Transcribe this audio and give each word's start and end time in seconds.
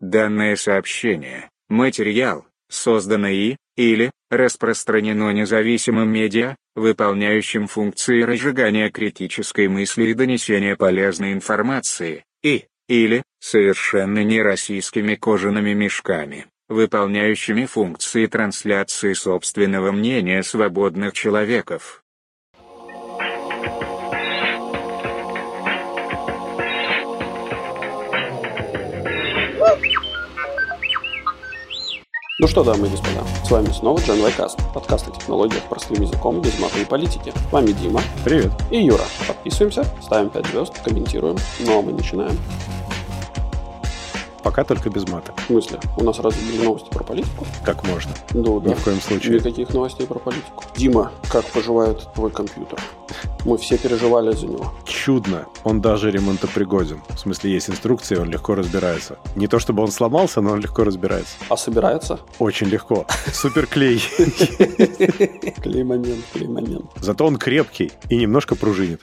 Данное 0.00 0.56
сообщение, 0.56 1.50
материал, 1.68 2.46
создано 2.70 3.28
и, 3.28 3.56
или, 3.76 4.10
распространено 4.30 5.30
независимым 5.30 6.08
медиа, 6.08 6.56
выполняющим 6.74 7.66
функции 7.66 8.22
разжигания 8.22 8.90
критической 8.90 9.68
мысли 9.68 10.04
и 10.04 10.14
донесения 10.14 10.74
полезной 10.74 11.34
информации, 11.34 12.24
и, 12.42 12.64
или, 12.88 13.22
совершенно 13.40 14.24
нероссийскими 14.24 15.16
кожаными 15.16 15.74
мешками, 15.74 16.46
выполняющими 16.70 17.66
функции 17.66 18.24
трансляции 18.24 19.12
собственного 19.12 19.92
мнения 19.92 20.42
свободных 20.42 21.12
человеков. 21.12 22.02
Ну 32.42 32.48
что, 32.48 32.64
дамы 32.64 32.86
и 32.86 32.90
господа, 32.90 33.22
с 33.44 33.50
вами 33.50 33.68
снова 33.68 34.00
Джан 34.00 34.22
Вайкаст, 34.22 34.58
подкаст 34.72 35.06
о 35.06 35.10
технологиях 35.10 35.62
простым 35.64 36.00
языком 36.00 36.40
без 36.40 36.58
маты 36.58 36.80
и 36.80 36.86
политики. 36.86 37.34
С 37.36 37.52
вами 37.52 37.72
Дима. 37.72 38.00
Привет. 38.24 38.50
И 38.70 38.82
Юра. 38.82 39.04
Подписываемся, 39.28 39.84
ставим 40.00 40.30
5 40.30 40.46
звезд, 40.46 40.82
комментируем. 40.82 41.36
Ну 41.66 41.78
а 41.78 41.82
мы 41.82 41.92
начинаем. 41.92 42.34
Пока 44.42 44.64
только 44.64 44.90
без 44.90 45.06
мата. 45.08 45.32
В 45.36 45.46
смысле? 45.46 45.80
У 45.96 46.04
нас 46.04 46.18
разве 46.18 46.40
были 46.50 46.64
новости 46.64 46.88
про 46.90 47.04
политику? 47.04 47.46
Как 47.64 47.84
можно? 47.86 48.12
Ну 48.32 48.60
Ни 48.60 48.68
да. 48.68 48.74
в 48.74 48.84
коем 48.84 49.00
случае. 49.00 49.34
Никаких 49.34 49.72
новостей 49.74 50.06
про 50.06 50.18
политику. 50.18 50.64
Дима, 50.76 51.12
как 51.30 51.44
поживает 51.46 52.06
твой 52.14 52.30
компьютер? 52.30 52.78
Мы 53.44 53.56
все 53.58 53.76
переживали 53.78 54.32
за 54.32 54.46
него. 54.46 54.72
Чудно. 54.84 55.46
Он 55.64 55.80
даже 55.80 56.10
ремонтопригоден. 56.10 57.00
В 57.08 57.18
смысле, 57.18 57.52
есть 57.52 57.68
инструкции, 57.70 58.16
он 58.16 58.30
легко 58.30 58.54
разбирается. 58.54 59.18
Не 59.34 59.46
то 59.46 59.58
чтобы 59.58 59.82
он 59.82 59.90
сломался, 59.90 60.40
но 60.40 60.52
он 60.52 60.60
легко 60.60 60.84
разбирается. 60.84 61.34
А 61.48 61.56
собирается? 61.56 62.20
Очень 62.38 62.68
легко. 62.68 63.06
Супер 63.32 63.66
клей. 63.66 64.00
Клей 65.62 65.82
момент, 65.84 66.24
клей 66.32 66.48
момент. 66.48 66.86
Зато 67.00 67.26
он 67.26 67.36
крепкий 67.36 67.92
и 68.08 68.16
немножко 68.16 68.54
пружинит. 68.54 69.00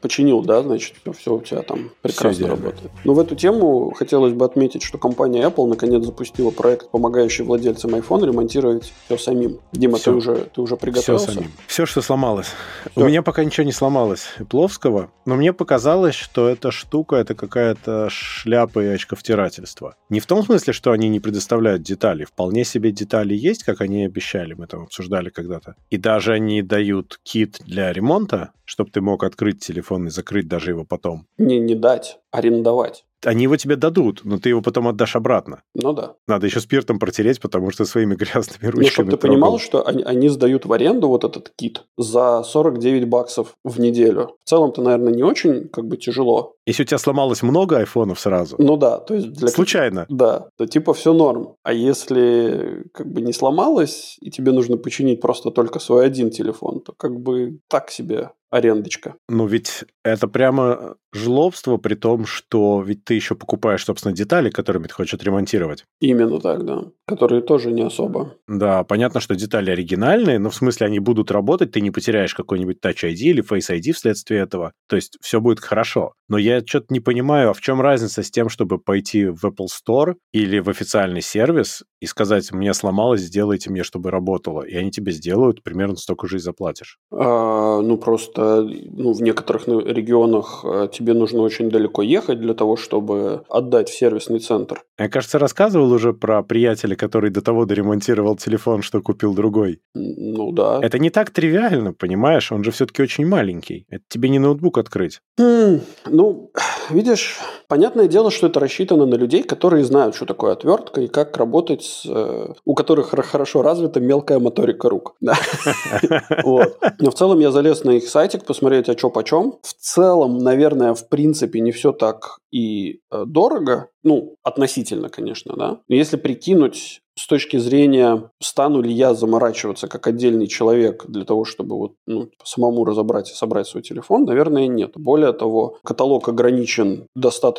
Починил, 0.00 0.42
да, 0.42 0.62
значит, 0.62 0.94
все, 1.16 1.34
у 1.34 1.40
тебя 1.40 1.62
там 1.62 1.90
прекрасно 2.02 2.48
работает. 2.48 2.90
Ну, 3.04 3.14
в 3.14 3.18
эту 3.20 3.36
тему 3.36 3.92
хотелось 3.96 4.32
бы 4.32 4.44
отметить, 4.44 4.73
что 4.82 4.98
компания 4.98 5.42
Apple 5.46 5.66
наконец 5.66 6.04
запустила 6.04 6.50
проект, 6.50 6.90
помогающий 6.90 7.44
владельцам 7.44 7.94
iPhone 7.94 8.26
ремонтировать 8.26 8.92
все 9.06 9.18
самим. 9.18 9.60
Дима, 9.72 9.98
Всё. 9.98 10.12
ты 10.12 10.16
уже, 10.16 10.34
ты 10.54 10.60
уже 10.60 10.76
Все 10.76 10.80
приготовился? 10.80 11.32
самим. 11.32 11.52
Все, 11.66 11.86
что 11.86 12.02
сломалось. 12.02 12.48
Всё. 12.90 13.04
У 13.04 13.08
меня 13.08 13.22
пока 13.22 13.44
ничего 13.44 13.64
не 13.64 13.72
сломалось 13.72 14.28
Пловского, 14.48 15.10
но 15.26 15.36
мне 15.36 15.52
показалось, 15.52 16.14
что 16.14 16.48
эта 16.48 16.70
штука 16.70 17.16
это 17.16 17.34
какая-то 17.34 18.08
шляпа 18.10 18.80
и 18.84 18.86
очковтирательство. 18.88 19.96
Не 20.08 20.20
в 20.20 20.26
том 20.26 20.42
смысле, 20.44 20.72
что 20.72 20.92
они 20.92 21.08
не 21.08 21.20
предоставляют 21.20 21.82
детали. 21.82 22.24
Вполне 22.24 22.64
себе 22.64 22.92
детали 22.92 23.34
есть, 23.34 23.64
как 23.64 23.80
они 23.80 24.02
и 24.02 24.06
обещали. 24.06 24.54
Мы 24.54 24.66
там 24.66 24.82
обсуждали 24.82 25.30
когда-то. 25.30 25.74
И 25.90 25.96
даже 25.96 26.32
они 26.32 26.62
дают 26.62 27.18
кит 27.22 27.58
для 27.66 27.92
ремонта, 27.92 28.52
чтобы 28.64 28.90
ты 28.90 29.00
мог 29.00 29.24
открыть 29.24 29.60
телефон 29.64 30.06
и 30.06 30.10
закрыть 30.10 30.48
даже 30.48 30.70
его 30.70 30.84
потом. 30.84 31.26
Не, 31.38 31.58
не 31.58 31.74
дать, 31.74 32.18
арендовать. 32.30 33.04
Они 33.24 33.44
его 33.44 33.56
тебе 33.56 33.76
дадут, 33.76 34.20
но 34.24 34.38
ты 34.38 34.50
его 34.50 34.60
потом 34.62 34.88
отдашь 34.88 35.16
обратно. 35.16 35.62
Ну 35.74 35.92
да. 35.92 36.14
Надо 36.28 36.46
еще 36.46 36.60
спиртом 36.60 36.98
протереть, 36.98 37.40
потому 37.40 37.70
что 37.70 37.84
своими 37.84 38.14
грязными 38.16 38.58
Ну, 38.64 38.70
ручками 38.70 38.88
чтобы 38.90 39.10
ты 39.12 39.16
трогал. 39.16 39.34
понимал, 39.34 39.58
что 39.58 39.86
они, 39.86 40.02
они 40.02 40.28
сдают 40.28 40.66
в 40.66 40.72
аренду 40.72 41.08
вот 41.08 41.24
этот 41.24 41.50
кит 41.56 41.84
за 41.96 42.42
49 42.44 43.08
баксов 43.08 43.54
в 43.64 43.80
неделю. 43.80 44.36
В 44.44 44.48
целом-то, 44.48 44.82
наверное, 44.82 45.12
не 45.12 45.22
очень 45.22 45.68
как 45.68 45.86
бы 45.86 45.96
тяжело. 45.96 46.54
Если 46.66 46.82
у 46.82 46.86
тебя 46.86 46.98
сломалось 46.98 47.42
много 47.42 47.78
айфонов 47.78 48.18
сразу, 48.18 48.56
Ну 48.58 48.76
да, 48.76 48.98
то 48.98 49.14
есть 49.14 49.32
для... 49.32 49.48
случайно, 49.48 50.06
Да, 50.08 50.48
то 50.56 50.66
типа 50.66 50.94
все 50.94 51.12
норм. 51.12 51.56
А 51.62 51.72
если 51.72 52.84
как 52.92 53.06
бы 53.06 53.20
не 53.20 53.32
сломалось, 53.32 54.16
и 54.20 54.30
тебе 54.30 54.52
нужно 54.52 54.76
починить 54.76 55.20
просто 55.20 55.50
только 55.50 55.78
свой 55.78 56.06
один 56.06 56.30
телефон, 56.30 56.80
то 56.80 56.92
как 56.96 57.20
бы 57.20 57.58
так 57.68 57.90
себе 57.90 58.30
арендочка. 58.54 59.16
Ну, 59.28 59.46
ведь 59.46 59.84
это 60.04 60.28
прямо 60.28 60.94
жлобство, 61.12 61.76
при 61.76 61.96
том, 61.96 62.24
что 62.24 62.82
ведь 62.82 63.04
ты 63.04 63.14
еще 63.14 63.34
покупаешь, 63.34 63.84
собственно, 63.84 64.14
детали, 64.14 64.48
которыми 64.48 64.86
ты 64.86 64.94
хочешь 64.94 65.14
отремонтировать. 65.14 65.84
Именно 66.00 66.38
так, 66.38 66.64
да. 66.64 66.84
Которые 67.06 67.42
тоже 67.42 67.72
не 67.72 67.82
особо. 67.82 68.36
Да, 68.46 68.84
понятно, 68.84 69.20
что 69.20 69.34
детали 69.34 69.72
оригинальные, 69.72 70.38
но 70.38 70.50
в 70.50 70.54
смысле 70.54 70.86
они 70.86 71.00
будут 71.00 71.32
работать, 71.32 71.72
ты 71.72 71.80
не 71.80 71.90
потеряешь 71.90 72.34
какой-нибудь 72.34 72.78
Touch 72.80 73.02
ID 73.02 73.16
или 73.16 73.44
Face 73.44 73.76
ID 73.76 73.92
вследствие 73.92 74.42
этого. 74.42 74.72
То 74.88 74.94
есть 74.94 75.18
все 75.20 75.40
будет 75.40 75.58
хорошо. 75.58 76.12
Но 76.28 76.38
я 76.38 76.53
что-то 76.66 76.86
не 76.90 77.00
понимаю, 77.00 77.50
а 77.50 77.54
в 77.54 77.60
чем 77.60 77.80
разница 77.80 78.22
с 78.22 78.30
тем, 78.30 78.48
чтобы 78.48 78.78
пойти 78.78 79.26
в 79.26 79.44
Apple 79.44 79.66
Store 79.66 80.14
или 80.32 80.58
в 80.58 80.68
официальный 80.68 81.22
сервис 81.22 81.82
и 82.00 82.06
сказать, 82.06 82.52
мне 82.52 82.74
сломалось, 82.74 83.22
сделайте 83.22 83.70
мне, 83.70 83.82
чтобы 83.82 84.10
работало. 84.10 84.62
И 84.62 84.74
они 84.76 84.90
тебе 84.90 85.12
сделают, 85.12 85.62
примерно 85.62 85.96
столько 85.96 86.26
же 86.28 86.36
и 86.36 86.40
заплатишь. 86.40 86.98
А, 87.10 87.80
ну, 87.80 87.96
просто 87.96 88.62
ну, 88.62 89.12
в 89.12 89.22
некоторых 89.22 89.66
ну, 89.66 89.80
регионах 89.80 90.64
а, 90.64 90.88
тебе 90.88 91.14
нужно 91.14 91.40
очень 91.40 91.70
далеко 91.70 92.02
ехать 92.02 92.40
для 92.40 92.54
того, 92.54 92.76
чтобы 92.76 93.44
отдать 93.48 93.88
в 93.88 93.96
сервисный 93.96 94.38
центр. 94.40 94.82
Я, 94.98 95.08
кажется, 95.08 95.38
рассказывал 95.38 95.92
уже 95.92 96.12
про 96.12 96.42
приятеля, 96.42 96.94
который 96.94 97.30
до 97.30 97.40
того 97.40 97.64
доремонтировал 97.64 98.36
телефон, 98.36 98.82
что 98.82 99.00
купил 99.00 99.34
другой. 99.34 99.80
Ну 99.94 100.52
да. 100.52 100.80
Это 100.82 100.98
не 100.98 101.10
так 101.10 101.30
тривиально, 101.30 101.92
понимаешь? 101.92 102.52
Он 102.52 102.62
же 102.64 102.70
все-таки 102.70 103.02
очень 103.02 103.26
маленький. 103.26 103.86
Это 103.88 104.04
тебе 104.08 104.28
не 104.28 104.38
ноутбук 104.38 104.78
открыть. 104.78 105.20
М, 105.38 105.80
Ну, 106.06 106.43
видишь, 106.90 107.38
понятное 107.68 108.08
дело, 108.08 108.30
что 108.30 108.46
это 108.46 108.60
рассчитано 108.60 109.06
на 109.06 109.14
людей, 109.14 109.42
которые 109.42 109.84
знают, 109.84 110.14
что 110.14 110.26
такое 110.26 110.52
отвертка 110.52 111.00
и 111.00 111.08
как 111.08 111.36
работать, 111.36 111.82
с, 111.82 112.06
э, 112.06 112.52
у 112.64 112.74
которых 112.74 113.10
хорошо 113.10 113.62
развита 113.62 114.00
мелкая 114.00 114.38
моторика 114.38 114.88
рук. 114.88 115.16
Но 115.20 117.10
в 117.10 117.14
целом 117.14 117.40
я 117.40 117.50
залез 117.50 117.84
на 117.84 117.92
их 117.92 118.08
сайтик 118.08 118.44
посмотреть, 118.44 118.88
а 118.88 118.98
что 118.98 119.10
почем. 119.10 119.58
В 119.62 119.74
целом, 119.74 120.38
наверное, 120.38 120.94
в 120.94 121.08
принципе, 121.08 121.60
не 121.60 121.72
все 121.72 121.92
так 121.92 122.38
и 122.52 123.00
э, 123.10 123.24
дорого. 123.26 123.88
Ну, 124.02 124.36
относительно, 124.42 125.08
конечно, 125.08 125.54
да. 125.56 125.80
Если 125.88 126.16
прикинуть 126.16 127.00
с 127.16 127.26
точки 127.26 127.58
зрения, 127.58 128.30
стану 128.40 128.80
ли 128.80 128.92
я 128.92 129.14
заморачиваться 129.14 129.86
как 129.86 130.06
отдельный 130.06 130.46
человек 130.46 131.04
для 131.06 131.24
того, 131.24 131.44
чтобы 131.44 131.76
вот, 131.76 131.92
ну, 132.06 132.28
самому 132.42 132.84
разобрать 132.84 133.30
и 133.30 133.34
собрать 133.34 133.68
свой 133.68 133.82
телефон, 133.82 134.24
наверное, 134.24 134.66
нет. 134.66 134.92
Более 134.96 135.32
того, 135.32 135.78
каталог 135.84 136.28
ограничен 136.28 137.06
достаточно 137.14 137.53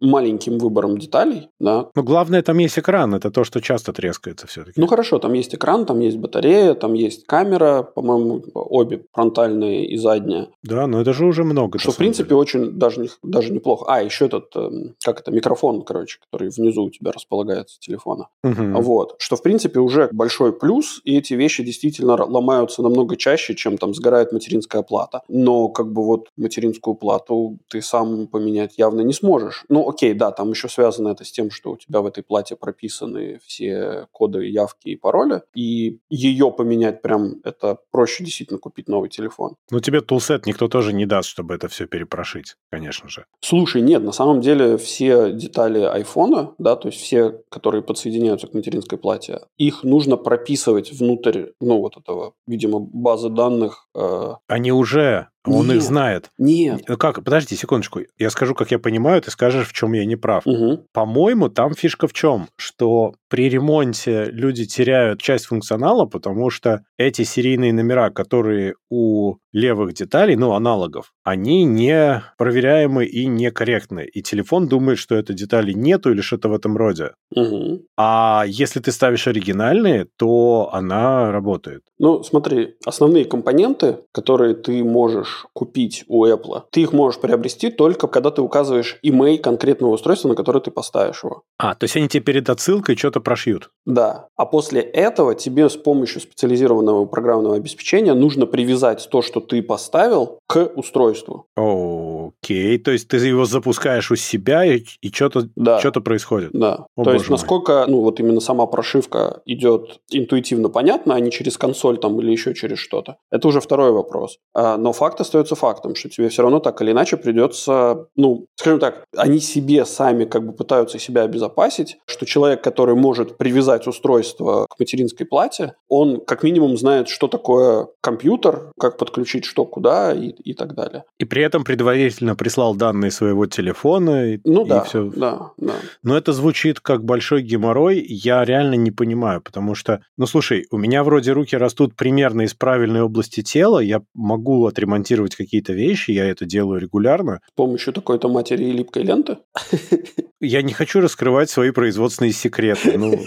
маленьким 0.00 0.58
выбором 0.58 0.98
деталей, 0.98 1.48
да. 1.60 1.88
Но 1.94 2.02
главное, 2.02 2.42
там 2.42 2.58
есть 2.58 2.78
экран. 2.78 3.14
Это 3.14 3.30
то, 3.30 3.44
что 3.44 3.60
часто 3.60 3.92
трескается 3.92 4.46
все-таки. 4.46 4.80
Ну 4.80 4.86
хорошо, 4.86 5.18
там 5.18 5.32
есть 5.32 5.54
экран, 5.54 5.86
там 5.86 6.00
есть 6.00 6.16
батарея, 6.18 6.74
там 6.74 6.94
есть 6.94 7.26
камера, 7.26 7.82
по-моему, 7.82 8.42
обе 8.54 9.04
фронтальные 9.12 9.86
и 9.86 9.96
задняя. 9.96 10.48
да, 10.62 10.86
но 10.86 11.00
это 11.00 11.12
же 11.12 11.24
уже 11.24 11.44
много. 11.44 11.78
Что, 11.78 11.92
в 11.92 11.96
принципе, 11.96 12.30
деле. 12.30 12.40
очень 12.40 12.70
даже, 12.72 13.08
даже 13.22 13.52
неплохо. 13.52 13.86
А, 13.88 14.02
еще 14.02 14.26
этот, 14.26 14.54
эм, 14.56 14.94
как 15.04 15.20
это, 15.20 15.30
микрофон, 15.30 15.82
короче, 15.82 16.18
который 16.20 16.50
внизу 16.50 16.84
у 16.84 16.90
тебя 16.90 17.12
располагается 17.12 17.78
телефона. 17.80 18.28
Мгм. 18.42 18.74
Вот. 18.80 19.14
Что, 19.18 19.36
в 19.36 19.42
принципе, 19.42 19.80
уже 19.80 20.08
большой 20.12 20.52
плюс, 20.52 21.00
и 21.04 21.16
эти 21.16 21.34
вещи 21.34 21.62
действительно 21.64 22.14
ломаются 22.24 22.82
намного 22.82 23.16
чаще, 23.16 23.54
чем 23.54 23.78
там 23.78 23.94
сгорает 23.94 24.32
материнская 24.32 24.82
плата. 24.82 25.22
Но, 25.28 25.68
как 25.68 25.92
бы, 25.92 26.04
вот 26.04 26.28
материнскую 26.36 26.94
плату 26.94 27.58
ты 27.68 27.82
сам 27.82 28.26
поменять 28.26 28.78
явно 28.78 29.00
не 29.00 29.12
сможешь. 29.16 29.64
Ну, 29.68 29.88
окей, 29.88 30.14
да, 30.14 30.30
там 30.30 30.50
еще 30.50 30.68
связано 30.68 31.08
это 31.08 31.24
с 31.24 31.32
тем, 31.32 31.50
что 31.50 31.72
у 31.72 31.76
тебя 31.76 32.00
в 32.00 32.06
этой 32.06 32.22
плате 32.22 32.56
прописаны 32.56 33.38
все 33.44 34.06
коды, 34.12 34.46
явки 34.46 34.88
и 34.90 34.96
пароли, 34.96 35.42
и 35.54 35.98
ее 36.10 36.50
поменять 36.52 37.02
прям 37.02 37.40
это 37.44 37.78
проще 37.90 38.24
действительно 38.24 38.58
купить 38.58 38.88
новый 38.88 39.08
телефон. 39.08 39.56
Ну, 39.70 39.80
тебе 39.80 40.00
тулсет 40.00 40.46
никто 40.46 40.68
тоже 40.68 40.92
не 40.92 41.06
даст, 41.06 41.28
чтобы 41.28 41.54
это 41.54 41.68
все 41.68 41.86
перепрошить, 41.86 42.56
конечно 42.70 43.08
же. 43.08 43.24
Слушай, 43.40 43.82
нет, 43.82 44.02
на 44.02 44.12
самом 44.12 44.40
деле 44.40 44.76
все 44.76 45.32
детали 45.32 45.80
айфона, 45.80 46.54
да, 46.58 46.76
то 46.76 46.88
есть 46.88 47.00
все, 47.00 47.40
которые 47.48 47.82
подсоединяются 47.82 48.46
к 48.46 48.54
материнской 48.54 48.98
плате, 48.98 49.40
их 49.56 49.82
нужно 49.84 50.16
прописывать 50.16 50.92
внутрь, 50.92 51.46
ну, 51.60 51.78
вот 51.80 51.96
этого, 51.96 52.34
видимо, 52.46 52.80
базы 52.80 53.28
данных. 53.28 53.88
э, 53.94 54.34
Они 54.48 54.72
уже, 54.72 55.28
он 55.46 55.66
Нет. 55.68 55.76
их 55.76 55.82
знает. 55.82 56.30
Нет. 56.38 56.82
Ну 56.88 56.96
как, 56.96 57.22
подожди 57.22 57.56
секундочку. 57.56 58.00
Я 58.18 58.30
скажу, 58.30 58.54
как 58.54 58.70
я 58.70 58.78
понимаю, 58.78 59.22
ты 59.22 59.30
скажешь, 59.30 59.68
в 59.68 59.72
чем 59.72 59.92
я 59.92 60.04
не 60.04 60.16
прав. 60.16 60.44
Мгм. 60.46 60.82
По-моему, 60.92 61.48
там 61.48 61.74
фишка 61.74 62.08
в 62.08 62.12
чем? 62.12 62.48
Что 62.56 63.14
при 63.28 63.48
ремонте 63.48 64.26
люди 64.26 64.66
теряют 64.66 65.20
часть 65.20 65.46
функционала, 65.46 66.06
потому 66.06 66.50
что 66.50 66.84
эти 66.96 67.22
серийные 67.22 67.72
номера, 67.72 68.10
которые 68.10 68.74
у 68.90 69.36
левых 69.52 69.94
деталей, 69.94 70.36
ну, 70.36 70.52
аналогов, 70.52 71.12
они 71.26 71.64
не 71.64 72.22
проверяемы 72.38 73.04
и 73.04 73.26
некорректны. 73.26 74.04
И 74.04 74.22
телефон 74.22 74.68
думает, 74.68 74.98
что 74.98 75.14
это 75.14 75.32
детали 75.32 75.72
нету 75.72 76.12
или 76.12 76.20
что-то 76.20 76.48
в 76.48 76.54
этом 76.54 76.76
роде. 76.76 77.10
Мгм. 77.34 77.82
А 77.96 78.44
если 78.46 78.80
ты 78.80 78.92
ставишь 78.92 79.26
оригинальные, 79.26 80.06
то 80.16 80.70
она 80.72 81.32
работает. 81.32 81.82
Ну, 81.98 82.22
смотри, 82.22 82.76
основные 82.84 83.24
компоненты, 83.24 83.98
которые 84.12 84.54
ты 84.54 84.84
можешь 84.84 85.16
можешь 85.16 85.46
купить 85.52 86.04
у 86.08 86.26
Apple, 86.26 86.62
ты 86.70 86.82
их 86.82 86.92
можешь 86.92 87.20
приобрести 87.20 87.70
только 87.70 88.08
когда 88.08 88.30
ты 88.30 88.42
указываешь 88.42 88.98
имей 89.02 89.38
конкретного 89.38 89.92
устройства, 89.92 90.28
на 90.28 90.34
которое 90.34 90.60
ты 90.60 90.70
поставишь 90.70 91.22
его. 91.24 91.42
А, 91.58 91.74
то 91.74 91.84
есть 91.84 91.96
они 91.96 92.08
тебе 92.08 92.22
перед 92.22 92.50
отсылкой 92.50 92.96
что-то 92.96 93.20
прошьют? 93.20 93.70
Да. 93.84 94.28
А 94.36 94.46
после 94.46 94.80
этого 94.80 95.34
тебе 95.34 95.68
с 95.68 95.76
помощью 95.76 96.20
специализированного 96.20 97.06
программного 97.06 97.56
обеспечения 97.56 98.14
нужно 98.14 98.46
привязать 98.46 99.08
то, 99.10 99.22
что 99.22 99.40
ты 99.40 99.62
поставил, 99.62 100.38
к 100.46 100.72
устройству. 100.76 101.15
пророчеству. 101.24 101.48
О, 101.56 102.15
Окей, 102.42 102.78
то 102.78 102.90
есть 102.90 103.08
ты 103.08 103.16
его 103.16 103.44
запускаешь 103.44 104.10
у 104.10 104.16
себя, 104.16 104.64
и, 104.64 104.84
и 105.00 105.10
что-то 105.10 105.48
Да. 105.56 105.78
что 105.80 105.92
происходит? 106.00 106.50
Да. 106.52 106.86
О, 106.96 107.04
То 107.04 107.12
есть, 107.12 107.28
мой. 107.28 107.34
насколько, 107.34 107.84
ну, 107.88 108.00
вот 108.00 108.20
именно 108.20 108.40
сама 108.40 108.66
прошивка 108.66 109.40
идет 109.46 110.00
интуитивно 110.10 110.68
понятно, 110.68 111.14
а 111.14 111.20
не 111.20 111.30
через 111.30 111.56
консоль 111.56 111.98
там 111.98 112.20
или 112.20 112.30
еще 112.30 112.54
через 112.54 112.78
что-то. 112.78 113.16
Это 113.30 113.48
уже 113.48 113.60
второй 113.60 113.90
вопрос. 113.92 114.38
А, 114.54 114.76
но 114.76 114.92
факт 114.92 115.20
остается 115.20 115.54
фактом, 115.54 115.94
что 115.94 116.08
тебе 116.08 116.28
все 116.28 116.42
равно 116.42 116.60
так 116.60 116.80
или 116.82 116.92
иначе 116.92 117.16
придется, 117.16 118.06
ну, 118.16 118.46
скажем 118.56 118.80
так, 118.80 119.04
они 119.16 119.38
себе 119.40 119.84
сами 119.84 120.24
как 120.24 120.46
бы 120.46 120.52
пытаются 120.52 120.98
себя 120.98 121.22
обезопасить, 121.22 121.96
что 122.06 122.26
человек, 122.26 122.62
который 122.62 122.94
может 122.94 123.36
привязать 123.36 123.86
устройство 123.86 124.66
к 124.68 124.78
материнской 124.78 125.26
плате, 125.26 125.74
он 125.88 126.20
как 126.20 126.42
минимум 126.42 126.76
знает, 126.76 127.08
что 127.08 127.28
такое 127.28 127.88
компьютер, 128.00 128.70
как 128.78 128.98
подключить 128.98 129.44
что 129.44 129.64
куда 129.64 130.12
и, 130.12 130.28
и 130.28 130.54
так 130.54 130.74
далее. 130.74 131.04
И 131.18 131.24
при 131.24 131.42
этом 131.42 131.64
предварительно 131.64 132.15
прислал 132.36 132.74
данные 132.74 133.10
своего 133.10 133.46
телефона, 133.46 134.34
и, 134.34 134.40
Ну 134.44 134.64
и 134.64 134.68
да, 134.68 134.84
все. 134.84 135.10
да, 135.14 135.50
да. 135.56 135.74
Но 136.02 136.16
это 136.16 136.32
звучит 136.32 136.80
как 136.80 137.04
большой 137.04 137.42
геморрой, 137.42 138.04
я 138.08 138.44
реально 138.44 138.74
не 138.74 138.90
понимаю, 138.90 139.40
потому 139.40 139.74
что, 139.74 140.00
ну 140.16 140.26
слушай, 140.26 140.66
у 140.70 140.78
меня 140.78 141.04
вроде 141.04 141.32
руки 141.32 141.56
растут 141.56 141.94
примерно 141.96 142.42
из 142.42 142.54
правильной 142.54 143.02
области 143.02 143.42
тела, 143.42 143.78
я 143.80 144.02
могу 144.14 144.66
отремонтировать 144.66 145.36
какие-то 145.36 145.72
вещи, 145.72 146.10
я 146.10 146.26
это 146.26 146.44
делаю 146.46 146.80
регулярно. 146.80 147.40
С 147.48 147.54
помощью 147.54 147.92
такой-то 147.92 148.28
матери 148.28 148.64
и 148.64 148.72
липкой 148.72 149.02
ленты. 149.04 149.38
Я 150.40 150.60
не 150.60 150.74
хочу 150.74 151.00
раскрывать 151.00 151.48
свои 151.48 151.70
производственные 151.70 152.32
секреты. 152.32 152.98
Ну, 152.98 153.18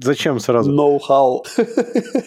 зачем 0.00 0.40
сразу? 0.40 0.70
Ноу-хау. 0.70 1.44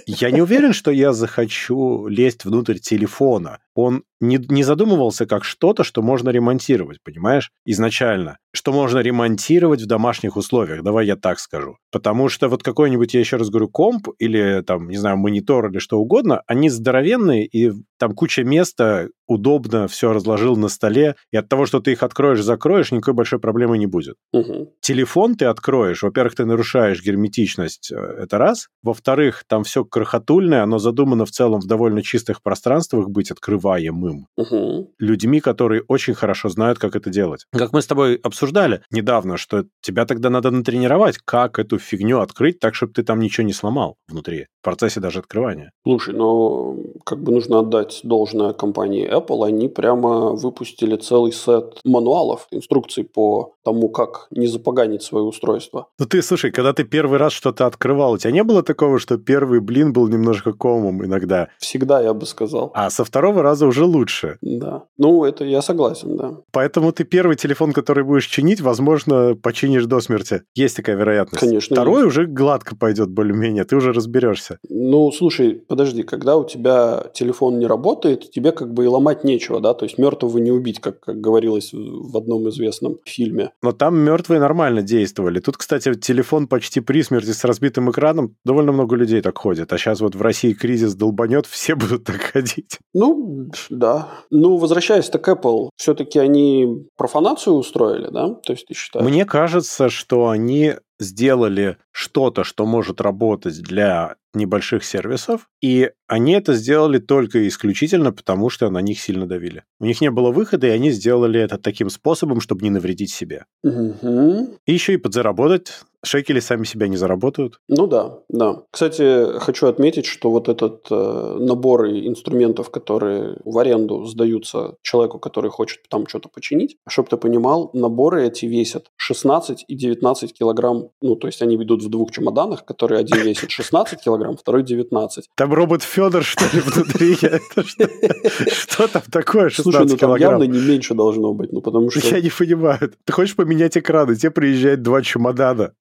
Я 0.05 0.29
не 0.29 0.41
уверен, 0.41 0.71
что 0.71 0.91
я 0.91 1.13
захочу 1.13 2.07
лезть 2.07 2.45
внутрь 2.45 2.77
телефона. 2.77 3.57
Он 3.73 4.03
не, 4.19 4.37
не 4.37 4.63
задумывался 4.63 5.25
как 5.35 5.43
что-то, 5.43 5.83
что 5.83 6.01
можно 6.01 6.29
ремонтировать, 6.29 7.01
понимаешь, 7.03 7.51
изначально. 7.65 8.37
Что 8.55 8.71
можно 8.71 8.99
ремонтировать 8.99 9.81
в 9.81 9.85
домашних 9.85 10.37
условиях, 10.37 10.81
давай 10.81 11.05
я 11.05 11.17
так 11.17 11.39
скажу. 11.39 11.77
Потому 11.91 12.29
что 12.29 12.47
вот 12.47 12.63
какой-нибудь, 12.63 13.13
я 13.13 13.19
еще 13.19 13.35
раз 13.35 13.49
говорю, 13.49 13.67
комп 13.67 14.07
или 14.17 14.63
там, 14.65 14.87
не 14.89 14.95
знаю, 14.97 15.17
монитор 15.17 15.69
или 15.69 15.79
что 15.79 15.99
угодно, 15.99 16.41
они 16.47 16.69
здоровенные, 16.69 17.45
и 17.45 17.73
там 17.97 18.13
куча 18.13 18.43
места, 18.43 19.09
удобно 19.27 19.87
все 19.87 20.13
разложил 20.13 20.55
на 20.55 20.67
столе, 20.67 21.15
и 21.31 21.37
от 21.37 21.49
того, 21.49 21.65
что 21.65 21.79
ты 21.79 21.93
их 21.93 22.03
откроешь, 22.03 22.41
закроешь, 22.41 22.91
никакой 22.91 23.13
большой 23.13 23.39
проблемы 23.39 23.77
не 23.77 23.87
будет. 23.87 24.15
Мгм. 24.33 24.67
Телефон 24.81 25.35
ты 25.35 25.45
откроешь, 25.45 26.03
во-первых, 26.03 26.35
ты 26.35 26.45
нарушаешь 26.45 27.01
герметичность, 27.03 27.91
э, 27.91 27.95
это 27.95 28.37
раз. 28.37 28.67
Во-вторых, 28.83 29.43
там 29.47 29.63
все 29.63 29.83
крохотульное, 29.83 30.63
оно 30.63 30.77
задумано 30.77 31.25
в 31.25 31.31
целом 31.31 31.59
в 31.59 31.65
довольно 31.67 32.01
чистых 32.03 32.41
пространствах 32.43 33.09
быть 33.09 33.31
открываемым 33.31 34.27
Мгм. 34.37 34.87
людьми, 34.99 35.39
которые 35.39 35.81
очень 35.87 36.13
хорошо 36.13 36.49
знают, 36.49 36.77
как 36.79 36.95
это 36.95 37.09
делать. 37.09 37.45
Как 37.51 37.73
мы 37.73 37.81
с 37.81 37.87
тобой 37.87 38.15
обсуждали 38.15 38.44
недавно, 38.91 39.37
что 39.37 39.65
тебя 39.81 40.05
тогда 40.05 40.29
надо 40.29 40.51
натренировать, 40.51 41.17
как 41.23 41.59
эту 41.59 41.77
фигню 41.79 42.19
открыть 42.19 42.59
так, 42.59 42.75
чтобы 42.75 42.93
ты 42.93 43.03
там 43.03 43.19
ничего 43.19 43.45
не 43.45 43.53
сломал 43.53 43.95
внутри, 44.07 44.47
в 44.61 44.63
процессе 44.63 44.99
даже 44.99 45.19
открывания. 45.19 45.71
Слушай, 45.85 46.13
но 46.15 46.75
как 47.05 47.19
бы 47.21 47.31
нужно 47.31 47.59
отдать 47.59 48.01
должное 48.03 48.53
компании 48.53 49.09
Apple. 49.09 49.45
Они 49.45 49.67
прямо 49.69 50.31
выпустили 50.31 50.95
целый 50.95 51.31
сет 51.31 51.79
мануалов, 51.83 52.47
инструкций 52.51 53.03
по 53.03 53.53
тому, 53.63 53.89
как 53.89 54.27
не 54.31 54.47
запоганить 54.47 55.03
свое 55.03 55.25
устройство. 55.25 55.87
Ну 55.99 56.05
ты, 56.05 56.21
слушай, 56.21 56.51
когда 56.51 56.73
ты 56.73 56.83
первый 56.83 57.17
раз 57.19 57.33
что-то 57.33 57.65
открывал, 57.65 58.13
у 58.13 58.17
тебя 58.17 58.31
не 58.31 58.43
было 58.43 58.63
такого, 58.63 58.99
что 58.99 59.17
первый 59.17 59.59
блин 59.59 59.93
был 59.93 60.07
немножко 60.07 60.53
комом 60.53 61.03
иногда, 61.05 61.49
Всегда, 61.59 62.01
я 62.01 62.13
бы 62.13 62.25
сказал. 62.25 62.71
а 62.73 62.89
со 62.89 63.03
второго 63.03 63.41
раза 63.41 63.67
уже 63.67 63.85
лучше? 63.85 64.37
Да. 64.41 64.83
Ну, 64.97 65.23
это 65.25 65.45
я 65.45 65.61
согласен, 65.61 66.17
да. 66.17 66.37
Поэтому 66.51 66.91
ты 66.91 67.03
первый 67.03 67.35
телефон, 67.35 67.73
который 67.73 68.03
будешь 68.03 68.27
чинить, 68.35 68.59
возможно, 68.59 69.33
починишь 69.41 69.85
до 69.85 70.01
смерти. 70.01 70.41
Есть 70.55 70.75
такая 70.75 70.97
вероятность. 70.97 71.39
Конечно, 71.39 71.73
Второй 71.73 72.03
есть. 72.03 72.07
уже 72.07 72.25
гладко 72.25 72.75
пойдет 72.75 73.09
более-менее, 73.09 73.63
ты 73.63 73.77
уже 73.77 73.93
разберешься. 73.93 74.59
Ну, 74.67 75.09
слушай, 75.13 75.53
подожди, 75.53 76.03
когда 76.03 76.35
у 76.35 76.43
тебя 76.43 77.05
телефон 77.13 77.59
не 77.59 77.65
работает, 77.65 78.29
тебе 78.29 78.51
как 78.51 78.73
бы 78.73 78.83
и 78.83 78.87
ломать 78.87 79.23
нечего, 79.23 79.61
да? 79.61 79.73
То 79.73 79.85
есть 79.85 79.97
мертвого 79.97 80.37
не 80.39 80.51
убить, 80.51 80.81
как, 80.81 80.99
как 80.99 81.21
говорилось 81.21 81.69
в 81.71 82.17
одном 82.17 82.49
известном 82.49 82.97
фильме. 83.05 83.51
Но 83.61 83.71
там 83.71 83.97
мертвые 83.99 84.41
нормально 84.41 84.81
действовали. 84.81 85.39
Тут, 85.39 85.55
кстати, 85.55 85.93
телефон 85.93 86.47
почти 86.47 86.81
при 86.81 87.03
смерти 87.03 87.31
с 87.31 87.45
разбитым 87.45 87.89
экраном. 87.89 88.35
Довольно 88.43 88.73
много 88.73 88.97
людей 88.97 89.21
так 89.21 89.37
ходит. 89.37 89.71
А 89.71 89.77
сейчас 89.77 90.01
вот 90.01 90.13
в 90.13 90.21
России 90.21 90.51
кризис 90.51 90.93
долбанет, 90.93 91.45
все 91.49 91.75
будут 91.75 92.03
так 92.03 92.17
ходить. 92.17 92.79
Ну, 92.93 93.49
да. 93.69 94.09
Ну, 94.29 94.57
возвращаясь 94.57 95.09
к 95.09 95.29
Apple, 95.29 95.69
все-таки 95.77 96.19
они 96.19 96.85
профанацию 96.97 97.53
устроили, 97.53 98.09
да? 98.11 98.24
То 98.33 98.53
есть 98.53 98.67
ты 98.67 98.73
считаешь? 98.73 99.05
Мне 99.05 99.25
кажется, 99.25 99.89
что 99.89 100.29
они 100.29 100.75
сделали 100.99 101.77
что-то, 101.91 102.43
что 102.43 102.65
может 102.65 103.01
работать 103.01 103.61
для 103.61 104.15
небольших 104.35 104.83
сервисов, 104.83 105.49
и 105.61 105.91
они 106.07 106.33
это 106.33 106.53
сделали 106.53 106.99
только 106.99 107.47
исключительно 107.47 108.11
потому, 108.11 108.49
что 108.49 108.69
на 108.69 108.79
них 108.79 108.99
сильно 108.99 109.25
давили. 109.25 109.63
У 109.79 109.85
них 109.85 110.01
не 110.01 110.11
было 110.11 110.31
выхода, 110.31 110.67
и 110.67 110.71
они 110.71 110.91
сделали 110.91 111.39
это 111.39 111.57
таким 111.57 111.89
способом, 111.89 112.41
чтобы 112.41 112.63
не 112.63 112.69
навредить 112.69 113.11
себе. 113.11 113.45
Мгм. 113.63 114.49
И 114.65 114.73
еще 114.73 114.93
и 114.93 114.97
подзаработать. 114.97 115.71
Шекели 116.03 116.39
сами 116.39 116.65
себя 116.65 116.87
не 116.87 116.97
заработают. 116.97 117.59
Ну 117.67 117.87
да, 117.87 118.19
да. 118.29 118.61
Кстати, 118.69 119.39
хочу 119.39 119.65
отметить, 119.65 120.05
что 120.05 120.29
вот 120.29 120.49
этот 120.49 120.85
э, 120.91 121.37
набор 121.39 121.87
инструментов, 121.87 122.69
которые 122.69 123.37
в 123.43 123.57
аренду 123.57 124.03
сдаются 124.05 124.75
человеку, 124.83 125.17
который 125.17 125.49
хочет 125.49 125.79
там 125.89 126.05
что-то 126.05 126.29
починить, 126.29 126.77
чтобы 126.87 127.09
ты 127.09 127.17
понимал, 127.17 127.71
наборы 127.73 128.27
эти 128.27 128.45
весят 128.45 128.91
16 128.97 129.65
и 129.67 129.75
19 129.75 130.31
килограмм. 130.37 130.84
Ну, 131.01 131.15
то 131.15 131.27
есть 131.27 131.41
они 131.41 131.55
идут 131.55 131.83
в 131.83 131.89
двух 131.89 132.11
чемоданах, 132.11 132.65
которые 132.65 132.99
один 132.99 133.21
весит 133.21 133.51
16 133.51 134.01
килограмм, 134.01 134.37
второй 134.37 134.63
19. 134.63 135.29
Там 135.35 135.53
робот 135.53 135.83
Федор, 135.83 136.23
что 136.23 136.45
ли, 136.53 136.61
внутри? 136.61 137.15
Что 138.51 138.87
там 138.87 139.01
такое, 139.11 139.49
16 139.49 139.63
Слушай, 139.63 139.91
ну 139.91 139.97
там 139.97 140.09
явно 140.15 140.45
килограмм? 140.45 140.51
не 140.51 140.67
меньше 140.67 140.93
должно 140.93 141.33
быть, 141.33 141.51
ну 141.51 141.61
потому 141.61 141.89
что... 141.89 142.07
Я 142.07 142.21
не 142.21 142.29
понимаю. 142.29 142.91
Ты 143.03 143.13
хочешь 143.13 143.35
поменять 143.35 143.77
экраны, 143.77 144.15
тебе 144.15 144.31
приезжает 144.31 144.81
два 144.81 145.01
чемодана. 145.01 145.73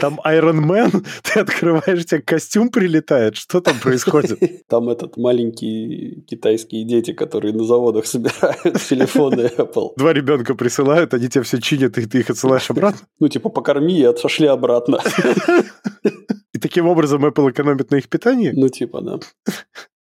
Там 0.00 0.20
Iron 0.24 0.64
Man, 0.64 1.04
ты 1.22 1.40
открываешь, 1.40 2.04
тебе 2.04 2.20
костюм 2.22 2.70
прилетает. 2.70 3.36
Что 3.36 3.60
там 3.60 3.78
происходит? 3.78 4.38
Там 4.68 4.88
этот 4.88 5.16
маленькие 5.16 6.20
китайские 6.22 6.84
дети, 6.84 7.12
которые 7.12 7.54
на 7.54 7.64
заводах 7.64 8.06
собирают 8.06 8.80
телефоны 8.88 9.50
Apple. 9.56 9.92
Два 9.96 10.12
ребенка 10.12 10.54
присылают, 10.54 11.14
они 11.14 11.28
тебе 11.28 11.42
все 11.42 11.60
чинят, 11.60 11.96
и 11.98 12.06
ты 12.06 12.20
их 12.20 12.30
отсылаешь 12.30 12.70
обратно. 12.70 13.00
Ну, 13.18 13.28
типа, 13.28 13.48
покорми 13.48 13.98
и 13.98 14.04
отошли 14.04 14.37
обратно. 14.46 15.00
И 16.54 16.58
таким 16.58 16.86
образом 16.86 17.24
Apple 17.24 17.50
экономит 17.50 17.90
на 17.90 17.96
их 17.96 18.08
питании? 18.08 18.52
Ну, 18.54 18.68
типа, 18.68 19.00
да. 19.00 19.18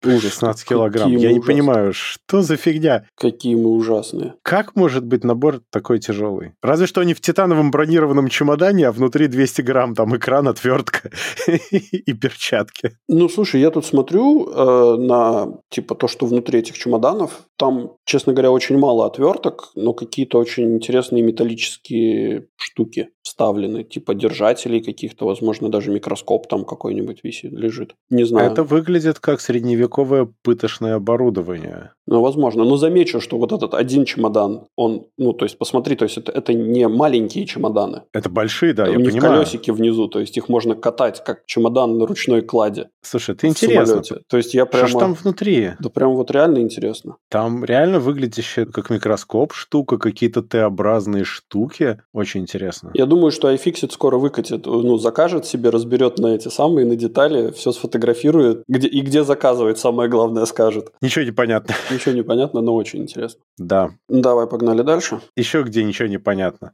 Ужас. 0.04 0.32
16 0.32 0.68
килограмм. 0.68 1.10
Какие 1.10 1.22
Я 1.22 1.32
не 1.32 1.38
ужасные. 1.38 1.54
понимаю, 1.54 1.92
что 1.92 2.42
за 2.42 2.56
фигня? 2.56 3.06
Какие 3.16 3.54
мы 3.54 3.70
ужасные. 3.70 4.34
Как 4.42 4.76
может 4.76 5.04
быть 5.04 5.24
набор 5.24 5.60
такой 5.70 5.98
тяжелый? 5.98 6.52
Разве 6.62 6.86
что 6.86 7.00
они 7.00 7.14
в 7.14 7.20
титановом 7.20 7.70
бронированном 7.70 8.28
чемодане, 8.28 8.88
а 8.88 8.92
внутри 8.92 9.26
200 9.26 9.62
грамм, 9.62 9.94
там 9.94 10.16
экран, 10.16 10.48
отвертка 10.48 11.10
и 11.70 12.12
перчатки. 12.12 12.92
Ну, 13.08 13.28
слушай, 13.28 13.60
я 13.60 13.70
тут 13.70 13.86
смотрю 13.86 14.48
э, 14.48 14.96
на, 14.98 15.58
типа, 15.70 15.94
то, 15.94 16.08
что 16.08 16.26
внутри 16.26 16.60
этих 16.60 16.76
чемоданов. 16.78 17.46
Там, 17.56 17.92
честно 18.04 18.32
говоря, 18.32 18.50
очень 18.50 18.78
мало 18.78 19.06
отверток, 19.06 19.70
но 19.74 19.94
какие-то 19.94 20.38
очень 20.38 20.74
интересные 20.74 21.22
металлические 21.22 22.48
штуки 22.56 23.08
вставлены, 23.22 23.82
типа 23.82 24.14
держателей 24.14 24.80
каких-то, 24.80 25.26
возможно, 25.26 25.68
даже 25.68 25.90
микроскоп 25.90 26.46
там 26.48 26.64
какой-нибудь 26.64 27.20
висит, 27.24 27.52
лежит. 27.52 27.94
Не 28.10 28.24
знаю. 28.24 28.52
Это 28.52 28.62
выглядит 28.62 29.18
как 29.18 29.40
средневековое 29.86 30.28
пытошное 30.42 30.94
оборудование. 30.96 31.92
Ну, 32.08 32.20
возможно. 32.20 32.64
Но 32.64 32.76
замечу, 32.76 33.20
что 33.20 33.36
вот 33.36 33.52
этот 33.52 33.74
один 33.74 34.04
чемодан, 34.04 34.66
он, 34.76 35.06
ну, 35.18 35.32
то 35.32 35.44
есть, 35.44 35.58
посмотри, 35.58 35.96
то 35.96 36.04
есть, 36.04 36.18
это, 36.18 36.30
это 36.30 36.54
не 36.54 36.86
маленькие 36.86 37.46
чемоданы. 37.46 38.02
Это 38.12 38.30
большие, 38.30 38.74
да, 38.74 38.84
У 38.84 38.92
я 38.92 38.96
них 38.96 39.10
понимаю. 39.10 39.38
колесики 39.38 39.72
внизу, 39.72 40.06
то 40.06 40.20
есть, 40.20 40.36
их 40.36 40.48
можно 40.48 40.76
катать, 40.76 41.24
как 41.24 41.46
чемодан 41.46 41.98
на 41.98 42.06
ручной 42.06 42.42
кладе 42.42 42.90
Слушай, 43.02 43.34
это 43.34 43.48
интересно. 43.48 43.86
самолете. 43.86 44.16
То 44.28 44.36
есть, 44.36 44.54
я 44.54 44.62
Что 44.66 44.72
прямо... 44.72 44.88
ж 44.88 44.92
там 44.92 45.14
внутри? 45.14 45.72
Да 45.80 45.88
прям 45.90 46.14
вот 46.14 46.30
реально 46.30 46.58
интересно. 46.58 47.16
Там 47.28 47.64
реально 47.64 47.98
выглядящая 47.98 48.66
как 48.66 48.90
микроскоп 48.90 49.52
штука, 49.52 49.98
какие-то 49.98 50.42
Т-образные 50.42 51.24
штуки. 51.24 52.00
Очень 52.12 52.42
интересно. 52.42 52.92
Я 52.94 53.06
думаю, 53.06 53.32
что 53.32 53.52
iFixit 53.52 53.90
скоро 53.90 54.18
выкатит, 54.18 54.66
ну, 54.66 54.96
закажет 54.98 55.44
себе, 55.44 55.70
разберет 55.70 56.18
на 56.18 56.28
эти 56.28 56.48
самые, 56.48 56.86
на 56.86 56.94
детали, 56.94 57.50
все 57.50 57.72
сфотографирует, 57.72 58.62
где, 58.68 58.86
и 58.86 59.00
где 59.00 59.24
заказывать 59.24 59.75
какое-нибудь 59.76 59.78
самое 59.78 60.08
главное 60.08 60.46
скажет. 60.46 60.92
Ничего 61.00 61.24
не 61.24 61.32
понятно. 61.32 61.74
Ничего 61.90 62.14
не 62.14 62.22
понятно, 62.22 62.60
но 62.60 62.74
очень 62.74 63.02
интересно. 63.02 63.40
Да. 63.58 63.90
Давай, 64.08 64.46
погнали 64.46 64.82
дальше. 64.82 65.20
Еще 65.36 65.62
где 65.62 65.84
ничего 65.84 66.08
не 66.08 66.18
понятно. 66.18 66.72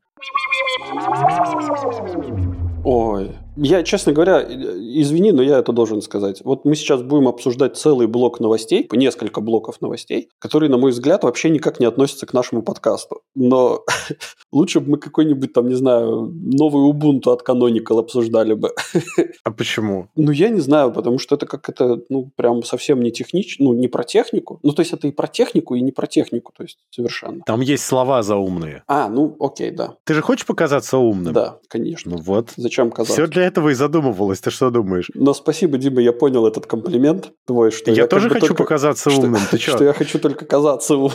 Ой, 2.85 3.31
я, 3.57 3.83
честно 3.83 4.13
говоря, 4.13 4.43
извини, 4.43 5.33
но 5.33 5.43
я 5.43 5.59
это 5.59 5.73
должен 5.73 6.01
сказать. 6.03 6.41
Вот 6.45 6.65
мы 6.65 6.75
сейчас 6.75 7.03
будем 7.03 7.29
обсуждать 7.29 7.77
целый 7.77 8.07
блок 8.07 8.41
новостей, 8.41 8.89
несколько 8.93 9.41
блоков 9.41 9.81
новостей, 9.81 10.31
которые, 10.39 10.71
на 10.71 10.79
мой 10.79 10.93
взгляд, 10.93 11.25
вообще 11.25 11.51
никак 11.51 11.81
не 11.81 11.87
относятся 11.87 12.27
к 12.27 12.33
нашему 12.33 12.63
подкасту. 12.63 13.23
Но 13.35 13.85
лучше 14.53 14.81
бы 14.81 14.93
мы 14.93 14.99
какой-нибудь 14.99 15.53
там, 15.53 15.69
не 15.69 15.75
знаю, 15.75 16.33
новый 16.33 16.91
Ubuntu 16.91 17.33
от 17.33 17.47
Canonical 17.47 17.99
обсуждали 17.99 18.55
бы. 18.55 18.71
А 19.45 19.51
почему? 19.51 20.09
Ну, 20.17 20.31
я 20.31 20.49
не 20.49 20.61
знаю, 20.61 20.93
потому 20.93 21.19
что 21.19 21.35
это 21.35 21.47
как 21.47 21.69
это, 21.69 22.01
ну, 22.09 22.31
прям 22.37 22.63
совсем 22.63 23.03
не 23.03 23.11
технично, 23.11 23.67
ну, 23.67 23.73
не 23.75 23.89
про 23.89 24.05
технику. 24.05 24.61
Ну, 24.63 24.73
то 24.73 24.81
есть 24.81 24.93
это 24.93 25.09
и 25.09 25.11
про 25.11 25.27
технику, 25.27 25.75
и 25.75 25.81
не 25.81 25.93
про 25.93 26.07
технику, 26.07 26.53
то 26.57 26.63
есть 26.63 26.79
совершенно. 26.91 27.43
Там 27.45 27.61
есть 27.61 27.85
слова 27.85 28.23
заумные. 28.23 28.83
А, 28.87 29.09
ну, 29.09 29.37
окей, 29.41 29.71
да. 29.71 29.97
Ты 30.05 30.15
же 30.15 30.23
хочешь 30.23 30.47
показаться 30.47 30.99
умным? 30.99 31.33
Да, 31.33 31.59
конечно. 31.69 32.13
Ну 32.13 32.19
вот. 32.19 32.51
Зачем 32.57 32.91
казаться? 32.91 33.15
Все 33.15 33.27
для 33.27 33.42
этого 33.43 33.71
и 33.71 33.75
задумывалось, 33.75 34.41
ты 34.41 34.51
что 34.51 34.71
думаешь? 34.71 35.11
Но 35.15 35.35
спасибо, 35.35 35.79
Дима, 35.79 36.01
я 36.01 36.13
понял 36.13 36.47
этот 36.47 36.67
комплимент 36.67 37.33
твой, 37.47 37.71
что 37.71 37.91
я, 37.91 38.03
я, 38.03 38.07
тоже 38.07 38.29
хочу 38.29 38.49
только- 38.49 38.63
показаться 38.63 39.11
что- 39.11 39.21
умным. 39.21 39.41
Ты 39.51 39.59
Что 39.63 39.73
что? 39.73 39.85
я 39.85 39.93
хочу 39.93 40.19
только 40.19 40.45
казаться 40.45 40.97
умным. 40.97 41.13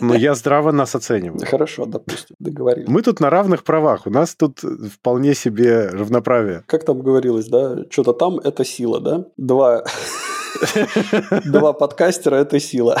Но 0.00 0.14
я 0.14 0.34
здраво 0.34 0.72
нас 0.72 0.94
оцениваю. 0.94 1.40
Хорошо, 1.46 1.86
допустим, 1.86 2.36
договорились. 2.38 2.88
Мы 2.88 3.02
тут 3.02 3.20
на 3.20 3.30
равных 3.30 3.64
правах. 3.64 4.06
У 4.06 4.10
нас 4.10 4.34
тут 4.34 4.60
вполне 4.92 5.34
себе 5.34 5.88
равноправие. 5.88 6.62
Как 6.66 6.84
там 6.84 7.00
говорилось, 7.02 7.46
да? 7.48 7.78
Что-то 7.90 8.12
там– 8.12 8.38
это 8.44 8.64
сила, 8.64 9.00
да? 9.00 9.24
Два... 9.36 9.84
Два 11.44 11.72
подкастера– 11.72 12.36
это 12.36 12.58
сила. 12.60 12.98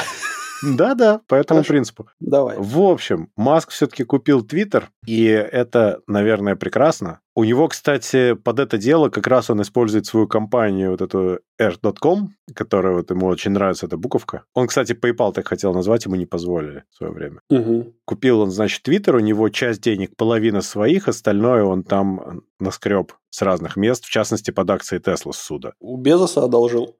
Да-да, 0.62 1.20
по 1.28 1.34
этому 1.34 1.58
Хорошо. 1.58 1.68
принципу. 1.72 2.06
Давай. 2.20 2.56
В 2.58 2.80
общем, 2.80 3.28
Маск 3.36 3.70
все-таки 3.70 4.04
купил 4.04 4.42
Твиттер, 4.42 4.90
и 5.06 5.24
это, 5.26 6.00
наверное, 6.06 6.56
прекрасно. 6.56 7.20
У 7.36 7.44
него, 7.44 7.68
кстати, 7.68 8.32
под 8.32 8.60
это 8.60 8.78
дело 8.78 9.10
как 9.10 9.26
раз 9.26 9.50
он 9.50 9.60
использует 9.60 10.06
свою 10.06 10.26
компанию, 10.26 10.92
вот 10.92 11.02
эту 11.02 11.40
Air.com, 11.60 12.30
которая 12.54 12.94
вот 12.94 13.10
ему 13.10 13.26
очень 13.26 13.50
нравится, 13.50 13.84
эта 13.84 13.98
буковка. 13.98 14.44
Он, 14.54 14.66
кстати, 14.66 14.92
PayPal 14.92 15.34
так 15.34 15.46
хотел 15.46 15.74
назвать, 15.74 16.06
ему 16.06 16.16
не 16.16 16.24
позволили 16.24 16.84
в 16.90 16.96
свое 16.96 17.12
время. 17.12 17.40
Мгм. 17.50 17.92
Купил 18.06 18.40
он, 18.40 18.50
значит, 18.50 18.84
Твиттер, 18.84 19.16
у 19.16 19.20
него 19.20 19.50
часть 19.50 19.82
денег, 19.82 20.16
половина 20.16 20.62
своих, 20.62 21.08
остальное 21.08 21.64
он 21.64 21.82
там 21.82 22.40
наскреб 22.58 23.12
с 23.28 23.42
разных 23.42 23.76
мест, 23.76 24.06
в 24.06 24.10
частности, 24.10 24.50
под 24.50 24.70
акции 24.70 24.98
Тесла 24.98 25.32
с 25.32 25.36
суда. 25.36 25.74
У 25.78 25.98
Безоса 25.98 26.42
одолжил. 26.42 26.96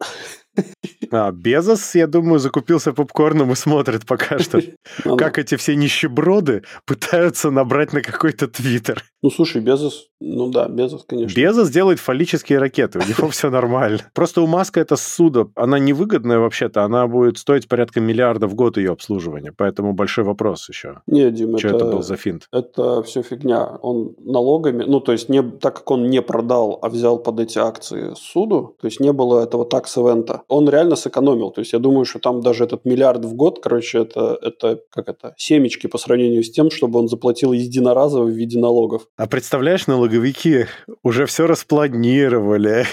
А 1.11 1.31
Безос, 1.31 1.95
я 1.95 2.07
думаю, 2.07 2.39
закупился 2.39 2.93
попкорном 2.93 3.53
и 3.53 3.55
смотрит 3.55 4.07
пока 4.07 4.39
что, 4.39 4.61
Надо- 5.05 5.17
как 5.17 5.39
эти 5.39 5.57
все 5.57 5.77
нищеброды 5.77 6.65
пытаются 6.85 7.51
набрать 7.51 7.93
на 7.93 8.03
какой-то 8.03 8.49
Твиттер. 8.49 9.05
Ну, 9.23 9.31
слушай, 9.31 9.61
Безос... 9.61 10.09
Ну 10.21 10.51
да, 10.51 10.69
Безос, 10.69 11.05
конечно. 11.07 11.37
Безос 11.37 11.71
делает 11.71 11.99
фаллические 11.99 12.59
ракеты, 12.59 12.99
у 12.99 13.03
него 13.03 13.29
все 13.31 13.51
нормально. 13.51 13.99
Просто 14.15 14.41
у 14.41 14.47
Маска 14.47 14.81
это 14.81 14.97
ссуда, 14.97 15.49
она 15.55 15.79
невыгодная 15.79 16.39
вообще-то, 16.39 16.85
она 16.85 17.07
будет 17.07 17.39
стоить 17.39 17.69
порядка 17.69 18.01
миллиарда 18.01 18.47
в 18.47 18.55
год 18.55 18.77
ее 18.79 18.93
обслуживания, 18.93 19.53
поэтому 19.57 19.93
большой 19.93 20.25
вопрос 20.25 20.69
еще. 20.69 21.01
Не, 21.07 21.31
Дим, 21.31 21.59
Что 21.59 21.69
это 21.69 21.85
был 21.85 22.03
за 22.03 22.17
финт? 22.17 22.49
Это 22.53 23.03
все 23.03 23.23
фигня. 23.23 23.79
Он 23.83 24.15
налогами, 24.19 24.85
ну, 24.87 25.01
то 25.01 25.13
есть, 25.13 25.29
не, 25.29 25.43
так 25.43 25.77
как 25.77 25.91
он 25.91 26.09
не 26.09 26.23
продал, 26.23 26.79
а 26.83 26.89
взял 26.89 27.19
под 27.19 27.41
эти 27.41 27.59
акции 27.59 28.13
суду, 28.17 28.77
то 28.81 28.87
есть, 28.87 29.01
не 29.01 29.13
было 29.13 29.43
этого 29.43 29.65
такс-эвента. 29.65 30.43
Он 30.49 30.69
реально 30.69 30.97
сэкономил. 30.97 31.51
То 31.51 31.61
есть, 31.61 31.73
я 31.73 31.79
думаю, 31.79 32.05
что 32.05 32.19
там 32.19 32.41
даже 32.41 32.65
этот 32.65 32.85
миллиард 32.85 33.25
в 33.25 33.35
год, 33.35 33.61
короче, 33.63 33.99
это, 33.99 34.39
это 34.41 34.81
как 34.91 35.09
это, 35.09 35.35
семечки 35.37 35.87
по 35.87 35.99
сравнению 35.99 36.43
с 36.43 36.51
тем, 36.51 36.71
чтобы 36.71 36.99
он 36.99 37.09
заплатил 37.09 37.53
единоразово 37.53 38.25
в 38.25 38.31
виде 38.31 38.59
налогов. 38.59 39.07
А 39.17 39.27
представляешь, 39.27 39.87
налоговики 40.07 40.67
уже 41.03 41.27
все 41.27 41.47
распланировали, 41.47 42.87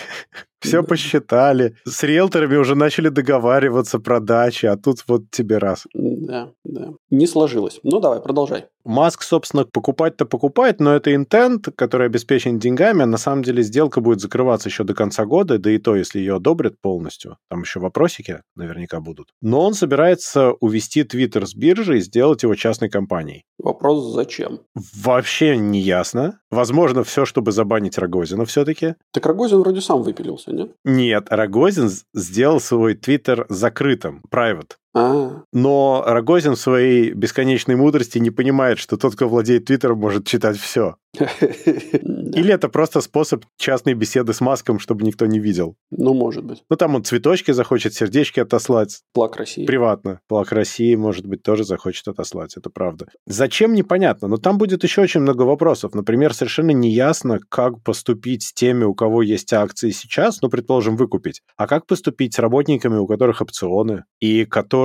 все 0.63 0.83
посчитали, 0.83 1.75
с 1.85 2.03
риэлторами 2.03 2.55
уже 2.55 2.75
начали 2.75 3.09
договариваться 3.09 3.99
про 3.99 4.19
дачи, 4.19 4.65
а 4.65 4.77
тут 4.77 5.03
вот 5.07 5.23
тебе 5.31 5.57
раз. 5.57 5.85
Да, 5.93 6.51
да. 6.63 6.93
Не 7.09 7.27
сложилось. 7.27 7.79
Ну, 7.83 7.99
давай, 7.99 8.21
продолжай. 8.21 8.65
Маск, 8.85 9.21
собственно, 9.23 9.63
покупать-то 9.65 10.25
покупает, 10.25 10.81
но 10.81 10.93
это 10.93 11.15
интент, 11.15 11.69
который 11.75 12.07
обеспечен 12.07 12.59
деньгами, 12.59 13.03
а 13.03 13.05
на 13.05 13.17
самом 13.17 13.43
деле 13.43 13.63
сделка 13.63 14.01
будет 14.01 14.19
закрываться 14.19 14.67
еще 14.67 14.83
до 14.83 14.93
конца 14.93 15.25
года, 15.25 15.57
да 15.57 15.71
и 15.71 15.77
то, 15.77 15.95
если 15.95 16.19
ее 16.19 16.35
одобрят 16.35 16.81
полностью. 16.81 17.37
Там 17.49 17.61
еще 17.61 17.79
вопросики 17.79 18.41
наверняка 18.55 18.99
будут. 18.99 19.29
Но 19.41 19.61
он 19.61 19.73
собирается 19.73 20.51
увести 20.59 21.03
Твиттер 21.03 21.47
с 21.47 21.55
биржи 21.55 21.97
и 21.97 22.01
сделать 22.01 22.43
его 22.43 22.55
частной 22.55 22.89
компанией. 22.89 23.45
Вопрос, 23.57 24.13
зачем? 24.13 24.59
Вообще 25.01 25.55
не 25.55 25.79
ясно. 25.79 26.41
Возможно, 26.51 27.03
все, 27.03 27.25
чтобы 27.25 27.53
забанить 27.53 27.97
Рогозина 27.97 28.45
все-таки. 28.45 28.95
Так 29.11 29.25
Рогозин 29.25 29.59
вроде 29.59 29.79
сам 29.79 30.03
выпилился, 30.03 30.51
нет? 30.53 30.75
Нет, 30.83 31.27
Рогозин 31.29 31.89
сделал 32.13 32.59
свой 32.59 32.95
Твиттер 32.95 33.45
закрытым, 33.49 34.23
private. 34.29 34.73
А, 34.95 35.43
Но 35.51 36.03
Рогозин 36.05 36.53
в 36.53 36.59
своей 36.59 37.11
бесконечной 37.13 37.75
мудрости 37.75 38.19
не 38.19 38.29
понимает, 38.29 38.77
что 38.77 38.97
тот, 38.97 39.15
кто 39.15 39.27
владеет 39.27 39.65
Твиттером, 39.65 39.99
может 39.99 40.27
читать 40.27 40.57
все. 40.57 40.95
Или 41.19 42.53
это 42.53 42.69
просто 42.69 43.01
способ 43.01 43.45
частной 43.57 43.93
беседы 43.93 44.33
с 44.33 44.41
Маском, 44.41 44.79
чтобы 44.79 45.05
никто 45.05 45.27
не 45.27 45.39
видел. 45.39 45.75
ну, 45.91 46.13
может 46.13 46.43
быть. 46.43 46.63
Ну, 46.69 46.75
там 46.75 46.95
он 46.95 47.03
цветочки 47.03 47.51
захочет, 47.51 47.93
сердечки 47.93 48.39
отослать. 48.39 49.01
Плак 49.13 49.35
России. 49.37 49.65
Приватно. 49.65 50.21
Флаг 50.27 50.51
России, 50.51 50.95
может 50.95 51.27
быть, 51.27 51.43
тоже 51.43 51.65
захочет 51.65 52.07
отослать, 52.07 52.57
это 52.57 52.69
правда. 52.71 53.07
Зачем, 53.27 53.73
непонятно, 53.73 54.27
но 54.27 54.37
там 54.37 54.57
будет 54.57 54.83
еще 54.83 55.01
очень 55.01 55.21
много 55.21 55.43
вопросов. 55.43 55.93
Например, 55.93 56.33
совершенно 56.33 56.71
неясно, 56.71 57.39
как 57.49 57.83
поступить 57.83 58.43
с 58.43 58.53
теми, 58.53 58.83
у 58.83 58.95
кого 58.95 59.21
есть 59.21 59.53
акции 59.53 59.91
сейчас, 59.91 60.41
ну, 60.41 60.49
предположим, 60.49 60.95
выкупить. 60.95 61.41
А 61.57 61.67
как 61.67 61.85
поступить 61.85 62.33
с 62.33 62.39
работниками, 62.39 62.97
у 62.97 63.05
которых 63.05 63.41
опционы, 63.41 64.05
и 64.19 64.45
которые 64.45 64.82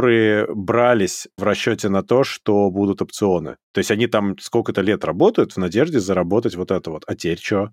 брались 0.55 1.29
в 1.37 1.43
расчете 1.43 1.89
на 1.89 2.03
то, 2.03 2.25
что 2.25 2.71
будут 2.71 3.03
опционы. 3.03 3.57
То 3.73 3.79
есть 3.79 3.91
они 3.91 4.07
там 4.07 4.39
сколько-то 4.39 4.81
лет 4.81 5.05
работают 5.05 5.53
в 5.53 5.57
надежде 5.59 6.01
заработать 6.01 6.57
вот 6.57 6.71
это 6.71 6.91
вот. 6.91 7.05
А 7.07 7.15
теперь 7.15 7.39
что? 7.39 7.71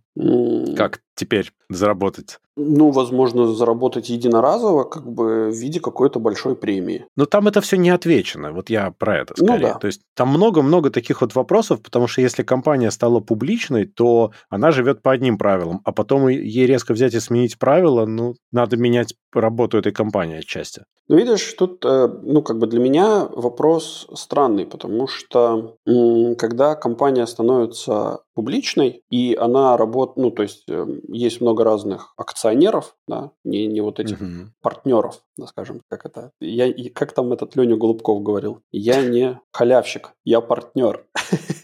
Как 0.75 1.01
теперь 1.15 1.51
заработать? 1.69 2.39
Ну, 2.57 2.91
возможно, 2.91 3.53
заработать 3.53 4.09
единоразово, 4.09 4.85
как 4.85 5.05
бы 5.11 5.49
в 5.49 5.55
виде 5.55 5.81
какой-то 5.81 6.19
большой 6.19 6.55
премии. 6.55 7.05
Но 7.17 7.25
там 7.25 7.47
это 7.49 7.59
все 7.59 7.75
не 7.75 7.89
отвечено. 7.89 8.53
Вот 8.53 8.69
я 8.69 8.91
про 8.91 9.17
это 9.17 9.33
Ну 9.37 9.45
скорее. 9.45 9.73
да. 9.73 9.73
То 9.73 9.87
есть 9.87 10.01
там 10.15 10.29
много-много 10.29 10.89
таких 10.89 11.19
вот 11.21 11.35
вопросов, 11.35 11.81
потому 11.81 12.07
что 12.07 12.21
если 12.21 12.43
компания 12.43 12.91
стала 12.91 13.19
публичной, 13.19 13.85
то 13.85 14.31
она 14.49 14.71
живет 14.71 15.01
по 15.01 15.11
одним 15.11 15.37
правилам, 15.37 15.81
а 15.83 15.91
потом 15.91 16.29
ей 16.29 16.65
резко 16.65 16.93
взять 16.93 17.13
и 17.13 17.19
сменить 17.19 17.59
правила, 17.59 18.05
ну, 18.05 18.35
надо 18.53 18.77
менять 18.77 19.15
работу 19.33 19.77
этой 19.77 19.91
компании 19.91 20.37
отчасти. 20.39 20.83
Ну, 21.07 21.17
видишь, 21.17 21.53
тут, 21.53 21.85
э, 21.85 22.07
ну, 22.23 22.41
как 22.41 22.57
бы 22.57 22.67
для 22.67 22.79
меня 22.79 23.25
вопрос 23.25 24.07
странный, 24.15 24.65
потому 24.65 25.07
что 25.07 25.75
когда 25.85 26.75
компания 26.75 27.27
становится 27.27 28.19
публичной, 28.35 29.01
и 29.09 29.33
она 29.33 29.77
работает, 29.77 30.17
ну, 30.17 30.29
то 30.29 30.43
есть 30.43 30.65
э, 30.69 30.85
есть 31.07 31.41
много 31.41 31.63
разных 31.63 32.13
акционеров, 32.17 32.95
да, 33.07 33.31
не, 33.43 33.65
не 33.65 33.81
вот 33.81 33.99
этих 33.99 34.19
Мгм. 34.19 34.53
партнеров, 34.61 35.21
да, 35.37 35.47
скажем, 35.47 35.81
как 35.89 36.05
это. 36.05 36.31
Я, 36.39 36.71
как 36.93 37.13
там 37.13 37.31
этот 37.33 37.55
Леня 37.55 37.77
Голубков 37.77 38.21
говорил? 38.21 38.59
Я 38.71 39.01
не 39.01 39.39
халявщик, 39.51 40.11
я 40.25 40.41
партнер. 40.41 41.05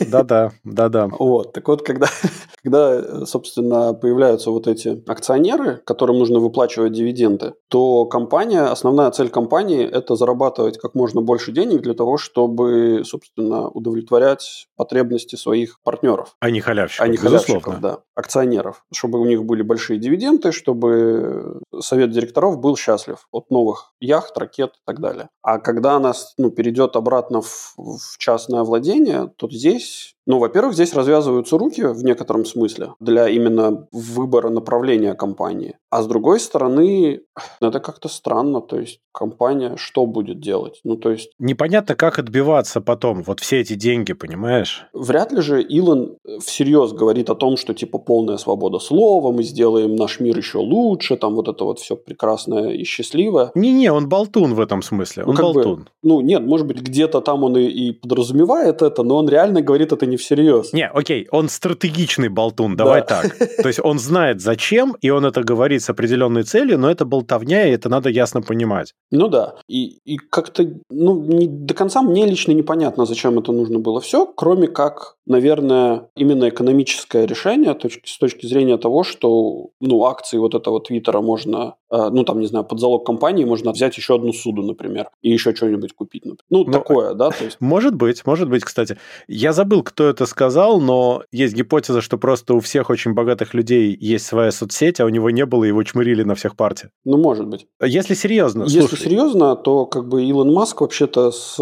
Да-да, 0.09 0.51
да-да. 0.63 1.07
Вот, 1.19 1.53
так 1.53 1.67
вот, 1.67 1.83
когда, 1.83 2.07
когда, 2.63 2.95
э, 2.95 3.25
собственно, 3.25 3.93
появляются 3.93 4.49
вот 4.51 4.67
эти 4.67 5.03
акционеры, 5.07 5.81
которым 5.85 6.17
нужно 6.19 6.39
выплачивать 6.39 6.93
дивиденды, 6.93 7.53
то 7.67 8.05
компания, 8.05 8.61
основная 8.63 9.11
цель 9.11 9.29
компании– 9.29 9.83
это 9.91 10.15
зарабатывать 10.15 10.77
как 10.77 10.95
можно 10.95 11.21
больше 11.21 11.51
денег 11.51 11.81
для 11.81 11.93
того, 11.93 12.17
чтобы, 12.17 13.03
собственно, 13.05 13.67
удовлетворять 13.69 14.67
потребности 14.77 15.35
своих 15.35 15.81
партнеров, 15.83 16.35
А 16.39 16.49
не 16.49 16.60
халявщиков, 16.61 17.05
а 17.05 17.07
не 17.07 17.17
безусловно. 17.17 17.61
халявщиков, 17.61 17.79
да, 17.79 17.99
акционеров, 18.15 18.85
чтобы 18.93 19.19
у 19.19 19.25
них 19.25 19.43
были 19.43 19.61
большие 19.61 19.99
дивиденды, 19.99 20.51
чтобы 20.51 21.59
совет 21.79 22.11
директоров 22.11 22.59
был 22.59 22.75
счастлив 22.77 23.27
от 23.31 23.49
новых 23.49 23.93
яхт, 23.99 24.37
ракет 24.37 24.71
и 24.75 24.81
так 24.85 24.99
далее. 24.99 25.29
А 25.41 25.59
когда 25.59 25.93
она 25.93 26.13
ну, 26.37 26.51
перейдет 26.51 26.95
обратно 26.95 27.41
в, 27.41 27.73
в 27.77 28.17
частное 28.17 28.63
владение, 28.63 29.31
то 29.37 29.49
здесь 29.49 30.15
Ну, 30.31 30.39
во-первых, 30.39 30.75
здесь 30.75 30.93
развязываются 30.93 31.57
руки 31.57 31.81
в 31.81 32.05
некотором 32.05 32.45
смысле 32.45 32.93
для 33.01 33.27
именно 33.27 33.85
выбора 33.91 34.49
направления 34.49 35.13
компании. 35.13 35.75
А 35.89 36.01
с 36.01 36.07
другой 36.07 36.39
стороны, 36.39 37.19
это 37.59 37.81
как-то 37.81 38.07
странно. 38.07 38.61
То 38.61 38.79
есть 38.79 39.01
компания 39.11 39.75
что 39.75 40.05
будет 40.05 40.39
делать? 40.39 40.79
Ну, 40.85 40.95
то 40.95 41.11
есть... 41.11 41.31
Непонятно, 41.37 41.95
как 41.95 42.17
отбиваться 42.17 42.79
потом. 42.79 43.23
Вот 43.23 43.41
все 43.41 43.59
эти 43.59 43.73
деньги, 43.73 44.13
понимаешь? 44.13 44.85
Вряд 44.93 45.33
ли 45.33 45.41
же 45.41 45.61
Илон 45.61 46.15
всерьез 46.39 46.93
говорит 46.93 47.29
о 47.29 47.35
том, 47.35 47.57
что 47.57 47.73
типа 47.73 47.97
полная 47.97 48.37
свобода 48.37 48.79
слова, 48.79 49.33
мы 49.33 49.43
сделаем 49.43 49.97
наш 49.97 50.21
мир 50.21 50.37
еще 50.37 50.59
лучше, 50.59 51.17
там 51.17 51.35
вот 51.35 51.49
это 51.49 51.65
вот 51.65 51.79
все 51.79 51.97
прекрасное 51.97 52.69
и 52.69 52.85
счастливое. 52.85 53.51
Не-не, 53.53 53.91
он 53.91 54.07
болтун 54.07 54.53
в 54.53 54.61
этом 54.61 54.81
смысле. 54.81 55.25
Он 55.25 55.35
ну, 55.35 55.41
болтун. 55.41 55.79
Бы, 55.79 55.85
ну, 56.03 56.21
нет, 56.21 56.41
может 56.43 56.67
быть, 56.67 56.81
где-то 56.81 57.19
там 57.19 57.43
он 57.43 57.57
и, 57.57 57.65
и 57.65 57.91
подразумевает 57.91 58.81
это, 58.81 59.03
но 59.03 59.17
он 59.17 59.27
реально 59.27 59.61
говорит 59.61 59.91
это 59.91 60.05
не 60.05 60.20
всерьез. 60.21 60.73
Не, 60.73 60.87
окей, 60.87 61.27
он 61.31 61.49
стратегичный 61.49 62.29
болтун, 62.29 62.75
давай 62.75 63.01
да. 63.01 63.21
так. 63.21 63.37
То 63.61 63.67
есть 63.67 63.79
он 63.83 63.99
знает 63.99 64.41
зачем, 64.41 64.95
и 65.01 65.09
он 65.09 65.25
это 65.25 65.43
говорит 65.43 65.81
с 65.81 65.89
определенной 65.89 66.43
целью, 66.43 66.77
но 66.77 66.89
это 66.89 67.05
болтовня, 67.05 67.67
и 67.67 67.71
это 67.71 67.89
надо 67.89 68.09
ясно 68.09 68.41
понимать. 68.41 68.93
Ну 69.11 69.27
да, 69.27 69.55
и, 69.67 69.99
и 70.05 70.17
как-то, 70.17 70.65
ну, 70.89 71.21
не, 71.21 71.47
до 71.47 71.73
конца 71.73 72.01
мне 72.01 72.25
лично 72.25 72.51
непонятно, 72.53 73.05
зачем 73.05 73.39
это 73.39 73.51
нужно 73.51 73.79
было 73.79 73.99
все, 73.99 74.25
кроме 74.25 74.67
как, 74.67 75.15
наверное, 75.25 76.07
именно 76.15 76.49
экономическое 76.49 77.25
решение 77.25 77.73
точки, 77.73 78.09
с 78.09 78.17
точки 78.17 78.45
зрения 78.45 78.77
того, 78.77 79.03
что, 79.03 79.69
ну, 79.79 80.05
акции 80.05 80.37
вот 80.37 80.55
этого 80.55 80.81
Твиттера 80.81 81.21
можно, 81.21 81.75
ну, 81.91 82.23
там, 82.23 82.39
не 82.39 82.47
знаю, 82.47 82.65
под 82.65 82.79
залог 82.79 83.05
компании 83.05 83.43
можно 83.43 83.71
взять 83.71 83.97
еще 83.97 84.15
одну 84.15 84.33
суду, 84.33 84.63
например, 84.63 85.09
и 85.21 85.29
еще 85.29 85.53
что-нибудь 85.53 85.93
купить. 85.93 86.25
Например. 86.25 86.45
Ну, 86.49 86.63
ну, 86.65 86.71
такое, 86.71 87.13
да? 87.13 87.31
То 87.31 87.45
есть... 87.45 87.57
Может 87.59 87.95
быть, 87.95 88.25
может 88.25 88.49
быть, 88.49 88.63
кстати. 88.63 88.97
Я 89.27 89.53
забыл, 89.53 89.83
кто 89.83 90.07
это 90.07 90.25
сказал, 90.25 90.79
но 90.79 91.23
есть 91.31 91.53
гипотеза, 91.53 92.01
что 92.01 92.17
просто 92.17 92.53
у 92.53 92.59
всех 92.59 92.89
очень 92.89 93.13
богатых 93.13 93.53
людей 93.53 93.97
есть 93.99 94.25
своя 94.25 94.51
соцсеть, 94.51 94.99
а 94.99 95.05
у 95.05 95.09
него 95.09 95.29
не 95.29 95.45
было, 95.45 95.63
его 95.65 95.83
чмырили 95.83 96.23
на 96.23 96.35
всех 96.35 96.55
партиях. 96.55 96.91
Ну, 97.05 97.17
может 97.17 97.47
быть. 97.47 97.67
Если 97.81 98.13
серьезно, 98.13 98.63
Если 98.63 98.81
слушай. 98.81 99.03
серьезно, 99.03 99.55
то 99.55 99.85
как 99.85 100.07
бы 100.07 100.23
Илон 100.23 100.53
Маск 100.53 100.81
вообще-то 100.81 101.31
с, 101.31 101.57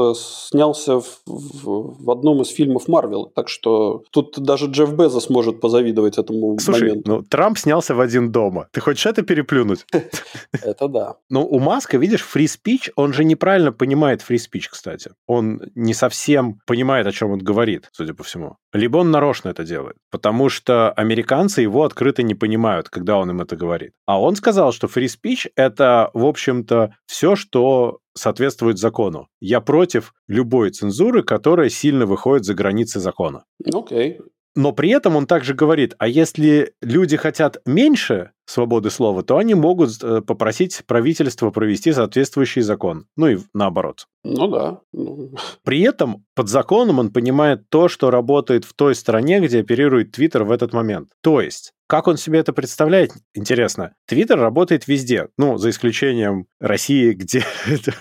снялся 0.50 1.00
в, 1.00 1.22
в, 1.26 2.04
в 2.04 2.12
одном 2.12 2.42
из 2.42 2.50
фильмов 2.50 2.88
Марвел, 2.88 3.32
так 3.36 3.50
что 3.50 4.04
тут 4.12 4.40
даже 4.40 4.68
Джефф 4.68 4.94
Безос 4.94 5.30
может 5.30 5.60
позавидовать 5.60 6.18
этому 6.18 6.58
Слушай, 6.60 6.90
моменту. 6.90 7.12
ну 7.12 7.24
Трамп 7.24 7.58
снялся 7.58 7.96
в 7.96 8.00
один 8.00 8.32
дома. 8.32 8.68
Ты 8.72 8.82
хочешь 8.82 9.06
это 9.06 9.22
переплюнуть? 9.22 9.86
Это 10.64 10.88
да. 10.88 11.16
Ну, 11.30 11.46
у 11.46 11.60
Маска, 11.60 11.98
видишь, 11.98 12.26
free 12.26 12.46
speech, 12.46 12.92
он 12.96 13.14
же 13.14 13.24
неправильно 13.24 13.72
понимает 13.72 14.24
free 14.28 14.38
speech, 14.38 14.68
кстати. 14.70 15.12
Он 15.28 15.62
не 15.76 15.94
совсем 15.94 16.60
понимает, 16.66 17.08
о 17.08 17.12
чем 17.12 17.32
он 17.32 17.40
говорит, 17.40 17.90
судя 17.92 18.14
по 18.14 18.24
всему. 18.24 18.58
Либо 18.74 18.98
он 18.98 19.12
нарочно 19.12 19.50
это 19.50 19.64
делает, 19.64 19.96
потому 20.12 20.50
что 20.50 20.92
американцы 20.92 21.62
его 21.62 21.84
открыто 21.84 22.24
не 22.24 22.36
понимают, 22.36 22.90
когда 22.90 23.18
он 23.18 23.30
им 23.32 23.42
это 23.42 23.56
говорит. 23.56 23.92
А 24.06 24.22
он 24.22 24.36
сказал, 24.36 24.72
что 24.72 24.88
free 24.88 25.08
speech— 25.08 25.50
это, 25.56 26.10
в 26.14 26.26
общем-то, 26.26 26.96
все, 27.06 27.36
что 27.36 28.00
соответствует 28.16 28.78
закону. 28.78 29.28
Я 29.40 29.62
против 29.62 30.14
любой 30.28 30.72
цензуры, 30.72 31.24
которая 31.24 31.70
сильно 31.70 32.06
выходит 32.06 32.46
за 32.46 32.54
границы 32.54 33.00
закона. 33.00 33.46
Окей. 33.74 34.18
Okay. 34.18 34.26
Но 34.56 34.74
при 34.74 34.90
этом 34.90 35.16
он 35.16 35.28
также 35.28 35.54
говорит, 35.54 35.96
а 36.00 36.08
если 36.08 36.74
люди 36.82 37.18
хотят 37.18 37.62
меньше 37.66 38.32
свободы 38.50 38.90
слова, 38.90 39.22
то 39.24 39.38
они 39.38 39.54
могут 39.54 40.04
э, 40.04 40.22
попросить 40.22 40.82
правительство 40.88 41.52
провести 41.52 41.94
соответствующий 41.94 42.62
закон. 42.62 43.06
Ну 43.16 43.28
и 43.28 43.38
наоборот. 43.54 44.08
Ну 44.24 44.48
да. 44.48 44.80
Ну. 44.92 45.36
При 45.64 45.82
этом 45.82 46.26
под 46.36 46.50
законом 46.50 47.00
он 47.00 47.12
понимает 47.12 47.70
то, 47.70 47.88
что 47.88 48.10
работает 48.10 48.66
в 48.66 48.74
той 48.74 48.96
стране, 48.96 49.40
где 49.40 49.60
оперирует 49.60 50.12
Твиттер 50.12 50.44
в 50.44 50.52
этот 50.52 50.74
момент. 50.74 51.10
То 51.22 51.42
есть 51.42 51.74
как 51.90 52.08
он 52.08 52.18
себе 52.18 52.38
это 52.38 52.54
представляет? 52.54 53.14
Интересно. 53.34 53.94
Твиттер 54.08 54.40
работает 54.40 54.88
везде, 54.88 55.30
ну, 55.40 55.58
за 55.58 55.72
исключением 55.72 56.46
России, 56.60 57.14
где 57.14 57.44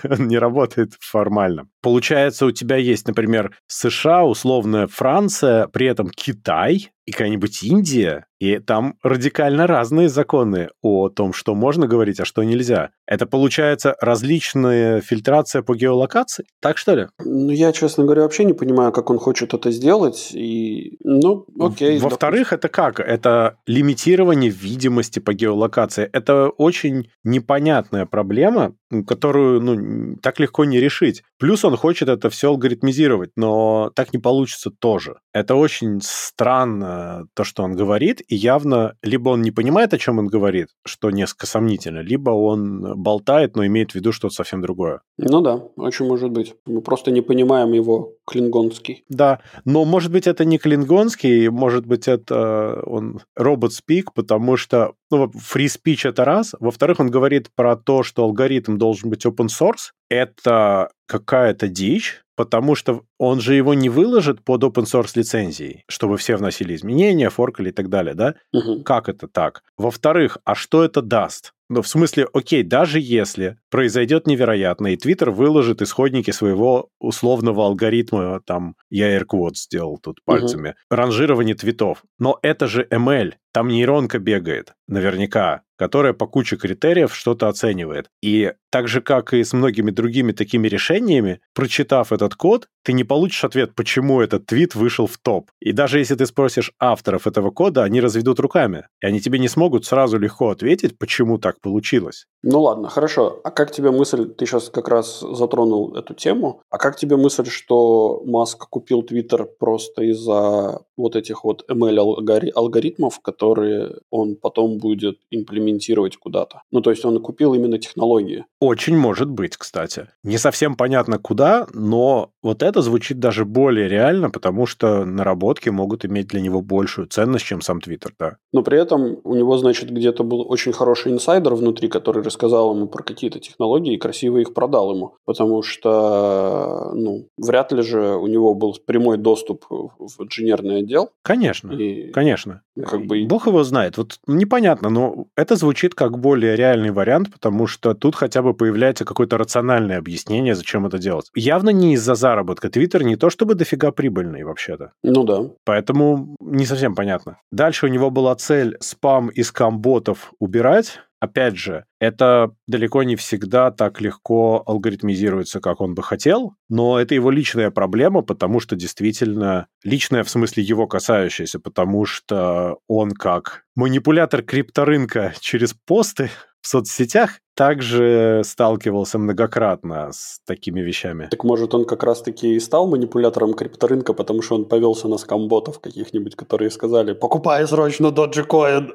он 0.07 0.27
не 0.27 0.37
работает 0.37 0.93
формально. 0.99 1.67
Получается, 1.81 2.45
у 2.45 2.51
тебя 2.51 2.75
есть, 2.75 3.07
например, 3.07 3.57
США, 3.65 4.25
условная 4.25 4.85
Франция, 4.85 5.65
при 5.67 5.87
этом 5.87 6.09
Китай, 6.09 6.91
и 7.09 7.11
какая-нибудь 7.11 7.63
Индия, 7.63 8.27
и 8.39 8.59
там 8.59 8.95
радикально 9.01 9.65
разные 9.65 10.09
законы 10.09 10.69
о 10.83 11.09
том, 11.09 11.33
что 11.33 11.55
можно 11.55 11.87
говорить, 11.87 12.19
а 12.19 12.25
что 12.25 12.43
нельзя. 12.43 12.91
Это 13.07 13.25
получается 13.25 13.95
различная 13.99 15.01
фильтрация 15.01 15.63
по 15.63 15.75
геолокации? 15.75 16.45
Так 16.61 16.77
что 16.77 16.93
ли? 16.93 17.07
Ну, 17.25 17.49
я, 17.49 17.71
честно 17.71 18.03
говоря, 18.03 18.21
вообще 18.21 18.45
не 18.45 18.53
понимаю, 18.53 18.91
как 18.91 19.09
он 19.09 19.17
хочет 19.17 19.55
это 19.55 19.71
сделать. 19.71 20.29
И, 20.33 20.97
ну, 21.03 21.47
окей. 21.59 21.97
Во-вторых, 21.97 22.53
это 22.53 22.69
как? 22.69 22.99
Это 22.99 23.57
лимитирование 23.65 24.51
видимости 24.51 25.17
по 25.19 25.33
геолокации. 25.33 26.07
Это 26.13 26.49
очень 26.49 27.09
непонятная 27.23 28.05
проблема, 28.05 28.75
которую 29.07 29.61
ну, 29.61 30.15
так 30.21 30.39
легко 30.39 30.63
не 30.63 30.79
решить. 30.79 31.23
Плюс 31.39 31.65
он 31.65 31.75
хочет 31.75 32.07
это 32.07 32.29
все 32.29 32.49
алгоритмизировать, 32.49 33.31
но 33.35 33.91
так 33.95 34.13
не 34.13 34.19
получится 34.19 34.69
тоже. 34.69 35.15
Это 35.33 35.55
очень 35.55 35.99
странно, 36.01 36.98
то, 37.33 37.43
что 37.43 37.63
он 37.63 37.75
говорит, 37.75 38.21
и 38.27 38.35
явно 38.35 38.95
либо 39.03 39.29
он 39.29 39.41
не 39.41 39.51
понимает, 39.51 39.93
о 39.93 39.97
чем 39.97 40.19
он 40.19 40.27
говорит, 40.27 40.67
что 40.85 41.11
несколько 41.11 41.47
сомнительно, 41.47 41.99
либо 41.99 42.31
он 42.31 43.01
болтает, 43.01 43.55
но 43.55 43.65
имеет 43.65 43.91
в 43.91 43.95
виду 43.95 44.11
что-то 44.11 44.33
совсем 44.33 44.61
другое. 44.61 45.01
Ну 45.17 45.41
да, 45.41 45.55
очень 45.75 46.05
может 46.05 46.31
быть. 46.31 46.55
Мы 46.65 46.81
просто 46.81 47.11
не 47.11 47.21
понимаем 47.21 47.73
его 47.73 48.13
клингонский. 48.29 49.03
Да, 49.09 49.39
но 49.65 49.85
может 49.85 50.11
быть 50.11 50.27
это 50.27 50.45
не 50.45 50.59
клингонский, 50.59 51.49
может 51.49 51.85
быть 51.85 52.07
это 52.07 52.81
он 52.85 53.21
робот 53.35 53.73
спик, 53.73 54.13
потому 54.13 54.55
что 54.55 54.93
ну, 55.09 55.25
free 55.25 55.65
speech 55.65 56.07
это 56.07 56.25
раз. 56.25 56.55
Во-вторых, 56.59 56.99
он 56.99 57.09
говорит 57.09 57.49
про 57.55 57.75
то, 57.75 58.03
что 58.03 58.23
алгоритм 58.23 58.77
должен 58.77 59.09
быть 59.09 59.25
open 59.25 59.47
source. 59.47 59.91
Это 60.09 60.89
какая-то 61.07 61.67
дичь, 61.67 62.21
потому 62.35 62.75
что 62.75 63.01
он 63.17 63.41
же 63.41 63.55
его 63.55 63.73
не 63.73 63.89
выложит 63.89 64.43
под 64.43 64.63
open 64.63 64.85
source 64.85 65.11
лицензией, 65.15 65.83
чтобы 65.87 66.17
все 66.17 66.35
вносили 66.37 66.75
изменения, 66.75 67.29
форкали 67.29 67.69
и 67.69 67.73
так 67.73 67.89
далее, 67.89 68.13
да? 68.13 68.35
Угу. 68.53 68.83
Как 68.83 69.09
это 69.09 69.27
так? 69.27 69.63
Во-вторых, 69.77 70.37
а 70.45 70.55
что 70.55 70.83
это 70.83 71.01
даст? 71.01 71.53
Ну, 71.69 71.83
в 71.83 71.87
смысле, 71.87 72.27
окей, 72.33 72.63
даже 72.63 72.99
если 72.99 73.57
произойдет 73.69 74.25
невероятно, 74.25 74.87
и 74.87 74.97
Твиттер 74.97 75.29
выложит 75.29 75.83
исходники 75.83 76.31
своего 76.31 76.89
условного 76.99 77.65
алгоритма, 77.65 78.41
там, 78.43 78.75
я 78.89 79.15
AirQuote 79.15 79.53
сделал 79.53 79.99
тут 79.99 80.23
пальцами, 80.25 80.69
угу. 80.69 80.75
ранжирование 80.89 81.53
твитов. 81.53 82.03
Но 82.17 82.39
это 82.41 82.67
же 82.67 82.87
ML, 82.89 83.33
там 83.51 83.67
нейронка 83.67 84.19
бегает, 84.19 84.73
наверняка 84.87 85.63
которая 85.79 86.11
по 86.11 86.27
куче 86.27 86.57
критериев 86.57 87.15
что-то 87.15 87.47
оценивает. 87.47 88.09
И 88.21 88.51
так 88.69 88.89
же, 88.89 88.99
как 88.99 89.33
и 89.33 89.41
с 89.41 89.53
многими 89.53 89.91
другими 89.91 90.33
такими 90.33 90.67
решениями, 90.67 91.39
прочитав 91.55 92.11
этот 92.11 92.35
код, 92.35 92.67
ты 92.83 92.91
не 92.91 93.05
получишь 93.05 93.45
ответ, 93.45 93.73
почему 93.75 94.19
этот 94.19 94.45
твит 94.45 94.75
вышел 94.75 95.07
в 95.07 95.17
топ. 95.17 95.49
И 95.61 95.71
даже 95.71 95.99
если 95.99 96.15
ты 96.15 96.25
спросишь 96.25 96.73
авторов 96.79 97.27
этого 97.27 97.49
кода, 97.49 97.85
они 97.85 98.01
разведут 98.01 98.41
руками. 98.41 98.87
И 99.01 99.05
они 99.05 99.21
тебе 99.21 99.39
не 99.39 99.47
смогут 99.47 99.85
сразу 99.85 100.19
легко 100.19 100.49
ответить, 100.49 100.97
почему 100.97 101.37
так 101.37 101.61
получилось. 101.61 102.25
Ну 102.41 102.61
ладно, 102.61 102.87
хорошо. 102.87 103.41
А 103.43 103.51
как 103.51 103.71
тебе 103.71 103.91
мысль, 103.91 104.25
ты 104.25 104.45
сейчас 104.45 104.69
как 104.69 104.87
раз 104.87 105.19
затронул 105.19 105.95
эту 105.95 106.13
тему, 106.13 106.61
а 106.69 106.77
как 106.77 106.95
тебе 106.95 107.17
мысль, 107.17 107.45
что 107.45 108.21
Маск 108.25 108.69
купил 108.69 109.03
Твиттер 109.03 109.45
просто 109.59 110.03
из-за 110.03 110.81
вот 110.95 111.15
этих 111.15 111.43
вот 111.43 111.65
ML-алгоритмов, 111.69 113.19
которые 113.21 113.95
он 114.09 114.35
потом 114.35 114.77
будет 114.77 115.19
имплементировать 115.31 116.17
куда-то? 116.17 116.61
Ну, 116.71 116.81
то 116.81 116.91
есть 116.91 117.03
он 117.03 117.21
купил 117.21 117.53
именно 117.53 117.77
технологии. 117.77 118.45
Очень 118.61 118.97
может 118.97 119.29
быть, 119.29 119.57
кстати. 119.57 120.07
Не 120.23 120.37
совсем 120.37 120.75
понятно 120.75 121.19
куда, 121.19 121.67
но 121.73 122.31
вот 122.41 122.63
это 122.63 122.81
звучит 122.81 123.19
даже 123.19 123.43
более 123.43 123.89
реально, 123.89 124.29
потому 124.29 124.65
что 124.65 125.03
наработки 125.03 125.69
могут 125.69 126.05
иметь 126.05 126.27
для 126.27 126.41
него 126.41 126.61
большую 126.61 127.07
ценность, 127.07 127.45
чем 127.45 127.61
сам 127.61 127.81
Твиттер, 127.81 128.13
да. 128.17 128.37
Но 128.53 128.63
при 128.63 128.79
этом 128.79 129.17
у 129.23 129.35
него, 129.35 129.57
значит, 129.57 129.89
где-то 129.89 130.23
был 130.23 130.49
очень 130.49 130.71
хороший 130.71 131.11
инсайдер 131.11 131.53
внутри, 131.55 131.89
который 131.89 132.23
рассказал 132.29 132.75
ему 132.75 132.87
про 132.87 133.03
какие-то 133.03 133.39
технологии 133.39 133.95
и 133.95 133.97
красиво 133.97 134.37
их 134.37 134.53
продал 134.53 134.95
ему. 134.95 135.15
Потому 135.25 135.61
что, 135.63 136.91
ну, 136.93 137.27
вряд 137.37 137.71
ли 137.71 137.81
же 137.81 138.15
у 138.15 138.27
него 138.27 138.53
был 138.53 138.75
прямой 138.85 139.17
доступ 139.17 139.65
в 139.69 140.23
инженерный 140.23 140.79
отдел. 140.79 141.09
Конечно, 141.23 141.71
и, 141.71 142.11
конечно. 142.11 142.61
Как 142.81 143.05
бы... 143.05 143.25
Бог 143.25 143.47
его 143.47 143.63
знает. 143.63 143.97
Вот 143.97 144.19
непонятно, 144.27 144.89
но 144.89 145.25
это 145.35 145.55
звучит 145.55 145.95
как 145.95 146.19
более 146.19 146.55
реальный 146.55 146.91
вариант, 146.91 147.31
потому 147.33 147.67
что 147.67 147.93
тут 147.93 148.15
хотя 148.15 148.41
бы 148.41 148.53
появляется 148.53 149.05
какое-то 149.05 149.37
рациональное 149.37 149.97
объяснение, 149.97 150.55
зачем 150.55 150.85
это 150.85 150.97
делать. 150.97 151.29
Явно 151.35 151.71
не 151.71 151.93
из-за 151.93 152.15
заработка. 152.15 152.69
Твиттер 152.69 153.03
не 153.03 153.15
то 153.15 153.29
чтобы 153.29 153.55
дофига 153.55 153.91
прибыльный 153.91 154.43
вообще-то. 154.43 154.91
Ну 155.03 155.23
да. 155.23 155.49
Поэтому 155.65 156.35
не 156.39 156.65
совсем 156.65 156.95
понятно. 156.95 157.39
Дальше 157.51 157.87
у 157.87 157.89
него 157.89 158.11
была 158.11 158.35
цель 158.35 158.77
спам 158.79 159.29
из 159.29 159.51
камботов 159.51 160.33
убирать, 160.39 160.99
опять 161.19 161.57
же, 161.57 161.85
это 161.99 162.51
далеко 162.67 163.03
не 163.03 163.15
всегда 163.15 163.71
так 163.71 164.01
легко 164.01 164.63
алгоритмизируется, 164.65 165.59
как 165.59 165.81
он 165.81 165.95
бы 165.95 166.03
хотел, 166.03 166.55
но 166.69 166.99
это 166.99 167.15
его 167.15 167.29
личная 167.31 167.71
проблема, 167.71 168.21
потому 168.21 168.59
что 168.59 168.75
действительно 168.75 169.67
личная 169.83 170.23
в 170.23 170.29
смысле 170.29 170.63
его 170.63 170.87
касающаяся, 170.87 171.59
потому 171.59 172.05
что 172.05 172.79
он 172.87 173.11
как 173.11 173.63
манипулятор 173.75 174.41
крипторынка 174.43 175.33
через 175.39 175.73
посты 175.73 176.29
в 176.61 176.67
соцсетях 176.67 177.39
также 177.55 178.41
сталкивался 178.45 179.17
многократно 179.17 180.11
с 180.13 180.39
такими 180.45 180.79
вещами. 180.79 181.27
Так 181.29 181.43
может 181.43 181.73
он 181.73 181.83
как 181.83 182.03
раз-таки 182.03 182.55
и 182.55 182.59
стал 182.59 182.87
манипулятором 182.87 183.53
крипторынка, 183.53 184.13
потому 184.13 184.41
что 184.41 184.55
он 184.55 184.65
повелся 184.65 185.09
на 185.09 185.17
скамботов 185.17 185.79
каких-нибудь, 185.79 186.35
которые 186.35 186.71
сказали 186.71 187.13
«Покупай 187.13 187.67
срочно 187.67 188.07
Dogecoin!» 188.07 188.91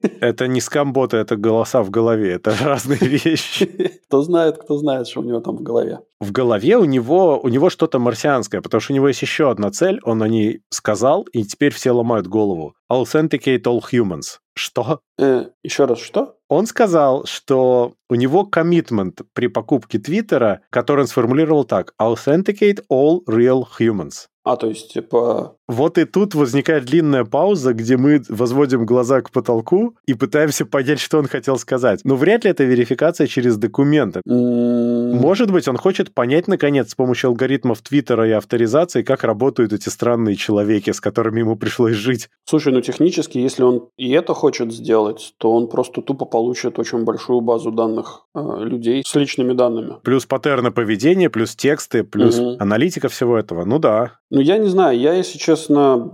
Это 0.20 0.46
не 0.46 0.60
скамботы, 0.60 1.16
это 1.16 1.36
голоса 1.36 1.82
в 1.82 1.90
голове, 1.90 2.32
это 2.34 2.54
разные 2.62 3.00
вещи. 3.02 4.00
Кто 4.06 4.22
знает, 4.22 4.56
кто 4.58 4.78
знает, 4.78 5.08
что 5.08 5.20
у 5.20 5.24
него 5.24 5.40
там 5.40 5.56
в 5.56 5.62
голове. 5.62 5.98
В 6.20 6.30
голове 6.30 6.76
у 6.76 6.84
него, 6.84 7.40
у 7.42 7.48
него 7.48 7.68
что-то 7.68 7.98
марсианское, 7.98 8.60
потому 8.60 8.80
что 8.80 8.92
у 8.92 8.96
него 8.96 9.08
есть 9.08 9.22
еще 9.22 9.50
одна 9.50 9.70
цель, 9.70 9.98
он 10.04 10.22
о 10.22 10.28
ней 10.28 10.62
сказал, 10.70 11.24
и 11.32 11.42
теперь 11.42 11.74
все 11.74 11.90
ломают 11.90 12.28
голову. 12.28 12.74
Authenticate 12.90 13.64
all 13.64 13.80
humans. 13.92 14.38
Что? 14.54 15.00
Э, 15.18 15.46
еще 15.64 15.84
раз, 15.84 15.98
что? 15.98 16.37
Он 16.48 16.66
сказал, 16.66 17.24
что 17.26 17.92
у 18.08 18.14
него 18.14 18.44
коммитмент 18.44 19.20
при 19.34 19.48
покупке 19.48 19.98
Твиттера, 19.98 20.62
который 20.70 21.00
он 21.00 21.06
сформулировал 21.06 21.64
так. 21.64 21.92
Authenticate 22.00 22.82
all 22.90 23.20
real 23.28 23.64
humans. 23.78 24.28
А, 24.44 24.56
то 24.56 24.66
есть, 24.68 24.94
типа... 24.94 25.56
Вот 25.68 25.98
и 25.98 26.06
тут 26.06 26.34
возникает 26.34 26.86
длинная 26.86 27.26
пауза, 27.26 27.74
где 27.74 27.98
мы 27.98 28.22
возводим 28.30 28.86
глаза 28.86 29.20
к 29.20 29.30
потолку 29.30 29.94
и 30.06 30.14
пытаемся 30.14 30.64
понять, 30.64 31.00
что 31.00 31.18
он 31.18 31.26
хотел 31.26 31.58
сказать. 31.58 32.00
Но 32.04 32.16
вряд 32.16 32.44
ли 32.44 32.50
это 32.52 32.64
верификация 32.64 33.26
через 33.26 33.58
документы. 33.58 34.22
м, 34.26 34.97
Может 35.14 35.50
быть, 35.50 35.68
он 35.68 35.76
хочет 35.76 36.12
понять, 36.12 36.48
наконец, 36.48 36.90
с 36.90 36.94
помощью 36.94 37.28
алгоритмов 37.28 37.80
Твиттера 37.82 38.28
и 38.28 38.32
авторизации, 38.32 39.02
как 39.02 39.24
работают 39.24 39.72
эти 39.72 39.88
странные 39.88 40.36
человеки, 40.36 40.90
с 40.90 41.00
которыми 41.00 41.40
ему 41.40 41.56
пришлось 41.56 41.94
жить. 41.94 42.28
Слушай, 42.44 42.72
ну 42.72 42.80
технически, 42.80 43.38
если 43.38 43.62
он 43.62 43.88
и 43.96 44.10
это 44.10 44.34
хочет 44.34 44.72
сделать, 44.72 45.34
то 45.38 45.52
он 45.52 45.68
просто 45.68 46.02
тупо 46.02 46.24
получит 46.24 46.78
очень 46.78 47.04
большую 47.04 47.40
базу 47.40 47.70
данных 47.70 48.26
э, 48.34 48.40
людей 48.64 49.02
с 49.06 49.14
личными 49.14 49.52
данными. 49.52 49.94
Плюс 50.02 50.26
паттерны 50.26 50.70
поведения, 50.70 51.30
плюс 51.30 51.56
тексты, 51.56 52.04
плюс 52.04 52.38
Мгм. 52.38 52.56
аналитика 52.58 53.08
всего 53.08 53.38
этого. 53.38 53.64
Ну 53.64 53.78
да. 53.78 54.12
Ну, 54.30 54.40
я 54.40 54.58
не 54.58 54.68
знаю, 54.68 54.98
я, 54.98 55.14
если 55.14 55.38
честно, 55.38 56.12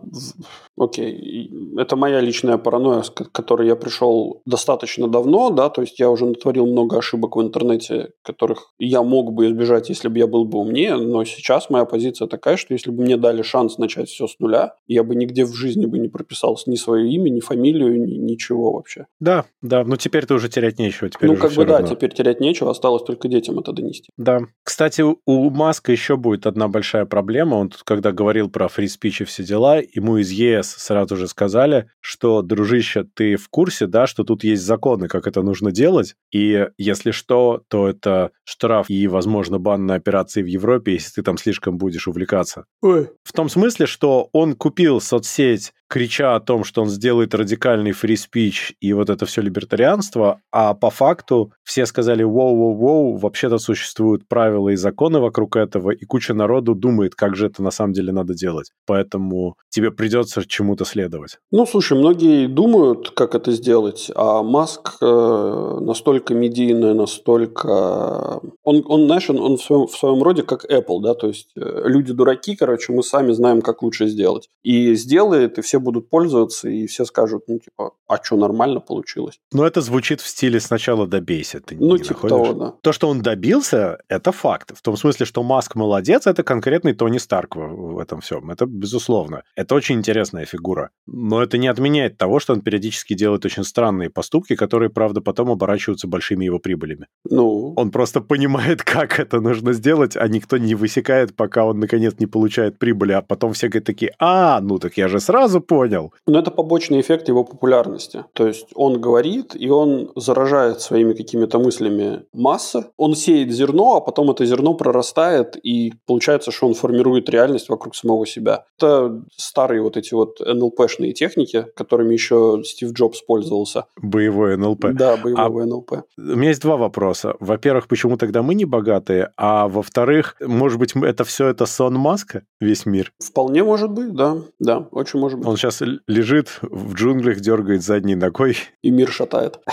окей, 0.77 1.13
и 1.13 1.79
это 1.79 1.97
моя 1.97 2.21
личная 2.21 2.59
паранойя, 2.59 3.03
с 3.03 3.11
которой 3.11 3.69
я 3.69 3.77
пришел 3.77 4.43
достаточно 4.47 5.09
давно, 5.09 5.51
да, 5.51 5.71
то 5.71 5.81
есть 5.81 5.99
я 5.99 6.11
уже 6.11 6.27
натворил 6.27 6.67
много 6.67 6.99
ошибок 6.99 7.37
в 7.37 7.43
интернете, 7.43 8.11
которых 8.23 8.73
я 8.79 9.03
мог 9.03 9.33
бы 9.33 9.47
избежать, 9.47 9.89
если 9.89 10.09
бы 10.09 10.19
я 10.19 10.27
был 10.27 10.45
бы 10.45 10.59
умнее, 10.59 10.97
но 10.97 11.25
сейчас 11.25 11.71
моя 11.71 11.85
позиция 11.85 12.29
такая, 12.29 12.57
что 12.57 12.75
если 12.75 12.91
бы 12.91 13.03
мне 13.03 13.17
дали 13.17 13.43
шанс 13.43 13.79
начать 13.79 14.09
все 14.09 14.27
с 14.27 14.39
нуля, 14.39 14.75
я 14.87 15.03
бы 15.05 15.15
нигде 15.15 15.45
в 15.45 15.55
жизни 15.55 15.87
бы 15.87 15.99
не 15.99 16.09
прописал 16.09 16.59
ни 16.67 16.77
свое 16.77 17.11
имя, 17.11 17.31
ни 17.31 17.41
фамилию, 17.41 18.01
ни 18.01 18.15
ничего 18.15 18.73
вообще. 18.73 19.07
Да, 19.21 19.45
да. 19.63 19.85
Ну 19.85 19.97
теперь-то 19.97 20.35
уже 20.35 20.49
терять 20.49 20.79
нечего. 20.79 21.09
Теперь 21.11 21.31
ну, 21.31 21.37
как 21.37 21.53
бы 21.53 21.65
да, 21.65 21.79
равно. 21.79 21.95
теперь 21.95 22.13
терять 22.13 22.41
нечего, 22.41 22.71
осталось 22.71 23.03
только 23.03 23.29
детям 23.29 23.59
это 23.59 23.73
донести. 23.73 24.11
Да. 24.17 24.41
Кстати, 24.63 25.03
у- 25.03 25.51
Маска 25.51 25.93
еще 25.93 26.17
будет 26.17 26.47
одна 26.47 26.69
большая 26.69 27.07
проблема. 27.07 27.57
Он 27.57 27.71
тут, 27.71 27.83
когда 27.83 28.13
говорил 28.13 28.51
про 28.51 28.69
фри 28.69 28.89
спич 28.89 29.21
и 29.21 29.25
все 29.25 29.45
дела, 29.45 29.81
ему 29.81 30.19
из 30.19 30.31
ЕС 30.31 30.63
сразу 30.70 31.16
же 31.16 31.29
сказали, 31.29 31.90
что, 32.00 32.42
дружище, 32.42 33.05
ты 33.14 33.37
в 33.37 33.48
курсе, 33.48 33.87
да, 33.87 34.07
что 34.07 34.24
тут 34.24 34.44
есть 34.44 34.62
законы, 34.62 35.09
как 35.09 35.27
это 35.27 35.42
нужно 35.42 35.72
делать, 35.72 36.16
и 36.33 36.68
если 36.79 37.11
что, 37.11 37.62
то 37.68 37.88
это 37.88 38.31
штраф 38.44 38.88
и, 38.88 39.07
возможно, 39.07 39.59
бан 39.59 39.87
на 39.87 39.94
операции 39.94 40.42
в 40.42 40.46
Европе, 40.46 40.94
если 40.94 41.16
ты 41.16 41.22
там 41.22 41.38
слишком 41.38 41.79
будешь 41.79 42.09
увлекаться. 42.09 42.66
Ой. 42.83 43.11
В 43.22 43.33
том 43.33 43.48
смысле, 43.48 43.87
что 43.87 44.29
он 44.33 44.55
купил 44.55 45.00
соцсеть, 45.00 45.72
крича 45.88 46.35
о 46.35 46.40
том, 46.40 46.64
что 46.64 46.83
он 46.83 46.88
сделает 46.88 47.35
радикальный 47.35 47.92
фри 47.92 48.16
спич 48.16 48.75
и 48.81 48.92
вот 48.92 49.11
это 49.11 49.27
все 49.27 49.42
либертарианство, 49.42 50.40
а 50.51 50.75
по 50.75 50.90
факту 50.90 51.53
все 51.62 51.87
сказали 51.87 52.25
«воу-воу-воу», 52.25 53.16
вообще-то 53.16 53.59
существуют 53.59 54.27
правила 54.29 54.70
и 54.70 54.77
законы 54.77 55.20
вокруг 55.20 55.57
этого, 55.57 55.90
и 55.90 56.05
куча 56.05 56.35
народу 56.35 56.75
думает, 56.75 57.14
как 57.14 57.37
же 57.37 57.47
это 57.47 57.62
на 57.62 57.70
самом 57.70 57.92
деле 57.92 58.12
надо 58.12 58.35
делать. 58.35 58.73
Поэтому 58.87 59.57
тебе 59.70 59.90
придется 59.90 60.47
чему-то 60.47 60.85
следовать. 60.85 61.38
Ну, 61.51 61.66
слушай, 61.66 61.97
многие 61.97 62.47
думают, 62.47 63.11
как 63.11 63.35
это 63.35 63.53
сделать, 63.53 64.11
а 64.14 64.42
Маск 64.42 64.97
э, 65.01 65.79
настолько 65.81 66.35
медийный, 66.35 66.94
настолько... 66.94 68.40
Он, 68.62 68.83
он 68.87 69.07
знаешь, 69.07 69.31
он, 69.31 69.38
он 69.38 69.57
в, 69.57 69.62
своем, 69.62 69.87
в 69.87 69.97
своем 69.97 70.23
роде 70.23 70.42
как 70.42 70.64
Apple, 70.64 71.01
да, 71.03 71.14
то 71.14 71.29
есть 71.29 71.51
э, 71.57 71.83
люди 71.85 72.12
дураки, 72.12 72.57
короче, 72.57 72.92
мы 72.92 73.03
сами 73.03 73.33
знаем, 73.33 73.62
как 73.62 73.83
лучше 73.83 74.09
сделать. 74.09 74.49
И 74.62 74.94
сделает, 74.94 75.59
и 75.59 75.62
все 75.62 75.74
будут 75.79 76.11
пользоваться, 76.11 76.69
и 76.69 76.87
все 76.87 77.05
скажут, 77.05 77.45
ну, 77.49 77.59
типа, 77.59 77.93
а 78.07 78.23
что, 78.23 78.37
нормально 78.37 78.81
получилось? 78.81 79.41
Но 79.53 79.67
это 79.67 79.81
звучит 79.81 80.21
в 80.21 80.27
стиле 80.27 80.61
«сначала 80.61 81.07
добейся». 81.07 81.61
Ты 81.61 81.77
Ну, 81.79 81.97
не 81.97 82.03
типа 82.03 82.29
находишь? 82.29 82.49
того, 82.49 82.53
да. 82.59 82.75
То, 82.83 82.93
что 82.93 83.09
он 83.09 83.23
добился, 83.23 83.99
это 84.09 84.33
факт. 84.33 84.73
В 84.77 84.83
том 84.83 84.97
смысле, 84.97 85.27
что 85.27 85.43
Маск 85.43 85.75
молодец, 85.75 86.27
это 86.27 86.43
конкретный 86.43 86.95
Тони 86.95 87.19
Старк 87.19 87.57
в, 87.57 87.95
в 87.95 87.99
этом 87.99 88.21
всем. 88.21 88.51
Это 88.51 88.67
безусловно. 88.67 89.43
Это 89.57 89.75
очень 89.75 89.97
интересная 89.97 90.45
фигура. 90.45 90.91
Но 91.07 91.43
это 91.43 91.59
не 91.59 91.69
отменяет 91.69 92.19
того, 92.19 92.41
что 92.41 92.53
он 92.53 92.61
периодически 92.61 93.15
делает 93.15 93.45
очень 93.45 93.65
странные 93.65 94.11
поступки, 94.11 94.57
которые, 94.57 94.91
правда, 94.91 95.21
потом 95.21 95.51
оборачиваются 95.51 96.07
большими 96.09 96.45
его 96.45 96.59
прибылями. 96.59 97.07
Ну, 97.31 97.75
Он 97.77 97.91
просто 97.91 98.21
понимает, 98.21 98.83
как 98.85 99.19
это 99.21 99.41
нужно 99.41 99.73
сделать, 99.73 100.17
а 100.17 100.29
никто 100.29 100.59
не 100.59 100.75
высекает, 100.75 101.35
пока 101.37 101.65
он, 101.65 101.81
наконец, 101.81 102.15
не 102.19 102.27
получает 102.27 102.79
прибыли, 102.79 103.13
а 103.13 103.23
потом 103.23 103.53
все 103.53 103.69
говорят 103.69 103.87
такие, 103.87 104.13
а, 104.19 104.61
ну 104.61 104.79
так 104.79 104.97
я 104.97 105.09
же 105.09 105.21
сразу 105.21 105.61
понял. 105.66 106.12
Но 106.27 106.38
это 106.38 106.50
побочный 106.50 107.00
эффект 107.00 107.29
его 107.29 107.44
популярности. 107.44 108.24
То 108.33 108.46
есть 108.46 108.68
он 108.74 109.00
говорит, 109.00 109.55
и 109.55 109.68
он 109.68 110.11
заражает 110.16 110.81
своими 110.81 111.12
какими-то 111.12 111.59
мыслями 111.59 112.24
массы. 112.33 112.87
Он 112.96 113.14
сеет 113.14 113.50
зерно, 113.50 113.96
а 113.96 114.00
потом 114.00 114.31
это 114.31 114.44
зерно 114.46 114.74
прорастает, 114.74 115.57
и 115.62 115.94
получается, 116.07 116.50
что 116.50 116.66
он 116.66 116.74
формирует 116.74 117.29
реальность 117.29 117.68
вокруг 117.68 117.94
самого 117.96 118.27
себя. 118.27 118.64
Это 118.79 119.22
старые 119.37 119.83
вот 119.83 119.96
эти 119.96 120.14
вот 120.14 120.40
НЛПшные 120.40 121.12
техники, 121.12 121.66
которыми 121.77 122.12
еще 122.12 122.62
Стив 122.64 122.92
Джобс 122.92 123.22
пользовался. 123.22 123.87
Боевой 124.00 124.57
НЛП. 124.57 124.87
Да, 124.92 125.16
боевого 125.16 125.64
НЛП. 125.64 125.92
У 126.16 126.22
меня 126.22 126.48
есть 126.48 126.62
два 126.62 126.77
вопроса. 126.77 127.35
Во-первых, 127.40 127.88
почему 127.88 128.16
тогда 128.16 128.42
мы 128.42 128.55
не 128.55 128.64
богатые? 128.64 129.31
А 129.37 129.68
во-вторых, 129.68 130.37
может 130.40 130.79
быть, 130.79 130.94
это 130.94 131.24
все 131.24 131.48
это 131.48 131.66
сон 131.66 131.94
Маска, 131.94 132.42
весь 132.61 132.87
мир? 132.87 133.12
Вполне 133.18 133.62
может 133.64 133.90
быть, 133.90 134.14
да. 134.14 134.37
Да, 134.59 134.87
очень 134.90 135.20
может 135.20 135.38
быть. 135.38 135.48
Он 135.48 135.54
сейчас 135.57 135.83
лежит 136.07 136.59
в 136.62 136.95
джунглях, 136.95 137.40
дергает 137.40 137.83
задней 137.83 138.14
ногой. 138.14 138.57
И 138.83 138.90
мир 138.90 139.11
шатает. 139.11 139.59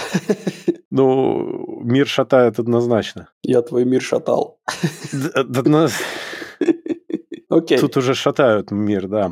Ну, 0.94 1.80
мир 1.84 2.06
шатает 2.06 2.60
однозначно. 2.60 3.30
Я 3.44 3.62
твой 3.62 3.86
мир 3.86 4.02
шатал. 4.02 4.60
Окей. 7.50 7.78
Тут 7.78 7.96
уже 7.96 8.14
шатают 8.14 8.72
мир, 8.72 9.08
да. 9.08 9.32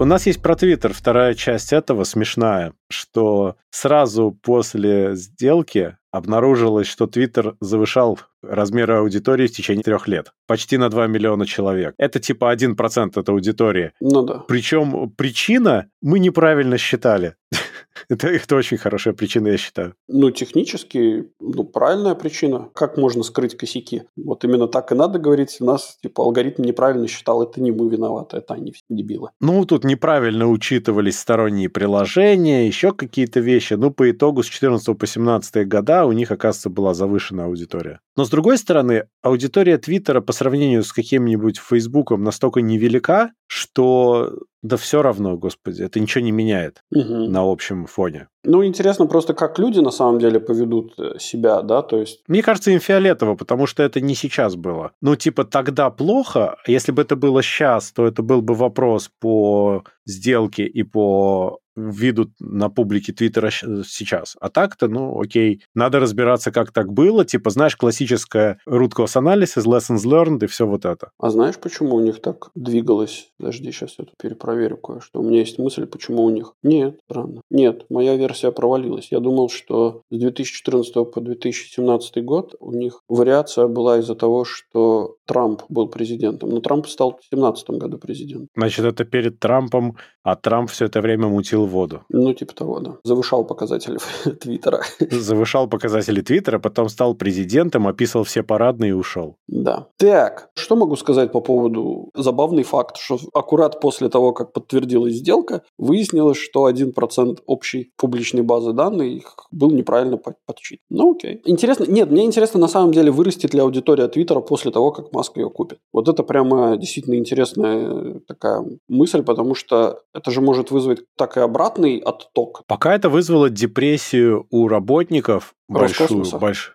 У 0.00 0.06
нас 0.06 0.24
есть 0.24 0.40
про 0.40 0.56
Твиттер 0.56 0.94
вторая 0.94 1.34
часть 1.34 1.74
этого 1.74 2.04
смешная, 2.04 2.72
что 2.88 3.56
сразу 3.68 4.34
после 4.42 5.14
сделки 5.14 5.98
обнаружилось, 6.10 6.86
что 6.86 7.06
Твиттер 7.06 7.56
завышал 7.60 8.18
размеры 8.42 8.94
аудитории 8.94 9.46
в 9.46 9.52
течение 9.52 9.82
трех 9.82 10.08
лет. 10.08 10.32
Почти 10.46 10.78
на 10.78 10.88
2 10.88 11.06
миллиона 11.06 11.44
человек. 11.44 11.94
Это 11.98 12.18
типа 12.18 12.50
1% 12.54 13.10
от 13.14 13.28
аудитории. 13.28 13.92
Ну 14.00 14.22
да. 14.22 14.38
Причем 14.48 15.10
причина 15.10 15.90
мы 16.00 16.18
неправильно 16.18 16.78
считали. 16.78 17.34
Это, 18.08 18.28
это 18.28 18.56
очень 18.56 18.76
хорошая 18.76 19.14
причина, 19.14 19.48
я 19.48 19.56
считаю. 19.56 19.94
Ну, 20.08 20.30
технически, 20.30 21.28
ну, 21.40 21.64
правильная 21.64 22.14
причина. 22.14 22.68
Как 22.74 22.96
можно 22.96 23.22
скрыть 23.22 23.56
косяки? 23.56 24.04
Вот 24.16 24.44
именно 24.44 24.68
так 24.68 24.92
и 24.92 24.94
надо 24.94 25.18
говорить. 25.18 25.56
У 25.60 25.64
нас, 25.64 25.98
типа, 26.02 26.22
алгоритм 26.22 26.62
неправильно 26.62 27.06
считал. 27.08 27.42
Это 27.42 27.60
не 27.60 27.72
мы 27.72 27.88
виноваты, 27.88 28.38
это 28.38 28.54
они 28.54 28.72
все 28.72 28.84
дебилы. 28.88 29.30
Ну, 29.40 29.64
тут 29.64 29.84
неправильно 29.84 30.48
учитывались 30.48 31.18
сторонние 31.18 31.68
приложения, 31.68 32.66
еще 32.66 32.92
какие-то 32.92 33.40
вещи. 33.40 33.74
Ну, 33.74 33.90
по 33.90 34.10
итогу 34.10 34.42
с 34.42 34.46
14 34.46 34.96
по 34.96 35.06
17 35.06 35.68
года 35.68 36.06
у 36.06 36.12
них, 36.12 36.30
оказывается, 36.30 36.70
была 36.70 36.94
завышенная 36.94 37.46
аудитория. 37.46 38.00
Но, 38.16 38.24
с 38.24 38.30
другой 38.30 38.58
стороны, 38.58 39.06
аудитория 39.22 39.78
Твиттера 39.78 40.20
по 40.20 40.32
сравнению 40.32 40.82
с 40.82 40.92
каким-нибудь 40.92 41.58
Фейсбуком 41.58 42.22
настолько 42.22 42.60
невелика, 42.60 43.32
что 43.50 44.38
да 44.62 44.76
все 44.76 45.02
равно, 45.02 45.36
господи, 45.36 45.82
это 45.82 45.98
ничего 45.98 46.22
не 46.22 46.30
меняет 46.30 46.84
Мгм. 46.92 47.32
на 47.32 47.50
общем 47.50 47.86
фоне. 47.86 48.28
Ну, 48.44 48.64
интересно 48.64 49.06
просто, 49.06 49.34
как 49.34 49.58
люди 49.58 49.80
на 49.80 49.90
самом 49.90 50.20
деле 50.20 50.38
поведут 50.38 50.94
э, 50.98 51.18
себя, 51.18 51.62
да, 51.62 51.82
то 51.82 51.98
есть... 51.98 52.20
Мне 52.28 52.42
кажется, 52.42 52.70
им 52.70 52.78
фиолетово, 52.78 53.34
потому 53.34 53.66
что 53.66 53.82
это 53.82 54.00
не 54.00 54.14
сейчас 54.14 54.54
было. 54.54 54.92
Ну, 55.00 55.16
типа, 55.16 55.44
тогда 55.44 55.90
плохо, 55.90 56.58
если 56.68 56.92
бы 56.92 57.02
это 57.02 57.16
было 57.16 57.42
сейчас, 57.42 57.90
то 57.90 58.06
это 58.06 58.22
был 58.22 58.40
бы 58.40 58.54
вопрос 58.54 59.10
по 59.18 59.82
сделке 60.06 60.64
и 60.64 60.84
по 60.84 61.58
виду 61.88 62.30
на 62.38 62.68
публике 62.68 63.12
Твиттера 63.12 63.50
сейчас. 63.50 64.36
А 64.40 64.50
так-то, 64.50 64.88
ну, 64.88 65.20
окей, 65.20 65.62
надо 65.74 66.00
разбираться, 66.00 66.52
как 66.52 66.72
так 66.72 66.92
было. 66.92 67.24
Типа, 67.24 67.50
знаешь, 67.50 67.76
классическая 67.76 68.58
root 68.68 68.90
cause 68.96 69.16
analysis, 69.16 69.64
lessons 69.64 70.04
learned 70.04 70.44
и 70.44 70.46
все 70.46 70.66
вот 70.66 70.84
это. 70.84 71.10
А 71.18 71.30
знаешь, 71.30 71.58
почему 71.58 71.96
у 71.96 72.00
них 72.00 72.20
так 72.20 72.50
двигалось? 72.54 73.30
Подожди, 73.38 73.72
сейчас 73.72 73.94
я 73.98 74.04
тут 74.04 74.16
перепроверю 74.16 74.76
кое-что. 74.76 75.20
У 75.20 75.24
меня 75.24 75.40
есть 75.40 75.58
мысль, 75.58 75.86
почему 75.86 76.24
у 76.24 76.30
них... 76.30 76.54
Нет, 76.62 76.98
странно. 77.04 77.42
Нет, 77.50 77.86
моя 77.88 78.16
версия 78.16 78.52
провалилась. 78.52 79.08
Я 79.10 79.20
думал, 79.20 79.48
что 79.48 80.02
с 80.10 80.18
2014 80.18 80.94
по 81.12 81.20
2017 81.20 82.24
год 82.24 82.54
у 82.60 82.72
них 82.72 83.00
вариация 83.08 83.66
была 83.66 83.98
из-за 83.98 84.14
того, 84.14 84.44
что 84.44 85.16
Трамп 85.30 85.62
был 85.68 85.86
президентом. 85.86 86.50
Но 86.50 86.60
Трамп 86.60 86.88
стал 86.88 87.10
в 87.12 87.30
2017 87.30 87.70
году 87.70 87.98
президентом. 87.98 88.48
Значит, 88.56 88.84
это 88.84 89.04
перед 89.04 89.38
Трампом, 89.38 89.96
а 90.24 90.34
Трамп 90.34 90.68
все 90.70 90.86
это 90.86 91.00
время 91.00 91.28
мутил 91.28 91.66
воду. 91.66 92.00
Ну, 92.08 92.34
типа 92.34 92.52
того, 92.52 92.80
да. 92.80 92.96
Завышал 93.04 93.44
показатели 93.44 93.98
Твиттера. 94.40 94.82
Завышал 94.98 95.68
показатели 95.68 96.20
Твиттера, 96.20 96.58
потом 96.58 96.88
стал 96.88 97.14
президентом, 97.14 97.86
описывал 97.86 98.24
все 98.24 98.42
парадные 98.42 98.90
и 98.90 98.92
ушел. 98.92 99.36
Да. 99.46 99.86
Так, 99.98 100.50
что 100.54 100.74
могу 100.74 100.96
сказать 100.96 101.30
по 101.30 101.40
поводу 101.40 102.10
забавный 102.16 102.64
факт, 102.64 102.96
что 102.96 103.18
аккурат 103.32 103.80
после 103.80 104.08
того, 104.08 104.32
как 104.32 104.52
подтвердилась 104.52 105.14
сделка, 105.14 105.62
выяснилось, 105.78 106.38
что 106.38 106.68
1% 106.68 107.38
общей 107.46 107.92
публичной 107.96 108.42
базы 108.42 108.72
данных 108.72 109.36
был 109.52 109.70
неправильно 109.70 110.16
подсчитан. 110.16 110.84
Ну, 110.90 111.14
окей. 111.14 111.40
Интересно, 111.44 111.84
нет, 111.84 112.10
мне 112.10 112.24
интересно 112.24 112.58
на 112.58 112.68
самом 112.68 112.90
деле, 112.90 113.12
вырастет 113.12 113.54
ли 113.54 113.60
аудитория 113.60 114.08
Твиттера 114.08 114.40
после 114.40 114.72
того, 114.72 114.90
как 114.90 115.12
Маск 115.20 115.36
ее 115.36 115.50
купит. 115.50 115.80
Вот 115.92 116.08
это 116.08 116.22
прямо 116.22 116.78
действительно 116.78 117.16
интересная 117.16 118.20
такая 118.26 118.64
мысль, 118.88 119.22
потому 119.22 119.54
что 119.54 120.00
это 120.14 120.30
же 120.30 120.40
может 120.40 120.70
вызвать 120.70 121.00
так 121.18 121.36
и 121.36 121.40
обратный 121.40 121.98
отток. 121.98 122.62
Пока 122.66 122.94
это 122.94 123.10
вызвало 123.10 123.50
депрессию 123.50 124.46
у 124.50 124.66
работников 124.66 125.52
большую, 125.68 126.24
большую. 126.40 126.74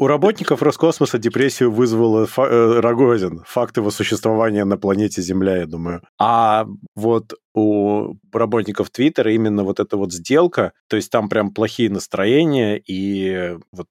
У 0.00 0.06
работников 0.06 0.62
Роскосмоса 0.62 1.18
депрессию 1.18 1.70
вызвала 1.72 2.26
фа- 2.26 2.46
э, 2.48 2.80
Рогозин. 2.80 3.42
Факт 3.44 3.76
его 3.76 3.90
существования 3.90 4.64
на 4.64 4.78
планете 4.78 5.20
Земля, 5.22 5.56
я 5.56 5.66
думаю. 5.66 6.00
А 6.20 6.66
вот 6.94 7.34
у 7.54 8.14
работников 8.32 8.90
Твиттера 8.90 9.32
именно 9.32 9.64
вот 9.64 9.80
эта 9.80 9.96
вот 9.96 10.12
сделка, 10.12 10.72
то 10.88 10.96
есть 10.96 11.10
там 11.10 11.28
прям 11.28 11.52
плохие 11.52 11.90
настроения, 11.90 12.78
и 12.78 13.56
вот 13.72 13.86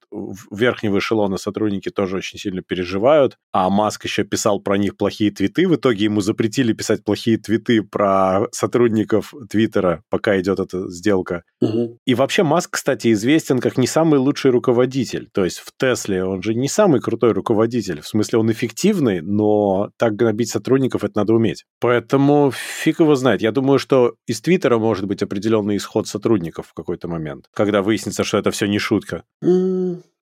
верхнего 0.50 0.98
эшелона 0.98 1.36
сотрудники 1.36 1.90
тоже 1.90 2.16
очень 2.16 2.38
сильно 2.38 2.62
переживают, 2.62 3.36
а 3.52 3.68
Маск 3.70 4.04
еще 4.04 4.24
писал 4.24 4.60
про 4.60 4.78
них 4.78 4.96
плохие 4.96 5.30
твиты, 5.30 5.68
в 5.68 5.76
итоге 5.76 6.04
ему 6.04 6.20
запретили 6.20 6.72
писать 6.72 7.04
плохие 7.04 7.38
твиты 7.38 7.82
про 7.82 8.46
сотрудников 8.52 9.34
Твиттера, 9.50 10.02
пока 10.10 10.38
идет 10.40 10.60
эта 10.60 10.88
сделка. 10.90 11.42
Угу. 11.60 11.98
И 12.04 12.14
вообще 12.14 12.42
Маск, 12.42 12.70
кстати, 12.72 13.12
известен 13.12 13.58
как 13.58 13.76
не 13.76 13.86
самый 13.86 14.18
лучший 14.18 14.50
руководитель, 14.50 15.28
то 15.32 15.44
есть 15.44 15.58
в 15.58 15.72
Тесле 15.76 16.24
он 16.24 16.42
же 16.42 16.54
не 16.54 16.68
самый 16.68 17.00
крутой 17.00 17.32
руководитель, 17.32 18.00
в 18.00 18.08
смысле 18.08 18.38
он 18.38 18.50
эффективный, 18.50 19.20
но 19.20 19.90
так 19.96 20.16
гнобить 20.16 20.50
сотрудников 20.50 21.04
это 21.04 21.18
надо 21.18 21.34
уметь. 21.34 21.64
Поэтому 21.80 22.52
фиг 22.52 23.00
его 23.00 23.14
знает. 23.14 23.42
Я 23.42 23.52
думаю, 23.60 23.78
что 23.78 24.14
из 24.26 24.40
Твиттера 24.40 24.78
может 24.78 25.06
быть 25.06 25.22
определенный 25.22 25.76
исход 25.76 26.06
сотрудников 26.06 26.68
в 26.68 26.74
какой-то 26.74 27.08
момент, 27.08 27.46
когда 27.52 27.82
выяснится, 27.82 28.24
что 28.24 28.38
это 28.38 28.50
все 28.50 28.66
не 28.66 28.78
шутка. 28.78 29.24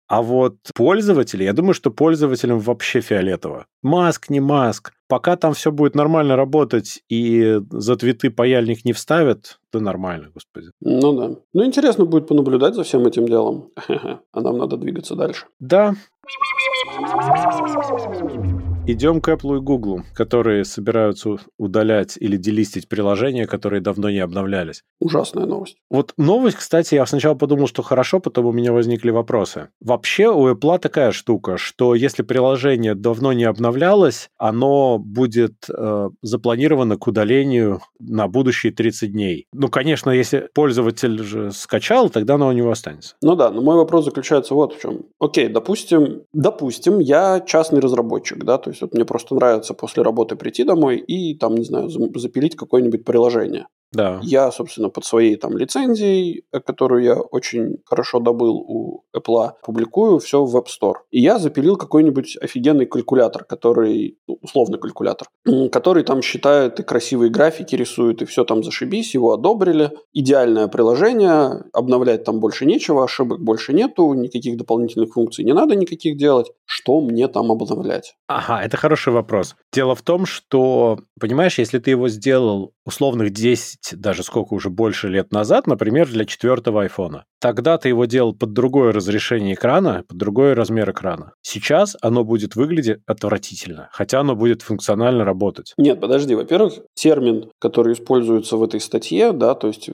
А 0.09 0.21
вот 0.21 0.55
пользователи, 0.73 1.43
я 1.43 1.51
думаю, 1.51 1.73
что 1.73 1.91
пользователям 1.91 2.59
вообще 2.59 3.01
фиолетово. 3.01 3.65
Маск, 3.83 4.29
не 4.29 4.39
маск. 4.39 4.93
Пока 5.09 5.35
там 5.35 5.53
все 5.53 5.69
будет 5.69 5.95
нормально 5.95 6.37
работать 6.37 7.01
и 7.09 7.59
за 7.69 7.97
твиты 7.97 8.29
паяльник 8.29 8.85
не 8.85 8.93
вставят, 8.93 9.59
то 9.69 9.81
нормально, 9.81 10.29
господи. 10.33 10.71
Ну 10.79 11.13
да. 11.13 11.35
Ну 11.53 11.65
интересно 11.65 12.05
будет 12.05 12.27
понаблюдать 12.27 12.75
за 12.75 12.83
всем 12.83 13.05
этим 13.05 13.25
делом. 13.25 13.71
А 14.33 14.41
нам 14.41 14.57
надо 14.57 14.77
двигаться 14.77 15.15
дальше. 15.15 15.45
Да. 15.59 15.95
Идем 18.89 19.19
к 19.19 19.27
Apple 19.27 19.57
и 19.57 19.59
Google, 19.59 20.03
которые 20.13 20.63
собираются 20.63 21.35
удалять 21.57 22.15
или 22.17 22.37
делистить 22.37 22.87
приложения, 22.87 23.45
которые 23.45 23.81
давно 23.81 24.09
не 24.09 24.19
обновлялись. 24.19 24.81
Ужасная 25.01 25.45
новость. 25.45 25.75
Вот 25.89 26.13
новость, 26.15 26.55
кстати, 26.55 26.95
я 26.95 27.05
сначала 27.05 27.35
подумал, 27.35 27.67
что 27.67 27.81
хорошо, 27.81 28.21
потом 28.21 28.45
у 28.45 28.53
меня 28.53 28.71
возникли 28.71 29.09
вопросы. 29.09 29.67
Вообще 29.81 30.29
у 30.29 30.49
Apple 30.49 30.79
такая 30.79 31.11
штука, 31.11 31.57
что 31.57 31.95
если 31.95 32.23
приложение 32.23 32.95
давно 32.95 33.33
не 33.33 33.43
обновлялось, 33.43 34.29
оно 34.37 34.99
будет 34.99 35.65
э, 35.69 36.09
запланировано 36.21 36.95
к 36.95 37.07
удалению 37.07 37.81
на 37.99 38.29
будущие 38.29 38.71
30 38.71 39.11
дней. 39.11 39.47
Ну, 39.51 39.67
конечно, 39.67 40.11
если 40.11 40.47
пользователь 40.53 41.21
же 41.23 41.51
скачал, 41.51 42.09
тогда 42.09 42.35
оно 42.35 42.47
у 42.47 42.53
него 42.53 42.71
останется. 42.71 43.15
Ну 43.21 43.35
да, 43.35 43.51
но 43.51 43.61
мой 43.61 43.75
вопрос 43.75 44.05
заключается 44.05 44.53
вот 44.53 44.75
в 44.75 44.81
чем. 44.81 45.07
Окей, 45.19 45.49
допустим, 45.49 46.21
допустим, 46.31 46.99
я 46.99 47.41
частный 47.41 47.81
разработчик, 47.81 48.45
да, 48.45 48.57
то 48.57 48.69
есть 48.69 48.76
есть 48.77 48.81
вот 48.81 48.93
мне 48.93 49.05
просто 49.05 49.35
нравится 49.35 49.73
после 49.73 50.03
работы 50.03 50.35
прийти 50.35 50.63
домой 50.63 50.97
и 50.97 51.35
там, 51.35 51.55
не 51.55 51.65
знаю, 51.65 51.89
запилить 51.89 52.55
какое-нибудь 52.55 53.03
приложение. 53.03 53.67
Да. 53.93 54.19
Я, 54.21 54.51
собственно, 54.51 54.89
под 54.89 55.05
своей 55.05 55.35
там 55.35 55.57
лицензией, 55.57 56.43
э, 56.51 56.59
которую 56.59 57.03
я 57.03 57.15
очень 57.15 57.77
хорошо 57.85 58.19
добыл 58.19 58.57
у 58.57 59.03
Apple, 59.15 59.51
публикую 59.63 60.19
все 60.19 60.43
в 60.43 60.55
App 60.57 60.65
Store. 60.65 60.95
И 61.09 61.21
я 61.21 61.39
запилил 61.39 61.77
какой-нибудь 61.77 62.37
офигенный 62.41 62.85
калькулятор, 62.85 63.43
который, 63.45 64.17
ну, 64.27 64.37
условный 64.41 64.77
калькулятор, 64.79 65.27
который 65.71 66.03
там 66.03 66.21
считает 66.21 66.79
и 66.79 66.83
красивые 66.83 67.31
графики 67.31 67.75
рисует, 67.75 68.21
и 68.21 68.25
все 68.25 68.43
там 68.43 68.63
зашибись, 68.63 69.13
его 69.13 69.33
одобрили. 69.33 69.91
Идеальное 70.13 70.67
приложение, 70.67 71.63
обновлять 71.73 72.23
там 72.23 72.39
больше 72.39 72.65
нечего, 72.65 73.03
ошибок 73.03 73.41
больше 73.41 73.73
нету, 73.73 74.13
никаких 74.13 74.57
дополнительных 74.57 75.13
функций 75.13 75.45
не 75.45 75.53
надо 75.53 75.75
никаких 75.75 76.17
делать. 76.17 76.51
Что 76.65 76.99
мне 77.01 77.27
там 77.27 77.51
обновлять? 77.51 78.15
Ага, 78.27 78.63
это 78.63 78.75
хороший 78.77 79.13
вопрос. 79.13 79.55
Дело 79.71 79.95
в 79.95 80.01
том, 80.01 80.25
что, 80.25 80.99
понимаешь, 81.19 81.57
если 81.59 81.79
ты 81.79 81.91
его 81.91 82.09
сделал 82.09 82.73
условных 82.85 83.31
10, 83.31 83.76
даже 83.93 84.23
сколько 84.23 84.53
уже 84.53 84.69
больше 84.69 85.07
лет 85.07 85.31
назад, 85.31 85.67
например, 85.67 86.07
для 86.07 86.25
четвертого 86.25 86.83
айфона. 86.83 87.25
Тогда 87.39 87.77
ты 87.77 87.89
его 87.89 88.05
делал 88.05 88.33
под 88.33 88.53
другое 88.53 88.91
разрешение 88.91 89.53
экрана, 89.53 90.03
под 90.07 90.17
другой 90.17 90.53
размер 90.53 90.89
экрана. 90.91 91.33
Сейчас 91.41 91.95
оно 92.01 92.23
будет 92.23 92.55
выглядеть 92.55 92.99
отвратительно, 93.05 93.89
хотя 93.91 94.19
оно 94.21 94.35
будет 94.35 94.61
функционально 94.61 95.23
работать. 95.23 95.73
Нет, 95.77 95.99
подожди. 95.99 96.35
Во-первых, 96.35 96.73
термин, 96.95 97.49
который 97.59 97.93
используется 97.93 98.57
в 98.57 98.63
этой 98.63 98.79
статье, 98.79 99.31
да, 99.31 99.53
то 99.53 99.67
есть, 99.67 99.89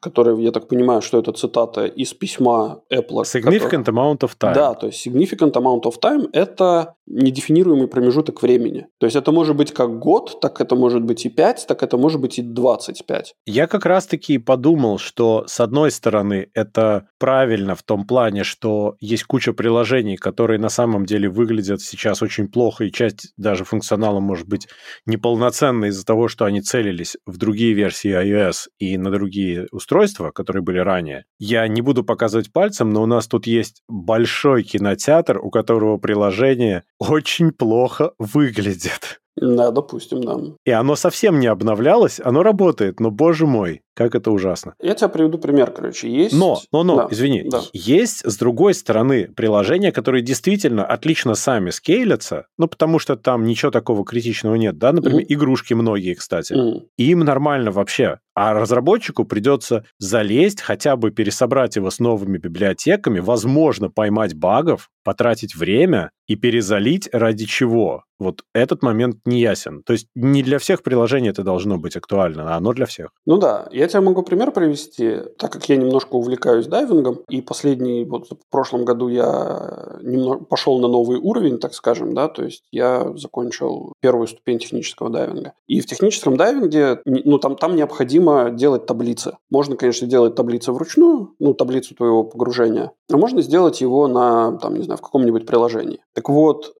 который, 0.00 0.42
я 0.42 0.50
так 0.52 0.68
понимаю, 0.68 1.02
что 1.02 1.18
это 1.18 1.32
цитата 1.32 1.86
из 1.86 2.12
письма 2.12 2.82
Apple. 2.92 3.22
Significant 3.22 3.84
который... 3.84 3.94
amount 3.94 4.18
of 4.20 4.30
time. 4.38 4.54
Да, 4.54 4.74
то 4.74 4.86
есть 4.86 5.06
significant 5.06 5.52
amount 5.52 5.82
of 5.82 5.94
time– 6.02 6.28
это 6.32 6.94
недефинируемый 7.06 7.88
промежуток 7.88 8.42
времени. 8.42 8.86
То 8.98 9.06
есть 9.06 9.16
это 9.16 9.32
может 9.32 9.56
быть 9.56 9.72
как 9.72 9.98
год, 9.98 10.40
так 10.40 10.60
это 10.60 10.76
может 10.76 11.02
быть 11.02 11.26
и 11.26 11.28
5, 11.28 11.66
так 11.66 11.82
это 11.82 11.96
может 11.96 12.20
быть 12.20 12.38
и 12.38 12.42
25. 12.42 13.34
Я 13.46 13.66
как 13.66 13.84
раз-таки 13.84 14.38
подумал, 14.38 14.98
что 14.98 15.44
с 15.46 15.60
одной 15.60 15.90
стороны 15.90 16.48
это 16.54 16.89
правильно 17.18 17.74
в 17.74 17.82
том 17.82 18.06
плане, 18.06 18.44
что 18.44 18.96
есть 19.00 19.24
куча 19.24 19.52
приложений, 19.52 20.16
которые 20.16 20.58
на 20.58 20.68
самом 20.68 21.04
деле 21.06 21.28
выглядят 21.28 21.80
сейчас 21.80 22.22
очень 22.22 22.48
плохо, 22.48 22.84
и 22.84 22.92
часть 22.92 23.32
даже 23.36 23.64
функционала 23.64 24.20
может 24.20 24.48
быть 24.48 24.68
неполноценной 25.06 25.88
из-за 25.88 26.04
того, 26.04 26.28
что 26.28 26.44
они 26.44 26.60
целились 26.60 27.16
в 27.26 27.36
другие 27.36 27.72
версии 27.74 28.10
iOS 28.10 28.68
и 28.78 28.96
на 28.96 29.10
другие 29.10 29.66
устройства, 29.72 30.30
которые 30.30 30.62
были 30.62 30.78
ранее. 30.78 31.24
Я 31.38 31.66
не 31.68 31.82
буду 31.82 32.04
показывать 32.04 32.52
пальцем, 32.52 32.90
но 32.90 33.02
у 33.02 33.06
нас 33.06 33.26
тут 33.26 33.46
есть 33.46 33.82
большой 33.88 34.62
кинотеатр, 34.62 35.38
у 35.38 35.50
которого 35.50 35.98
приложение 35.98 36.84
очень 36.98 37.52
плохо 37.52 38.12
выглядит. 38.18 39.20
Да, 39.36 39.70
допустим, 39.70 40.22
да. 40.22 40.38
И 40.64 40.70
оно 40.70 40.96
совсем 40.96 41.40
не 41.40 41.46
обновлялось, 41.46 42.20
оно 42.22 42.42
работает, 42.42 43.00
но, 43.00 43.10
боже 43.10 43.46
мой, 43.46 43.82
как 43.94 44.14
это 44.14 44.30
ужасно. 44.30 44.74
Я 44.80 44.94
тебе 44.94 45.08
приведу 45.08 45.38
пример, 45.38 45.70
короче. 45.70 46.10
Есть... 46.10 46.34
Но, 46.34 46.58
но, 46.72 46.82
но, 46.82 46.96
да, 46.96 47.08
извини. 47.10 47.44
Да. 47.50 47.60
Есть, 47.72 48.24
с 48.24 48.36
другой 48.36 48.74
стороны, 48.74 49.28
приложения, 49.28 49.92
которые 49.92 50.22
действительно 50.22 50.84
отлично 50.84 51.34
сами 51.34 51.70
скейлятся, 51.70 52.46
ну, 52.58 52.66
потому 52.66 52.98
что 52.98 53.16
там 53.16 53.44
ничего 53.44 53.70
такого 53.70 54.04
критичного 54.04 54.54
нет, 54.54 54.78
да, 54.78 54.92
например, 54.92 55.22
mm 55.22 55.26
игрушки 55.28 55.74
многие, 55.74 56.14
кстати. 56.14 56.52
mm 56.52 56.86
И 56.96 57.10
им 57.10 57.20
нормально 57.20 57.70
вообще. 57.70 58.18
А 58.34 58.54
разработчику 58.54 59.24
придется 59.24 59.84
залезть, 59.98 60.60
хотя 60.60 60.96
бы 60.96 61.10
пересобрать 61.10 61.76
его 61.76 61.90
с 61.90 61.98
новыми 61.98 62.38
библиотеками, 62.38 63.18
возможно, 63.18 63.90
поймать 63.90 64.34
багов, 64.34 64.88
потратить 65.04 65.54
время 65.54 66.10
и 66.26 66.36
перезалить 66.36 67.08
ради 67.12 67.46
чего? 67.46 68.04
Вот 68.20 68.42
этот 68.54 68.82
момент 68.82 69.16
не 69.24 69.40
ясен. 69.40 69.82
То 69.82 69.94
есть 69.94 70.06
не 70.14 70.42
для 70.42 70.58
всех 70.58 70.82
приложений 70.82 71.30
это 71.30 71.42
должно 71.42 71.78
быть 71.78 71.96
актуально, 71.96 72.54
а 72.54 72.58
оно 72.58 72.74
для 72.74 72.84
всех. 72.84 73.08
Ну 73.24 73.38
да, 73.38 73.66
я 73.72 73.88
тебе 73.88 74.00
могу 74.00 74.22
пример 74.22 74.52
привести, 74.52 75.16
так 75.38 75.52
как 75.52 75.68
я 75.70 75.76
немножко 75.76 76.16
увлекаюсь 76.16 76.66
дайвингом, 76.66 77.20
и 77.30 77.40
последний, 77.40 78.04
вот 78.04 78.28
в 78.28 78.50
прошлом 78.50 78.84
году 78.84 79.08
я 79.08 79.96
немного 80.02 80.44
пошел 80.44 80.78
на 80.80 80.88
новый 80.88 81.18
уровень, 81.18 81.58
так 81.58 81.72
скажем, 81.72 82.14
да, 82.14 82.28
то 82.28 82.44
есть 82.44 82.62
я 82.70 83.10
закончил 83.16 83.94
первую 84.00 84.26
ступень 84.26 84.58
технического 84.58 85.08
дайвинга. 85.08 85.54
И 85.66 85.80
в 85.80 85.86
техническом 85.86 86.36
дайвинге, 86.36 87.00
ну 87.06 87.38
там, 87.38 87.56
там 87.56 87.74
необходимо 87.74 88.19
необходимо 88.20 88.50
делать 88.50 88.86
таблицы. 88.86 89.36
Можно, 89.50 89.76
конечно, 89.76 90.06
делать 90.06 90.34
таблицы 90.34 90.72
вручную, 90.72 91.34
ну, 91.38 91.54
таблицу 91.54 91.94
твоего 91.94 92.24
погружения, 92.24 92.92
а 93.10 93.16
можно 93.16 93.42
сделать 93.42 93.80
его 93.80 94.06
на, 94.06 94.58
там, 94.58 94.74
не 94.74 94.82
знаю, 94.82 94.98
в 94.98 95.02
каком-нибудь 95.02 95.46
приложении. 95.46 96.00
Так 96.14 96.28
вот, 96.28 96.74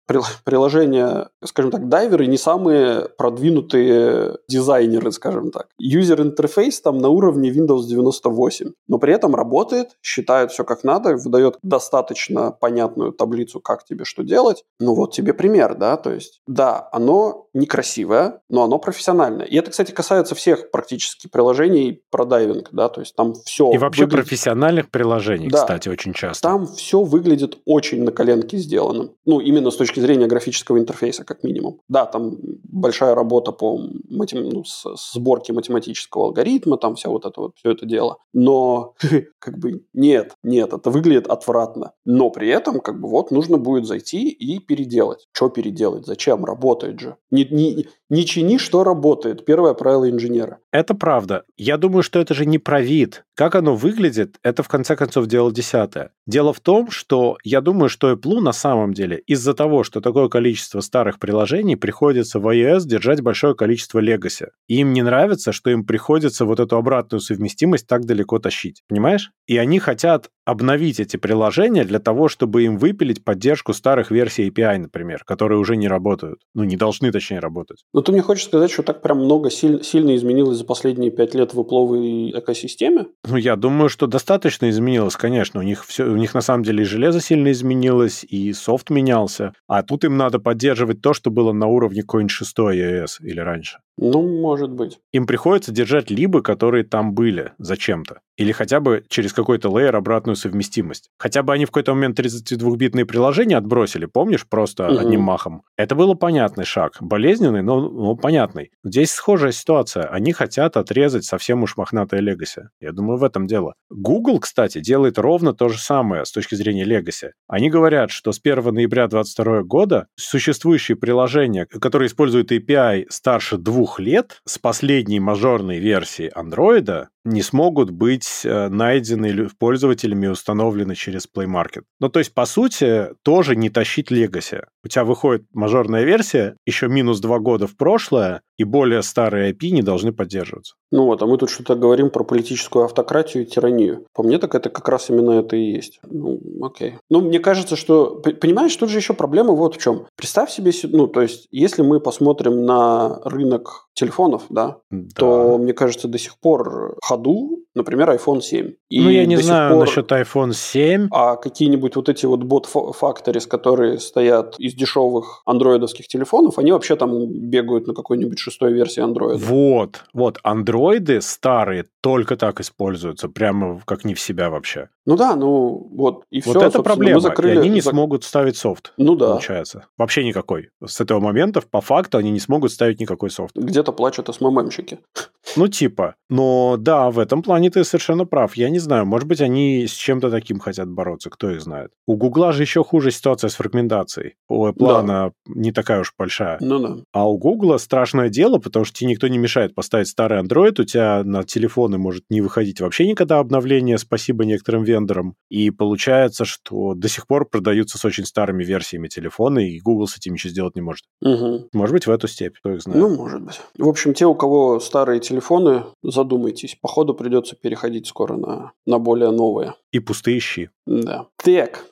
приложения, 0.44 1.28
скажем 1.44 1.70
так, 1.70 1.88
дайверы 1.88 2.26
не 2.26 2.36
самые 2.36 3.08
продвинутые 3.16 4.38
дизайнеры, 4.48 5.12
скажем 5.12 5.50
так. 5.50 5.68
Юзер-интерфейс 5.78 6.80
там 6.80 6.98
на 6.98 7.08
уровне 7.08 7.50
Windows 7.50 7.84
98, 7.86 8.72
но 8.88 8.98
при 8.98 9.14
этом 9.14 9.34
работает, 9.34 9.90
считает 10.02 10.50
все 10.50 10.64
как 10.64 10.84
надо, 10.84 11.16
выдает 11.16 11.58
достаточно 11.62 12.50
понятную 12.52 13.12
таблицу, 13.12 13.60
как 13.60 13.84
тебе 13.84 14.04
что 14.04 14.22
делать. 14.22 14.64
Ну 14.78 14.94
вот 14.94 15.12
тебе 15.12 15.32
пример, 15.32 15.74
да, 15.74 15.96
то 15.96 16.12
есть, 16.12 16.40
да, 16.46 16.88
оно 16.92 17.46
некрасивое, 17.52 18.40
но 18.48 18.64
оно 18.64 18.78
профессиональное. 18.78 19.46
И 19.46 19.56
это, 19.56 19.70
кстати, 19.70 19.92
касается 19.92 20.34
всех 20.34 20.70
практически 20.70 21.28
приложений 21.28 22.02
про 22.10 22.24
дайвинг, 22.24 22.68
да, 22.72 22.88
то 22.88 23.00
есть 23.00 23.14
там 23.14 23.34
все... 23.34 23.70
И 23.72 23.78
вообще 23.78 24.04
выглядит... 24.04 24.24
профессиональных 24.24 24.90
приложений, 24.90 25.48
да, 25.50 25.58
кстати, 25.58 25.88
очень 25.88 26.12
часто. 26.12 26.48
Там 26.48 26.66
все 26.66 27.02
выглядит 27.02 27.58
очень 27.64 28.04
на 28.04 28.12
коленке 28.12 28.56
сделанным. 28.58 29.12
Ну, 29.24 29.40
именно 29.40 29.70
с 29.70 29.76
точки 29.76 30.00
зрения 30.00 30.26
графического 30.26 30.78
интерфейса, 30.78 31.24
как 31.24 31.42
минимум. 31.42 31.80
Да, 31.88 32.06
там 32.06 32.36
большая 32.64 33.14
работа 33.14 33.52
по 33.52 33.78
матем... 34.08 34.48
ну, 34.48 34.64
сборке 34.64 35.52
математического 35.52 36.26
алгоритма, 36.26 36.76
там 36.76 36.94
вся 36.94 37.10
вот 37.10 37.24
это 37.24 37.40
вот, 37.40 37.52
все 37.56 37.72
это 37.72 37.86
дело. 37.86 38.18
Но, 38.32 38.94
как 39.38 39.58
бы, 39.58 39.84
нет, 39.92 40.32
нет, 40.42 40.72
это 40.72 40.90
выглядит 40.90 41.26
отвратно. 41.26 41.92
Но 42.04 42.30
при 42.30 42.48
этом, 42.48 42.80
как 42.80 43.00
бы, 43.00 43.08
вот 43.08 43.30
нужно 43.30 43.58
будет 43.58 43.86
зайти 43.86 44.28
и 44.28 44.58
переделать. 44.58 45.26
Что 45.32 45.48
переделать? 45.48 46.06
Зачем? 46.06 46.44
Работает 46.44 47.00
же. 47.00 47.16
Не, 47.30 47.39
не, 47.44 47.86
не 48.08 48.24
чини, 48.24 48.58
что 48.58 48.84
работает. 48.84 49.44
Первое 49.44 49.74
правило 49.74 50.08
инженера. 50.08 50.58
Это 50.72 50.94
правда. 50.94 51.44
Я 51.56 51.76
думаю, 51.76 52.02
что 52.02 52.20
это 52.20 52.32
же 52.32 52.46
не 52.46 52.58
про 52.58 52.80
вид. 52.80 53.24
Как 53.34 53.54
оно 53.54 53.74
выглядит, 53.74 54.36
это 54.42 54.62
в 54.62 54.68
конце 54.68 54.94
концов 54.94 55.26
дело 55.26 55.52
десятое. 55.52 56.12
Дело 56.26 56.52
в 56.52 56.60
том, 56.60 56.90
что 56.90 57.38
я 57.42 57.60
думаю, 57.60 57.88
что 57.88 58.12
Apple 58.12 58.40
на 58.40 58.52
самом 58.52 58.94
деле 58.94 59.18
из-за 59.26 59.54
того, 59.54 59.82
что 59.82 60.00
такое 60.00 60.28
количество 60.28 60.80
старых 60.80 61.18
приложений 61.18 61.76
приходится 61.76 62.38
в 62.38 62.46
iOS 62.46 62.82
держать 62.84 63.20
большое 63.20 63.54
количество 63.54 64.00
Legacy. 64.00 64.48
И 64.68 64.76
им 64.76 64.92
не 64.92 65.02
нравится, 65.02 65.52
что 65.52 65.70
им 65.70 65.84
приходится 65.84 66.44
вот 66.44 66.60
эту 66.60 66.76
обратную 66.76 67.20
совместимость 67.20 67.88
так 67.88 68.04
далеко 68.04 68.38
тащить. 68.38 68.82
Понимаешь? 68.88 69.32
И 69.46 69.56
они 69.56 69.80
хотят 69.80 70.30
обновить 70.44 71.00
эти 71.00 71.16
приложения 71.16 71.84
для 71.84 71.98
того, 71.98 72.28
чтобы 72.28 72.64
им 72.64 72.76
выпилить 72.76 73.24
поддержку 73.24 73.72
старых 73.72 74.10
версий 74.10 74.48
API, 74.48 74.78
например, 74.78 75.24
которые 75.24 75.58
уже 75.58 75.76
не 75.76 75.88
работают. 75.88 76.40
Ну, 76.54 76.64
не 76.64 76.76
должны, 76.76 77.10
точнее, 77.12 77.38
работать. 77.40 77.84
Но 77.92 78.02
ты 78.02 78.12
мне 78.12 78.22
хочешь 78.22 78.46
сказать, 78.46 78.70
что 78.70 78.82
так 78.82 79.00
прям 79.02 79.18
много 79.18 79.50
силь, 79.50 79.82
сильно 79.82 80.14
изменилось 80.14 80.59
за 80.60 80.66
последние 80.66 81.10
пять 81.10 81.34
лет 81.34 81.54
в 81.54 81.60
Apple 81.60 82.38
экосистеме? 82.38 83.06
Ну, 83.26 83.36
я 83.36 83.56
думаю, 83.56 83.88
что 83.88 84.06
достаточно 84.06 84.70
изменилось, 84.70 85.16
конечно. 85.16 85.60
У 85.60 85.62
них 85.62 85.84
все, 85.84 86.04
у 86.04 86.16
них 86.16 86.34
на 86.34 86.40
самом 86.40 86.62
деле 86.62 86.82
и 86.82 86.86
железо 86.86 87.20
сильно 87.20 87.50
изменилось, 87.50 88.24
и 88.24 88.52
софт 88.52 88.90
менялся. 88.90 89.52
А 89.66 89.82
тут 89.82 90.04
им 90.04 90.16
надо 90.16 90.38
поддерживать 90.38 91.00
то, 91.00 91.14
что 91.14 91.30
было 91.30 91.52
на 91.52 91.66
уровне 91.66 92.02
какой-нибудь 92.02 92.30
6 92.30 92.58
iOS 92.58 93.08
или 93.22 93.40
раньше. 93.40 93.78
Ну, 93.96 94.40
может 94.40 94.70
быть. 94.70 94.98
Им 95.12 95.26
приходится 95.26 95.72
держать 95.72 96.10
либо, 96.10 96.42
которые 96.42 96.84
там 96.84 97.12
были 97.14 97.52
зачем-то. 97.58 98.20
Или 98.40 98.52
хотя 98.52 98.80
бы 98.80 99.04
через 99.08 99.34
какой-то 99.34 99.68
лейер 99.68 99.94
обратную 99.94 100.34
совместимость. 100.34 101.10
Хотя 101.18 101.42
бы 101.42 101.52
они 101.52 101.66
в 101.66 101.68
какой-то 101.68 101.92
момент 101.92 102.18
32-битные 102.18 103.04
приложения 103.04 103.58
отбросили, 103.58 104.06
помнишь, 104.06 104.46
просто 104.48 104.88
угу. 104.88 104.98
одним 104.98 105.20
махом. 105.20 105.62
Это 105.76 105.94
был 105.94 106.14
понятный 106.14 106.64
шаг. 106.64 106.96
Болезненный, 107.00 107.62
но, 107.62 107.90
но 107.90 108.16
понятный. 108.16 108.70
Здесь 108.82 109.10
схожая 109.10 109.52
ситуация. 109.52 110.04
Они 110.04 110.32
хотят 110.32 110.78
отрезать 110.78 111.26
совсем 111.26 111.62
уж 111.64 111.76
мохнатое 111.76 112.20
легаси. 112.20 112.62
Я 112.80 112.92
думаю, 112.92 113.18
в 113.18 113.24
этом 113.24 113.46
дело. 113.46 113.74
Google, 113.90 114.40
кстати, 114.40 114.80
делает 114.80 115.18
ровно 115.18 115.52
то 115.52 115.68
же 115.68 115.78
самое 115.78 116.24
с 116.24 116.32
точки 116.32 116.54
зрения 116.54 116.84
легаси. 116.84 117.32
Они 117.46 117.68
говорят, 117.68 118.10
что 118.10 118.32
с 118.32 118.40
1 118.42 118.72
ноября 118.72 119.06
2022 119.06 119.64
года 119.64 120.06
существующие 120.16 120.96
приложения, 120.96 121.66
которые 121.66 122.06
используют 122.06 122.52
API 122.52 123.04
старше 123.10 123.58
двух 123.58 124.00
лет, 124.00 124.40
с 124.46 124.56
последней 124.56 125.20
мажорной 125.20 125.78
версии 125.78 126.32
Android 126.34 127.08
не 127.24 127.42
смогут 127.42 127.90
быть 127.90 128.42
э, 128.44 128.68
найдены 128.68 129.48
пользователями 129.58 130.26
и 130.26 130.30
установлены 130.30 130.94
через 130.94 131.26
Play 131.26 131.46
Market. 131.46 131.82
Ну, 132.00 132.08
то 132.08 132.18
есть, 132.18 132.32
по 132.34 132.46
сути, 132.46 133.08
тоже 133.22 133.56
не 133.56 133.70
тащить 133.70 134.10
Legacy. 134.10 134.64
У 134.84 134.88
тебя 134.88 135.04
выходит 135.04 135.44
мажорная 135.52 136.04
версия, 136.04 136.56
еще 136.66 136.88
минус 136.88 137.20
два 137.20 137.38
года 137.38 137.66
в 137.66 137.76
прошлое, 137.76 138.42
и 138.56 138.64
более 138.64 139.02
старые 139.02 139.52
IP 139.52 139.70
не 139.70 139.82
должны 139.82 140.12
поддерживаться. 140.12 140.76
Ну 140.92 141.04
вот, 141.04 141.22
а 141.22 141.26
мы 141.26 141.38
тут 141.38 141.50
что-то 141.50 141.76
говорим 141.76 142.10
про 142.10 142.24
политическую 142.24 142.84
автократию 142.84 143.44
и 143.44 143.46
тиранию. 143.46 144.06
По 144.12 144.22
мне, 144.22 144.38
так 144.38 144.54
это 144.54 144.70
как 144.70 144.88
раз 144.88 145.10
именно 145.10 145.32
это 145.32 145.56
и 145.56 145.72
есть. 145.72 146.00
Ну, 146.02 146.40
окей. 146.62 146.94
Ну, 147.08 147.20
мне 147.20 147.38
кажется, 147.38 147.76
что... 147.76 148.22
Понимаешь, 148.40 148.74
тут 148.76 148.90
же 148.90 148.98
еще 148.98 149.14
проблема 149.14 149.52
вот 149.52 149.76
в 149.76 149.78
чем. 149.78 150.06
Представь 150.16 150.50
себе, 150.50 150.72
ну, 150.84 151.06
то 151.06 151.22
есть, 151.22 151.46
если 151.50 151.82
мы 151.82 152.00
посмотрим 152.00 152.64
на 152.64 153.20
рынок 153.24 153.88
телефонов, 153.94 154.42
да, 154.48 154.78
да. 154.90 155.08
то, 155.14 155.58
мне 155.58 155.72
кажется, 155.72 156.08
до 156.08 156.18
сих 156.18 156.38
пор 156.38 156.96
ходу, 157.02 157.60
например, 157.74 158.10
iPhone 158.10 158.40
7. 158.40 158.72
И 158.88 159.00
ну, 159.00 159.10
я 159.10 159.26
не 159.26 159.36
знаю 159.36 159.74
пор... 159.74 159.86
насчет 159.86 160.10
iPhone 160.10 160.52
7. 160.54 161.08
А 161.12 161.36
какие-нибудь 161.36 161.96
вот 161.96 162.08
эти 162.08 162.26
вот 162.26 162.42
бот 162.42 162.68
factories, 162.72 163.46
которые 163.46 163.98
стоят 163.98 164.58
из 164.58 164.74
дешевых 164.74 165.42
андроидовских 165.44 166.08
телефонов, 166.08 166.58
они 166.58 166.72
вообще 166.72 166.96
там 166.96 167.28
бегают 167.28 167.86
на 167.86 167.94
какой-нибудь 167.94 168.38
шестой 168.38 168.72
версии 168.72 169.02
Android. 169.02 169.36
Вот, 169.36 170.04
вот, 170.14 170.38
андроиды 170.80 171.20
старые 171.20 171.84
только 172.00 172.36
так 172.36 172.60
используются, 172.60 173.28
прямо 173.28 173.80
как 173.84 174.04
не 174.04 174.14
в 174.14 174.20
себя 174.20 174.48
вообще. 174.50 174.88
Ну 175.06 175.16
да, 175.16 175.34
ну 175.34 175.88
вот 175.92 176.24
и 176.30 176.40
все. 176.40 176.52
Вот 176.52 176.62
это 176.62 176.82
проблема, 176.82 177.20
закрыли... 177.20 177.56
и 177.56 177.58
они 177.58 177.68
не 177.68 177.80
смогут 177.80 178.24
ставить 178.24 178.56
софт. 178.56 178.92
Ну 178.96 179.16
да. 179.16 179.30
Получается. 179.30 179.86
Вообще 179.96 180.24
никакой. 180.24 180.70
С 180.84 181.00
этого 181.00 181.20
момента, 181.20 181.62
по 181.62 181.80
факту, 181.80 182.18
они 182.18 182.30
не 182.30 182.40
смогут 182.40 182.72
ставить 182.72 183.00
никакой 183.00 183.30
софт. 183.30 183.56
Где-то 183.56 183.92
плачут 183.92 184.28
СММщики. 184.34 184.98
Ну 185.56 185.66
типа. 185.66 186.14
Но 186.28 186.76
да, 186.78 187.10
в 187.10 187.18
этом 187.18 187.42
плане 187.42 187.70
ты 187.70 187.82
совершенно 187.82 188.24
прав. 188.24 188.56
Я 188.56 188.70
не 188.70 188.78
знаю, 188.78 189.04
может 189.04 189.26
быть, 189.26 189.40
они 189.40 189.86
с 189.88 189.92
чем-то 189.92 190.30
таким 190.30 190.60
хотят 190.60 190.88
бороться, 190.88 191.28
кто 191.28 191.50
их 191.50 191.60
знает. 191.60 191.90
У 192.06 192.16
Гугла 192.16 192.52
же 192.52 192.62
еще 192.62 192.84
хуже 192.84 193.10
ситуация 193.10 193.48
с 193.48 193.54
фрагментацией. 193.54 194.34
У 194.48 194.66
Apple 194.66 195.06
да. 195.06 195.32
не 195.46 195.72
такая 195.72 196.02
уж 196.02 196.14
большая. 196.16 196.58
Ну 196.60 196.78
да. 196.78 196.96
А 197.12 197.28
у 197.28 197.36
Гугла 197.36 197.78
страшное 197.78 198.28
дело, 198.28 198.58
потому 198.58 198.84
что 198.84 198.98
тебе 198.98 199.10
никто 199.10 199.26
не 199.28 199.38
мешает 199.38 199.74
поставить 199.74 200.08
старый 200.08 200.40
Android, 200.40 200.80
у 200.80 200.84
тебя 200.84 201.22
на 201.24 201.42
телефоны 201.42 201.98
может 201.98 202.24
не 202.30 202.42
выходить 202.42 202.80
вообще 202.80 203.08
никогда 203.08 203.38
обновление, 203.38 203.98
спасибо 203.98 204.44
некоторым 204.44 204.84
вендорам. 204.90 205.34
И 205.48 205.70
получается, 205.70 206.44
что 206.44 206.94
до 206.94 207.08
сих 207.08 207.26
пор 207.26 207.48
продаются 207.48 207.98
с 207.98 208.04
очень 208.04 208.24
старыми 208.24 208.64
версиями 208.64 209.08
телефона, 209.08 209.60
и 209.60 209.80
Google 209.80 210.06
с 210.06 210.16
этим 210.16 210.34
ничего 210.34 210.50
сделать 210.50 210.76
не 210.76 210.82
может. 210.82 211.04
Угу. 211.22 211.68
Может 211.72 211.92
быть, 211.92 212.06
в 212.06 212.10
эту 212.10 212.28
степь, 212.28 212.56
кто 212.58 212.72
их 212.72 212.82
знает. 212.82 213.00
Ну, 213.00 213.16
может 213.16 213.42
быть. 213.42 213.60
В 213.78 213.88
общем, 213.88 214.14
те, 214.14 214.26
у 214.26 214.34
кого 214.34 214.80
старые 214.80 215.20
телефоны, 215.20 215.84
задумайтесь. 216.02 216.76
Походу, 216.80 217.14
придется 217.14 217.56
переходить 217.56 218.06
скоро 218.06 218.36
на, 218.36 218.72
на 218.86 218.98
более 218.98 219.30
новые. 219.30 219.74
И 219.92 220.00
пустые 220.00 220.40
щи. 220.40 220.70
Да. 220.86 221.26
Так. 221.36 221.84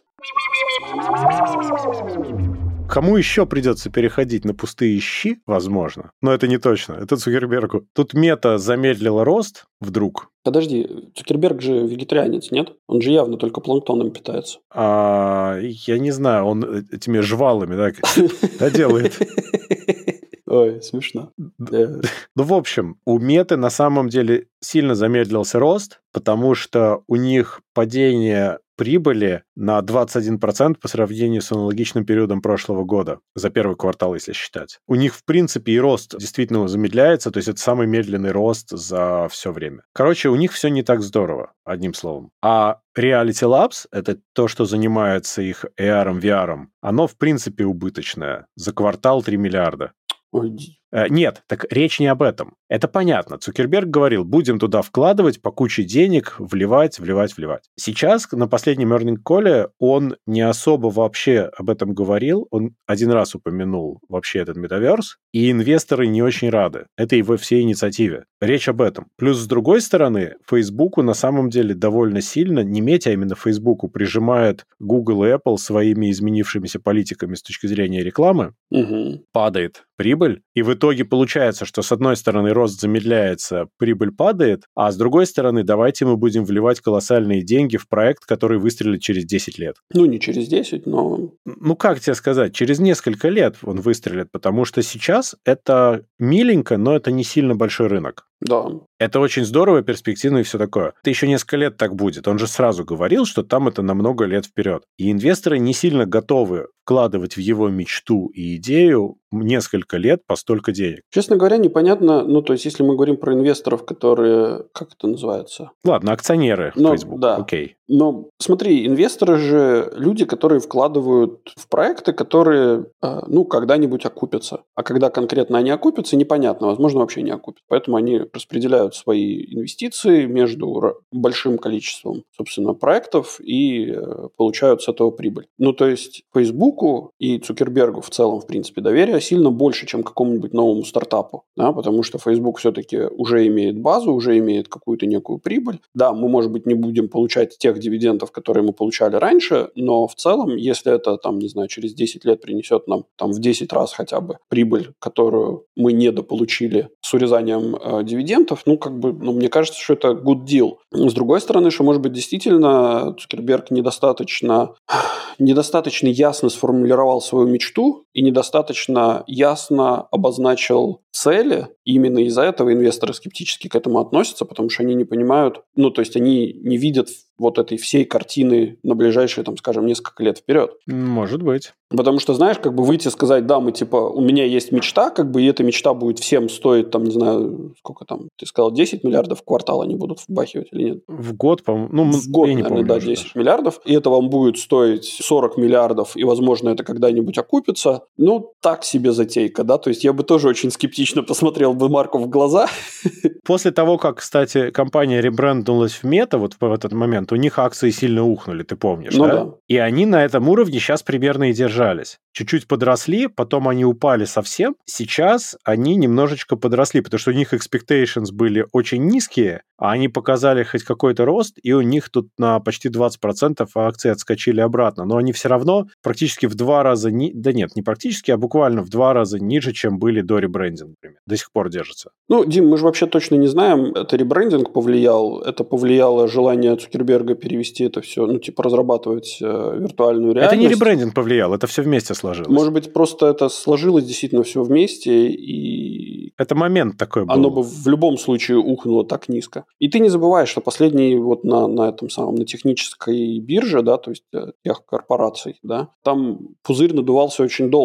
Кому 2.88 3.16
еще 3.16 3.46
придется 3.46 3.90
переходить 3.90 4.44
на 4.44 4.55
пустые 4.55 4.98
щи, 5.01 5.40
возможно, 5.46 6.12
но 6.22 6.33
это 6.33 6.48
не 6.48 6.59
точно, 6.59 6.94
это 6.94 7.16
Цукербергу. 7.16 7.87
Тут 7.94 8.14
мета 8.14 8.59
замедлила 8.59 9.24
рост 9.24 9.66
вдруг. 9.81 10.31
Подожди, 10.42 11.11
Цукерберг 11.14 11.61
же 11.61 11.87
вегетарианец, 11.87 12.51
нет? 12.51 12.72
Он 12.87 13.03
же 13.03 13.11
явно 13.11 13.37
только 13.37 13.61
планктоном 13.61 14.11
питается. 14.11 14.61
А, 14.74 15.59
я 15.61 15.98
не 15.98 16.11
знаю, 16.11 16.44
он 16.46 16.64
этими 16.90 17.20
жвалами, 17.20 17.77
да, 17.77 18.70
делает. 18.70 19.18
Ой, 20.46 20.81
смешно. 20.83 21.33
Ну, 21.37 22.01
в 22.35 22.55
общем, 22.55 22.98
у 23.05 23.18
Меты 23.18 23.57
на 23.57 23.68
самом 23.68 24.09
деле 24.09 24.46
сильно 24.61 24.94
замедлился 24.94 25.59
рост, 25.59 26.01
потому 26.12 26.55
что 26.55 27.03
у 27.07 27.16
них 27.16 27.61
падение 27.74 28.59
прибыли 28.79 29.43
на 29.57 29.81
21% 29.81 30.77
по 30.81 30.88
сравнению 30.88 31.43
с 31.43 31.51
аналогичным 31.51 32.07
периодом 32.07 32.41
прошлого 32.41 32.85
года, 32.85 33.19
за 33.35 33.51
первый 33.51 33.77
квартал, 33.77 34.14
если 34.14 34.33
считать. 34.33 34.79
У 34.87 34.95
них, 34.95 35.14
в 35.14 35.25
принципе, 35.25 35.73
и 35.73 35.81
рост 35.81 36.17
действительно 36.17 36.69
замедляется, 36.69 37.33
то 37.33 37.38
есть 37.38 37.49
это 37.49 37.61
самый 37.61 37.88
медленный 37.88 38.31
рост 38.31 38.71
за 38.71 39.27
все 39.31 39.53
время. 39.53 39.83
Короче, 39.93 40.29
у 40.29 40.37
них 40.37 40.53
все 40.53 40.69
не 40.69 40.83
так 40.83 41.03
здорово, 41.03 41.53
одним 41.64 41.93
словом. 41.93 42.31
А 42.41 42.79
Reality 42.97 43.47
Labs, 43.47 43.87
это 43.91 44.19
то, 44.33 44.47
что 44.47 44.64
занимается 44.64 45.43
их 45.43 45.64
AR, 45.79 46.19
VR, 46.21 46.67
оно, 46.81 47.09
в 47.09 47.17
принципе, 47.19 47.64
убыточное. 47.64 48.47
За 48.55 48.73
квартал 48.73 49.23
3 49.23 49.37
миллиарда. 49.37 49.93
Ой, 50.31 50.78
нет, 50.92 51.42
так 51.46 51.66
речь 51.70 52.01
не 52.01 52.07
об 52.07 52.22
этом. 52.22 52.55
Это 52.68 52.87
понятно. 52.87 53.38
Цукерберг 53.38 53.88
говорил, 53.88 54.24
будем 54.24 54.59
туда 54.59 54.83
вкладывать 54.83 55.40
по 55.40 55.51
куче 55.51 55.85
денег, 55.85 56.37
вливать, 56.38 56.98
вливать, 56.98 57.37
вливать. 57.37 57.64
Сейчас 57.77 58.31
на 58.33 58.46
последнем 58.46 58.92
earning 58.92 59.16
коле 59.16 59.68
он 59.79 60.16
не 60.27 60.42
особо 60.42 60.88
вообще 60.88 61.51
об 61.57 61.70
этом 61.70 61.95
говорил. 61.95 62.47
Он 62.51 62.74
один 62.86 63.11
раз 63.11 63.34
упомянул 63.34 64.01
вообще 64.09 64.41
этот 64.41 64.57
метаверс, 64.57 65.16
и 65.32 65.51
инвесторы 65.51 66.07
не 66.07 66.22
очень 66.22 66.51
рады. 66.51 66.86
Это 66.97 67.16
его 67.16 67.36
всей 67.36 67.62
инициативе. 67.62 68.24
Речь 68.41 68.68
об 68.68 68.82
этом. 68.82 69.09
Плюс, 69.16 69.39
с 69.39 69.47
другой 69.47 69.80
стороны, 69.80 70.34
Фейсбуку 70.47 71.03
на 71.03 71.14
самом 71.14 71.51
деле 71.51 71.74
довольно 71.74 72.20
сильно, 72.20 72.61
не 72.61 72.80
Мете, 72.80 73.11
а 73.11 73.12
именно 73.14 73.34
Фейсбуку, 73.34 73.89
прижимает 73.89 74.64
Google 74.78 75.24
и 75.24 75.28
Apple 75.28 75.57
своими 75.57 76.11
изменившимися 76.11 76.80
политиками 76.80 77.34
с 77.34 77.43
точки 77.43 77.66
зрения 77.66 78.05
рекламы. 78.05 78.55
Угу. 78.70 79.24
Падает 79.32 79.84
прибыль, 79.99 80.42
и 80.55 80.62
в 80.62 80.72
итоге 80.72 81.05
получается, 81.05 81.66
что 81.66 81.82
с 81.82 81.92
одной 81.92 82.16
стороны 82.16 82.55
рост 82.55 82.80
замедляется, 82.80 83.66
прибыль 83.78 84.12
падает, 84.12 84.62
а 84.74 84.90
с 84.92 84.96
другой 84.96 85.26
стороны 85.26 85.64
давайте 85.64 86.07
мы 86.07 86.16
будем 86.16 86.44
вливать 86.44 86.80
колоссальные 86.80 87.42
деньги 87.42 87.76
в 87.76 87.88
проект, 87.88 88.24
который 88.24 88.59
выстрелит 88.59 89.03
через 89.03 89.24
10 89.24 89.59
лет. 89.59 89.76
Ну, 89.92 90.07
не 90.07 90.20
через 90.20 90.46
10, 90.46 90.86
но... 90.86 91.32
Ну, 91.44 91.76
как 91.76 92.01
тебе 92.01 92.14
сказать, 92.14 92.55
через 92.55 92.78
несколько 92.78 93.28
лет 93.28 93.57
он 93.62 93.80
выстрелит, 93.80 94.30
потому 94.30 94.64
что 94.64 94.82
сейчас 94.82 95.34
это 95.44 96.05
миленько, 96.18 96.78
но 96.78 96.94
это 96.94 97.11
не 97.11 97.24
сильно 97.24 97.57
большой 97.57 97.88
рынок. 97.88 98.28
Да. 98.41 98.66
Это 98.99 99.20
очень 99.20 99.45
здорово, 99.45 99.82
перспективно 99.82 100.39
и 100.39 100.43
все 100.43 100.59
такое. 100.59 100.95
Это 101.01 101.11
еще 101.11 101.28
несколько 101.28 101.57
лет 101.57 101.76
так 101.76 101.95
будет. 101.95 102.26
Он 102.28 102.39
же 102.39 102.47
сразу 102.47 102.84
говорил, 102.84 103.24
что 103.24 103.43
там 103.43 103.68
это 103.68 103.82
на 103.82 103.95
много 103.95 104.24
лет 104.24 104.47
вперед. 104.47 104.84
И 104.97 105.11
инвесторы 105.11 105.59
не 105.59 105.72
сильно 105.72 106.07
готовы 106.07 106.68
вкладывать 106.89 107.36
в 107.36 107.41
его 107.41 107.68
мечту 107.68 108.28
и 108.28 108.57
идею 108.57 109.18
несколько 109.30 109.99
лет 109.99 110.22
по 110.26 110.36
столько 110.36 110.72
денег. 110.72 111.03
Честно 111.11 111.36
говоря, 111.36 111.59
непонятно, 111.59 112.24
ну, 112.24 112.41
то 112.41 112.55
есть, 112.55 112.64
если 112.64 112.82
мы 112.82 112.95
говорим 112.95 113.18
про 113.18 113.34
инвесторов, 113.34 113.84
которые, 113.84 114.64
как 114.72 114.95
это 114.95 115.07
называется? 115.07 115.72
Ладно, 115.84 116.12
акционеры 116.12 116.72
Но, 116.76 116.93
Facebook, 116.93 117.20
да. 117.20 117.36
окей. 117.36 117.76
Но 117.89 118.30
смотри, 118.39 118.86
инвесторы 118.86 119.36
же 119.36 119.93
люди, 119.97 120.24
которые 120.24 120.61
вкладывают 120.61 121.53
в 121.57 121.68
проекты, 121.68 122.14
которые, 122.14 122.86
э, 123.03 123.20
ну, 123.26 123.45
когда-нибудь 123.45 124.07
окупятся. 124.07 124.62
А 124.74 124.82
когда 124.82 125.11
конкретно 125.11 125.59
они 125.59 125.70
окупятся, 125.70 126.16
непонятно, 126.16 126.68
возможно, 126.68 127.01
вообще 127.01 127.20
не 127.20 127.30
окупятся. 127.30 127.64
Поэтому 127.68 127.99
они 127.99 128.20
распределяют 128.33 128.95
свои 128.95 129.45
инвестиции 129.55 130.26
между 130.26 131.03
большим 131.12 131.59
количеством, 131.59 132.24
собственно, 132.37 132.74
проектов 132.74 133.41
и 133.41 133.93
э, 133.93 134.29
получают 134.37 134.83
с 134.83 134.89
этого 134.89 135.11
прибыль. 135.11 135.47
Ну, 135.59 135.72
то 135.72 135.89
есть, 135.89 136.22
Фейсбуку 136.35 137.12
и 137.18 137.39
Цукербергу 137.39 138.01
в 138.01 138.11
целом, 138.11 138.41
в 138.41 138.47
принципе, 138.47 138.81
доверия 138.81 139.20
сильно 139.20 139.51
больше, 139.51 139.87
чем 139.87 140.03
какому-нибудь 140.03 140.53
новому 140.53 140.85
стартапу, 140.85 141.45
да, 141.57 141.72
потому 141.72 142.03
что 142.03 142.18
Facebook 142.18 142.59
все-таки 142.59 142.99
уже 143.16 143.47
имеет 143.47 143.81
базу, 143.81 144.12
уже 144.12 144.39
имеет 144.39 144.68
какую-то 144.68 145.07
некую 145.07 145.39
прибыль. 145.39 145.81
Да, 145.95 146.12
мы, 146.12 146.29
может 146.29 146.51
быть, 146.51 146.66
не 146.66 146.74
будем 146.74 147.09
получать 147.09 147.59
тех 147.59 147.79
дивидендов, 147.79 148.33
которые 148.33 148.64
мы 148.64 148.72
получали 148.72 149.16
раньше, 149.16 149.70
но 149.74 150.07
в 150.07 150.14
целом, 150.14 150.57
если 150.57 150.95
это, 150.95 151.16
там, 151.16 151.39
не 151.39 151.49
знаю, 151.49 151.68
через 151.68 151.95
10 151.95 152.24
лет 152.24 152.41
принесет 152.41 152.87
нам 152.89 153.05
там 153.16 153.33
в 153.33 153.41
10 153.41 153.72
раз 153.72 153.93
хотя 153.93 154.20
бы 154.20 154.39
прибыль, 154.49 154.93
которую 154.99 155.66
мы 155.76 155.93
недополучили 155.93 156.89
с 157.01 157.14
урезанием 157.14 157.76
э, 157.76 158.05
дивидендов, 158.05 158.18
ну, 158.66 158.79
как 158.79 158.99
бы, 158.99 159.12
ну, 159.12 159.33
мне 159.33 159.49
кажется, 159.49 159.81
что 159.81 159.95
это 159.95 160.09
good 160.09 160.45
deal. 160.45 160.77
С 160.93 161.12
другой 161.12 161.41
стороны, 161.41 161.71
что, 161.71 161.85
может 161.85 162.03
быть, 162.03 162.12
действительно 162.12 163.14
Цукерберг 163.19 163.71
недостаточно, 163.71 164.75
недостаточно 165.39 166.09
ясно 166.09 166.49
сформулировал 166.49 167.21
свою 167.21 167.47
мечту 167.47 168.05
и 168.19 168.21
недостаточно 168.21 169.23
ясно 169.29 170.09
обозначил 170.11 171.03
цели. 171.12 171.69
И 171.85 171.95
именно 171.95 172.19
из-за 172.19 172.43
этого 172.43 172.73
инвесторы 172.73 173.14
скептически 173.14 173.69
к 173.69 173.77
этому 173.77 174.01
относятся, 174.01 174.45
потому 174.45 174.71
что 174.71 174.83
они 174.83 174.95
не 174.95 175.05
понимают, 175.05 175.62
ну, 175.77 175.91
то 175.91 176.01
есть 176.01 176.16
они 176.16 176.53
не 176.53 176.77
видят 176.79 177.09
вот 177.39 177.59
этой 177.59 177.79
всей 177.79 178.05
картины 178.05 178.79
на 178.83 178.95
ближайшие, 178.95 179.45
там, 179.45 179.57
скажем, 179.57 179.87
несколько 179.87 180.25
лет 180.25 180.39
вперед. 180.39 180.73
Может 180.87 181.43
быть. 181.43 181.73
Потому 181.91 182.19
что, 182.19 182.35
знаешь, 182.35 182.59
как 182.59 182.75
бы 182.75 182.83
выйти 182.83 183.09
и 183.09 183.11
сказать, 183.11 183.47
да, 183.47 183.61
мы 183.61 183.73
типа, 183.73 183.97
у 183.97 184.21
меня 184.21 184.45
есть 184.45 184.73
мечта, 184.73 185.11
как 185.11 185.31
бы, 185.31 185.41
и 185.41 185.47
эта 185.47 185.62
мечта 185.62 185.95
будет 185.95 186.19
всем 186.19 186.49
стоить, 186.49 186.91
там, 186.91 187.05
не 187.05 187.12
знаю, 187.12 187.75
сколько 187.79 188.05
там, 188.05 188.29
ты 188.37 188.45
сказал, 188.45 188.73
10 188.73 189.05
миллиардов 189.05 189.41
в 189.41 189.45
квартал 189.45 189.83
они 189.83 189.95
будут 189.95 190.19
вбахивать 190.29 190.69
или 190.73 190.83
нет? 190.83 191.05
В 191.07 191.35
год, 191.35 191.62
по-моему, 191.62 191.89
ну, 191.93 192.12
в 192.12 192.29
год, 192.29 192.49
я 192.49 192.55
не 192.55 192.62
наверное, 192.62 192.85
помню. 192.85 193.01
Да, 193.01 193.01
10 193.01 193.25
даже. 193.25 193.39
миллиардов, 193.39 193.81
и 193.85 193.95
это 193.95 194.11
вам 194.11 194.29
будет 194.29 194.59
стоить 194.59 195.05
40 195.05 195.57
миллиардов, 195.57 196.16
и, 196.16 196.25
возможно, 196.25 196.71
это 196.71 196.83
когда-нибудь 196.85 197.39
окупится. 197.39 198.03
Ну, 198.16 198.52
так 198.61 198.84
себе 198.84 199.12
затейка, 199.12 199.62
да, 199.62 199.78
то 199.78 199.90
есть 199.90 200.04
я 200.04 200.12
бы 200.12 200.24
тоже 200.24 200.48
очень 200.48 200.70
скептично 200.70 201.22
посмотрел 201.22 201.74
бы 201.74 201.88
Марку 201.88 202.18
в 202.18 202.28
глаза. 202.28 202.66
После 203.44 203.70
того, 203.70 203.98
как, 203.98 204.18
кстати, 204.18 204.70
компания 204.70 205.20
ребренднулась 205.20 205.92
в 205.92 206.04
мета 206.04 206.38
вот 206.38 206.56
в 206.59 206.72
этот 206.72 206.92
момент, 206.92 207.32
у 207.32 207.36
них 207.36 207.59
акции 207.59 207.90
сильно 207.90 208.24
ухнули, 208.24 208.62
ты 208.64 208.76
помнишь, 208.76 209.14
ну, 209.14 209.26
да? 209.26 209.44
да? 209.44 209.50
И 209.68 209.76
они 209.76 210.06
на 210.06 210.24
этом 210.24 210.48
уровне 210.48 210.80
сейчас 210.80 211.02
примерно 211.02 211.50
и 211.50 211.52
держались 211.52 212.18
чуть-чуть 212.38 212.68
подросли, 212.68 213.26
потом 213.26 213.66
они 213.66 213.84
упали 213.84 214.24
совсем. 214.24 214.76
Сейчас 214.84 215.56
они 215.64 215.96
немножечко 215.96 216.54
подросли, 216.54 217.00
потому 217.00 217.18
что 217.18 217.32
у 217.32 217.34
них 217.34 217.52
expectations 217.52 218.32
были 218.32 218.64
очень 218.70 219.04
низкие, 219.06 219.62
а 219.76 219.90
они 219.90 220.09
показали 220.09 220.62
хоть 220.62 220.84
какой-то 220.84 221.24
рост, 221.24 221.59
и 221.61 221.72
у 221.72 221.80
них 221.80 222.11
тут 222.11 222.28
на 222.38 222.61
почти 222.61 222.90
20% 222.90 223.68
акции 223.74 224.11
отскочили 224.11 224.61
обратно. 224.61 225.04
Но 225.04 225.16
они 225.16 225.32
все 225.32 225.48
равно 225.48 225.86
практически 226.00 226.46
в 226.46 226.54
два 226.54 226.84
раза, 226.84 227.11
ни... 227.11 227.32
да 227.34 227.52
нет, 227.52 227.74
не 227.74 227.82
практически, 227.89 228.32
а 228.32 228.36
буквально 228.36 228.82
в 228.82 228.91
два 228.91 229.14
раза 229.14 229.39
ниже, 229.39 229.72
чем 229.72 229.99
были 229.99 230.20
до 230.20 230.39
ребрендинга, 230.39 230.91
например. 230.91 231.18
До 231.26 231.36
сих 231.36 231.51
пор 231.53 231.70
держатся. 231.70 232.11
Ну, 232.28 232.45
Дим, 232.45 232.68
мы 232.68 232.76
же 232.76 232.84
вообще 232.84 233.07
точно 233.07 233.36
не 233.36 233.47
знаем, 233.47 233.95
это 233.95 234.16
ребрендинг 234.16 234.74
повлиял, 234.74 235.41
это 235.41 235.64
повлияло 235.64 236.28
желание 236.28 236.76
Цукерберга 236.76 237.34
перевести 237.34 237.84
это 237.84 238.03
все, 238.03 238.26
ну, 238.26 238.39
типа 238.39 238.62
разрабатывать 238.62 239.39
э, 239.41 239.78
виртуальную 239.80 240.34
реальность. 240.34 240.55
Это 240.55 240.62
не 240.62 240.68
ребрендинг 240.68 241.14
повлиял, 241.14 241.55
это 241.55 241.66
все 241.66 241.82
вместе 241.82 242.14
сложилось. 242.14 242.51
Может 242.51 242.72
быть, 242.74 242.93
просто 242.93 243.26
это 243.26 243.49
сложилось 243.49 244.05
действительно 244.05 244.43
все 244.43 244.62
вместе, 244.62 245.28
и... 245.28 246.34
Это 246.36 246.55
момент 246.55 246.99
такой 246.99 247.24
был. 247.24 247.34
Оно 247.34 247.51
бы 247.51 247.62
в 247.62 247.89
любом 247.89 248.18
случае 248.18 248.59
ухнуло 248.59 249.05
так 249.05 249.30
низко. 249.30 249.64
И 249.78 249.89
ты 249.89 249.99
не 249.99 250.11
забываешь, 250.11 250.51
что 250.51 250.61
последний 250.61 251.16
вот 251.16 251.45
на, 251.45 251.66
на 251.66 251.89
этом 251.89 252.11
самом, 252.11 252.34
на 252.34 252.45
технической 252.45 253.41
бирже, 253.41 253.82
да, 253.82 253.97
то 253.97 254.11
есть 254.11 254.24
э, 254.34 254.53
тех 254.62 254.84
корпораций, 254.84 255.59
да, 255.62 255.89
там 256.05 256.39
пузырь 256.62 256.93
надувался 256.93 257.43
очень 257.43 257.70
долго, 257.70 257.78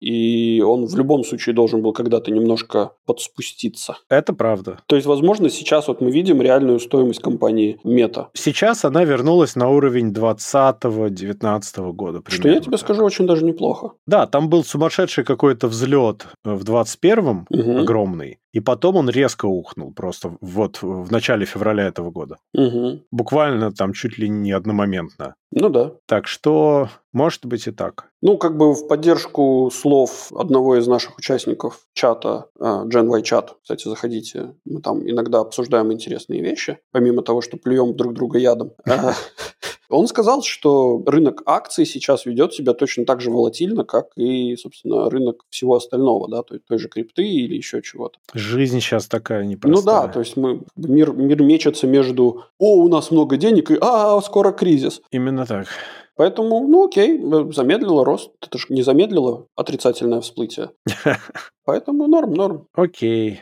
и 0.00 0.62
он 0.62 0.86
в 0.86 0.96
любом 0.96 1.24
случае 1.24 1.54
должен 1.54 1.82
был 1.82 1.92
когда-то 1.92 2.30
немножко 2.30 2.92
подспуститься. 3.06 3.98
Это 4.08 4.32
правда. 4.32 4.78
То 4.86 4.96
есть, 4.96 5.06
возможно, 5.06 5.50
сейчас 5.50 5.88
вот 5.88 6.00
мы 6.00 6.10
видим 6.10 6.40
реальную 6.40 6.80
стоимость 6.80 7.20
компании 7.20 7.78
Мета. 7.84 8.28
Сейчас 8.34 8.84
она 8.84 9.04
вернулась 9.04 9.56
на 9.56 9.68
уровень 9.68 10.12
20-19 10.12 11.92
года. 11.92 12.20
Примерно. 12.20 12.30
Что 12.30 12.48
я 12.48 12.60
тебе 12.60 12.78
скажу, 12.78 13.04
очень 13.04 13.26
даже 13.26 13.44
неплохо. 13.44 13.92
Да, 14.06 14.26
там 14.26 14.48
был 14.48 14.64
сумасшедший 14.64 15.24
какой-то 15.24 15.68
взлет 15.68 16.26
в 16.44 16.64
21-м, 16.64 17.46
угу. 17.48 17.78
огромный. 17.78 18.38
И 18.52 18.60
потом 18.60 18.96
он 18.96 19.08
резко 19.08 19.46
ухнул 19.46 19.92
просто 19.92 20.36
вот 20.40 20.82
в 20.82 21.10
начале 21.12 21.46
февраля 21.46 21.84
этого 21.86 22.10
года. 22.10 22.38
Угу. 22.54 23.02
Буквально 23.10 23.72
там 23.72 23.92
чуть 23.92 24.18
ли 24.18 24.28
не 24.28 24.52
одномоментно. 24.52 25.34
Ну 25.52 25.68
да. 25.68 25.92
Так 26.06 26.28
что, 26.28 26.88
может 27.12 27.44
быть 27.46 27.66
и 27.66 27.70
так. 27.72 28.10
Ну, 28.22 28.38
как 28.38 28.56
бы 28.56 28.72
в 28.72 28.86
поддержку 28.86 29.70
слов 29.72 30.30
одного 30.32 30.76
из 30.76 30.86
наших 30.86 31.18
участников 31.18 31.80
чата, 31.92 32.46
Gen 32.58 33.08
Y 33.08 33.22
чат, 33.22 33.56
кстати, 33.62 33.88
заходите, 33.88 34.54
мы 34.64 34.80
там 34.80 35.08
иногда 35.08 35.40
обсуждаем 35.40 35.92
интересные 35.92 36.40
вещи, 36.40 36.78
помимо 36.92 37.22
того, 37.22 37.40
что 37.40 37.56
плюем 37.56 37.96
друг 37.96 38.14
друга 38.14 38.38
ядом. 38.38 38.72
Он 39.90 40.06
сказал, 40.06 40.42
что 40.42 41.02
рынок 41.04 41.42
акций 41.46 41.84
сейчас 41.84 42.24
ведет 42.24 42.54
себя 42.54 42.74
точно 42.74 43.04
так 43.04 43.20
же 43.20 43.30
волатильно, 43.30 43.84
как 43.84 44.06
и, 44.16 44.56
собственно, 44.56 45.10
рынок 45.10 45.42
всего 45.50 45.74
остального, 45.74 46.28
да, 46.28 46.42
той, 46.42 46.60
той 46.60 46.78
же 46.78 46.88
крипты 46.88 47.26
или 47.26 47.56
еще 47.56 47.82
чего-то. 47.82 48.18
Жизнь 48.32 48.80
сейчас 48.80 49.08
такая 49.08 49.44
непростая. 49.44 49.74
Ну 49.74 50.06
да, 50.06 50.12
то 50.12 50.20
есть 50.20 50.36
мы, 50.36 50.62
мир, 50.76 51.12
мир 51.12 51.42
мечется 51.42 51.86
между 51.86 52.44
«О, 52.58 52.76
у 52.76 52.88
нас 52.88 53.10
много 53.10 53.36
денег» 53.36 53.70
и 53.70 53.78
«А, 53.80 54.20
скоро 54.20 54.52
кризис». 54.52 55.02
Именно 55.10 55.44
так. 55.44 55.66
Поэтому, 56.16 56.66
ну 56.68 56.86
окей, 56.86 57.18
замедлило 57.52 58.04
рост. 58.04 58.30
Это 58.42 58.58
же 58.58 58.66
не 58.68 58.82
замедлило 58.82 59.46
отрицательное 59.56 60.20
всплытие. 60.20 60.70
Поэтому 61.64 62.06
норм, 62.06 62.34
норм. 62.34 62.66
Окей. 62.74 63.40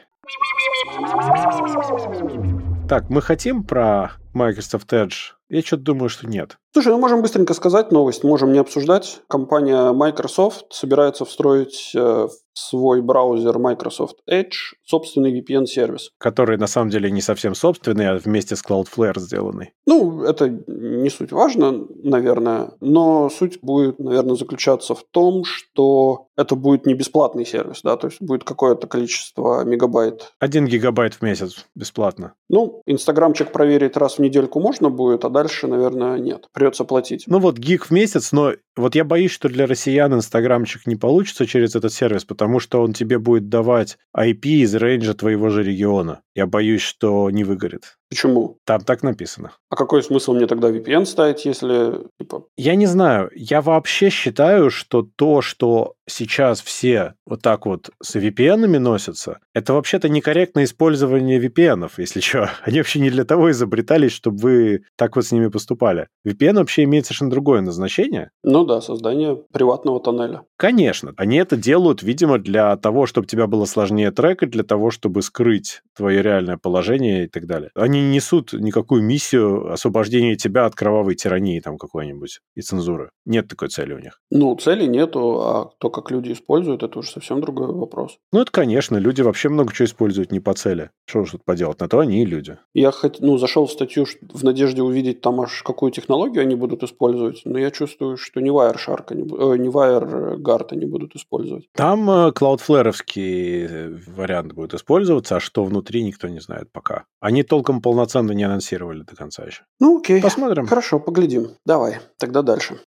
Так, 2.88 3.10
мы 3.10 3.20
хотим 3.20 3.64
про 3.64 4.12
Microsoft 4.34 4.92
Edge? 4.92 5.32
Я 5.50 5.62
что-то 5.62 5.84
думаю, 5.84 6.08
что 6.10 6.26
нет. 6.26 6.58
Слушай, 6.72 6.92
ну 6.92 6.98
можем 6.98 7.22
быстренько 7.22 7.54
сказать 7.54 7.90
новость, 7.90 8.22
можем 8.22 8.52
не 8.52 8.58
обсуждать. 8.58 9.20
Компания 9.28 9.92
Microsoft 9.92 10.66
собирается 10.70 11.24
встроить 11.24 11.92
э, 11.94 11.98
в 11.98 12.58
свой 12.58 13.00
браузер 13.00 13.58
Microsoft 13.58 14.18
Edge 14.30 14.74
собственный 14.84 15.40
VPN-сервис. 15.40 16.10
Который 16.18 16.58
на 16.58 16.66
самом 16.66 16.90
деле 16.90 17.10
не 17.10 17.22
совсем 17.22 17.54
собственный, 17.54 18.08
а 18.10 18.18
вместе 18.18 18.56
с 18.56 18.62
Cloudflare 18.62 19.18
сделанный. 19.18 19.72
Ну, 19.86 20.22
это 20.22 20.48
не 20.66 21.08
суть 21.08 21.32
важно, 21.32 21.86
наверное, 22.02 22.72
но 22.80 23.30
суть 23.30 23.58
будет, 23.62 23.98
наверное, 23.98 24.36
заключаться 24.36 24.94
в 24.94 25.04
том, 25.10 25.44
что 25.44 26.26
это 26.36 26.54
будет 26.54 26.84
не 26.86 26.94
бесплатный 26.94 27.46
сервис, 27.46 27.80
да, 27.82 27.96
то 27.96 28.08
есть 28.08 28.20
будет 28.20 28.44
какое-то 28.44 28.86
количество 28.86 29.64
мегабайт. 29.64 30.32
Один 30.38 30.66
гигабайт 30.66 31.14
в 31.14 31.22
месяц 31.22 31.66
бесплатно. 31.74 32.34
Ну, 32.48 32.82
инстаграмчик 32.86 33.52
проверить 33.52 33.96
раз 33.96 34.17
недельку 34.18 34.60
можно 34.60 34.90
будет, 34.90 35.24
а 35.24 35.30
дальше, 35.30 35.66
наверное, 35.66 36.18
нет. 36.18 36.48
Придется 36.52 36.84
платить. 36.84 37.24
Ну 37.26 37.38
вот 37.38 37.58
гиг 37.58 37.86
в 37.86 37.90
месяц, 37.90 38.32
но 38.32 38.52
вот 38.78 38.94
я 38.94 39.04
боюсь, 39.04 39.30
что 39.30 39.48
для 39.48 39.66
россиян 39.66 40.12
инстаграмчик 40.14 40.86
не 40.86 40.96
получится 40.96 41.46
через 41.46 41.74
этот 41.74 41.92
сервис, 41.92 42.24
потому 42.24 42.60
что 42.60 42.80
он 42.80 42.92
тебе 42.92 43.18
будет 43.18 43.48
давать 43.48 43.98
IP 44.16 44.42
из 44.44 44.74
рейнджа 44.74 45.14
твоего 45.14 45.48
же 45.50 45.62
региона. 45.62 46.22
Я 46.34 46.46
боюсь, 46.46 46.82
что 46.82 47.30
не 47.30 47.44
выгорит. 47.44 47.98
Почему? 48.10 48.58
Там 48.64 48.80
так 48.80 49.02
написано. 49.02 49.52
А 49.68 49.76
какой 49.76 50.02
смысл 50.02 50.32
мне 50.32 50.46
тогда 50.46 50.70
VPN 50.70 51.04
ставить, 51.04 51.44
если... 51.44 52.06
Типа... 52.18 52.46
Я 52.56 52.74
не 52.74 52.86
знаю. 52.86 53.30
Я 53.34 53.60
вообще 53.60 54.08
считаю, 54.08 54.70
что 54.70 55.06
то, 55.16 55.42
что 55.42 55.94
сейчас 56.06 56.62
все 56.62 57.14
вот 57.26 57.42
так 57.42 57.66
вот 57.66 57.90
с 58.02 58.16
VPN 58.16 58.78
носятся, 58.78 59.40
это 59.52 59.74
вообще-то 59.74 60.08
некорректное 60.08 60.64
использование 60.64 61.38
VPN, 61.38 61.90
если 61.98 62.20
что. 62.20 62.50
Они 62.62 62.78
вообще 62.78 63.00
не 63.00 63.10
для 63.10 63.24
того 63.24 63.50
изобретались, 63.50 64.12
чтобы 64.12 64.38
вы 64.38 64.84
так 64.96 65.16
вот 65.16 65.26
с 65.26 65.32
ними 65.32 65.48
поступали. 65.48 66.08
VPN 66.26 66.54
вообще 66.54 66.84
имеет 66.84 67.04
совершенно 67.04 67.30
другое 67.30 67.60
назначение. 67.60 68.30
Ну 68.42 68.64
да, 68.68 68.80
создание 68.80 69.34
приватного 69.52 69.98
тоннеля. 69.98 70.42
Конечно. 70.56 71.12
Они 71.16 71.36
это 71.38 71.56
делают, 71.56 72.02
видимо, 72.02 72.38
для 72.38 72.76
того, 72.76 73.06
чтобы 73.06 73.26
тебя 73.26 73.48
было 73.48 73.64
сложнее 73.64 74.12
трекать, 74.12 74.50
для 74.50 74.62
того, 74.62 74.90
чтобы 74.90 75.22
скрыть 75.22 75.82
твое 75.96 76.22
реальное 76.22 76.56
положение 76.56 77.24
и 77.24 77.28
так 77.28 77.46
далее. 77.46 77.70
Они 77.74 78.00
не 78.00 78.18
несут 78.18 78.52
никакую 78.52 79.02
миссию 79.02 79.72
освобождения 79.72 80.36
тебя 80.36 80.66
от 80.66 80.74
кровавой 80.74 81.14
тирании 81.14 81.60
там 81.60 81.78
какой-нибудь 81.78 82.40
и 82.54 82.60
цензуры. 82.60 83.10
Нет 83.24 83.48
такой 83.48 83.68
цели 83.68 83.94
у 83.94 83.98
них. 83.98 84.20
Ну, 84.30 84.54
цели 84.56 84.86
нету, 84.86 85.40
а 85.40 85.70
то, 85.78 85.90
как 85.90 86.10
люди 86.10 86.32
используют, 86.32 86.82
это 86.82 86.98
уже 86.98 87.10
совсем 87.10 87.40
другой 87.40 87.72
вопрос. 87.72 88.18
Ну, 88.32 88.40
это, 88.40 88.50
конечно, 88.50 88.96
люди 88.96 89.22
вообще 89.22 89.48
много 89.48 89.72
чего 89.72 89.86
используют 89.86 90.32
не 90.32 90.40
по 90.40 90.54
цели. 90.54 90.90
Что 91.06 91.24
же 91.24 91.32
тут 91.32 91.44
поделать? 91.44 91.80
На 91.80 91.88
то 91.88 92.00
они 92.00 92.22
и 92.22 92.26
люди. 92.26 92.58
Я 92.74 92.90
хоть, 92.90 93.20
ну, 93.20 93.38
зашел 93.38 93.66
в 93.66 93.72
статью 93.72 94.06
в 94.32 94.44
надежде 94.44 94.82
увидеть 94.82 95.20
там 95.20 95.40
аж 95.40 95.62
какую 95.62 95.92
технологию 95.92 96.42
они 96.42 96.54
будут 96.54 96.82
использовать, 96.82 97.42
но 97.44 97.58
я 97.58 97.70
чувствую, 97.70 98.16
что 98.16 98.40
не 98.40 98.50
Wireshark, 98.58 99.04
они, 99.10 99.22
э, 99.22 99.56
не 99.56 99.68
WireGuard 99.68 100.68
они 100.72 100.86
будут 100.86 101.14
использовать. 101.14 101.66
Там 101.74 102.10
э, 102.10 102.30
Cloudflare 102.30 102.92
э, 103.16 103.98
вариант 104.06 104.52
будет 104.52 104.74
использоваться, 104.74 105.36
а 105.36 105.40
что 105.40 105.64
внутри 105.64 106.02
никто 106.02 106.28
не 106.28 106.40
знает 106.40 106.70
пока. 106.72 107.04
Они 107.20 107.42
толком 107.42 107.80
полноценно 107.80 108.32
не 108.32 108.44
анонсировали 108.44 109.02
до 109.02 109.16
конца 109.16 109.44
еще. 109.44 109.62
Ну, 109.80 109.98
окей. 109.98 110.20
Посмотрим. 110.22 110.66
Хорошо, 110.66 110.98
поглядим. 110.98 111.50
Давай, 111.64 111.98
тогда 112.18 112.42
дальше. 112.42 112.78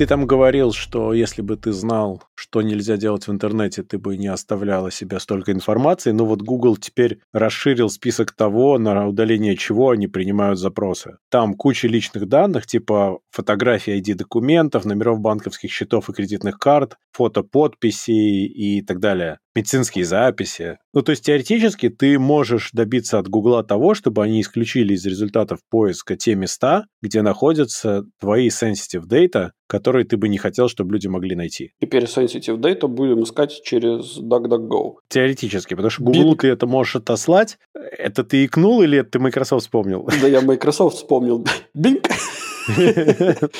Ты 0.00 0.06
там 0.06 0.26
говорил, 0.26 0.72
что 0.72 1.12
если 1.12 1.42
бы 1.42 1.58
ты 1.58 1.72
знал, 1.72 2.22
что 2.34 2.62
нельзя 2.62 2.96
делать 2.96 3.28
в 3.28 3.30
интернете, 3.30 3.82
ты 3.82 3.98
бы 3.98 4.16
не 4.16 4.28
оставлял 4.28 4.86
о 4.86 4.90
себе 4.90 5.20
столько 5.20 5.52
информации. 5.52 6.12
Но 6.12 6.24
вот 6.24 6.40
Google 6.40 6.78
теперь 6.78 7.20
расширил 7.34 7.90
список 7.90 8.32
того, 8.32 8.78
на 8.78 9.06
удаление 9.06 9.58
чего 9.58 9.90
они 9.90 10.06
принимают 10.06 10.58
запросы. 10.58 11.18
Там 11.28 11.52
куча 11.52 11.86
личных 11.86 12.26
данных, 12.28 12.66
типа 12.66 13.18
фотографии 13.30 14.00
ID 14.00 14.14
документов, 14.14 14.86
номеров 14.86 15.20
банковских 15.20 15.70
счетов 15.70 16.08
и 16.08 16.14
кредитных 16.14 16.58
карт, 16.58 16.96
фото 17.12 17.42
подписей 17.42 18.46
и 18.46 18.80
так 18.80 19.00
далее 19.00 19.36
медицинские 19.54 20.04
записи. 20.04 20.78
Ну, 20.92 21.02
то 21.02 21.10
есть 21.10 21.24
теоретически 21.24 21.88
ты 21.88 22.18
можешь 22.18 22.70
добиться 22.72 23.18
от 23.18 23.28
Гугла 23.28 23.62
того, 23.64 23.94
чтобы 23.94 24.22
они 24.22 24.40
исключили 24.40 24.94
из 24.94 25.04
результатов 25.06 25.60
поиска 25.70 26.16
те 26.16 26.34
места, 26.34 26.86
где 27.02 27.22
находятся 27.22 28.04
твои 28.20 28.48
sensitive 28.48 29.06
data, 29.08 29.50
которые 29.66 30.04
ты 30.04 30.16
бы 30.16 30.28
не 30.28 30.38
хотел, 30.38 30.68
чтобы 30.68 30.94
люди 30.94 31.06
могли 31.06 31.36
найти. 31.36 31.72
Теперь 31.80 32.04
sensitive 32.04 32.58
data 32.58 32.88
будем 32.88 33.22
искать 33.22 33.60
через 33.62 34.18
DuckDuckGo. 34.18 34.94
Теоретически, 35.08 35.74
потому 35.74 35.90
что 35.90 36.02
Google 36.02 36.36
ты 36.36 36.48
это 36.48 36.66
можешь 36.66 36.96
отослать. 36.96 37.58
Это 37.74 38.24
ты 38.24 38.44
икнул 38.44 38.82
или 38.82 38.98
это 38.98 39.10
ты 39.12 39.18
Microsoft 39.18 39.64
вспомнил? 39.64 40.08
Да 40.20 40.26
я 40.26 40.40
Microsoft 40.40 40.96
вспомнил. 40.96 41.46
Bing! 41.76 42.04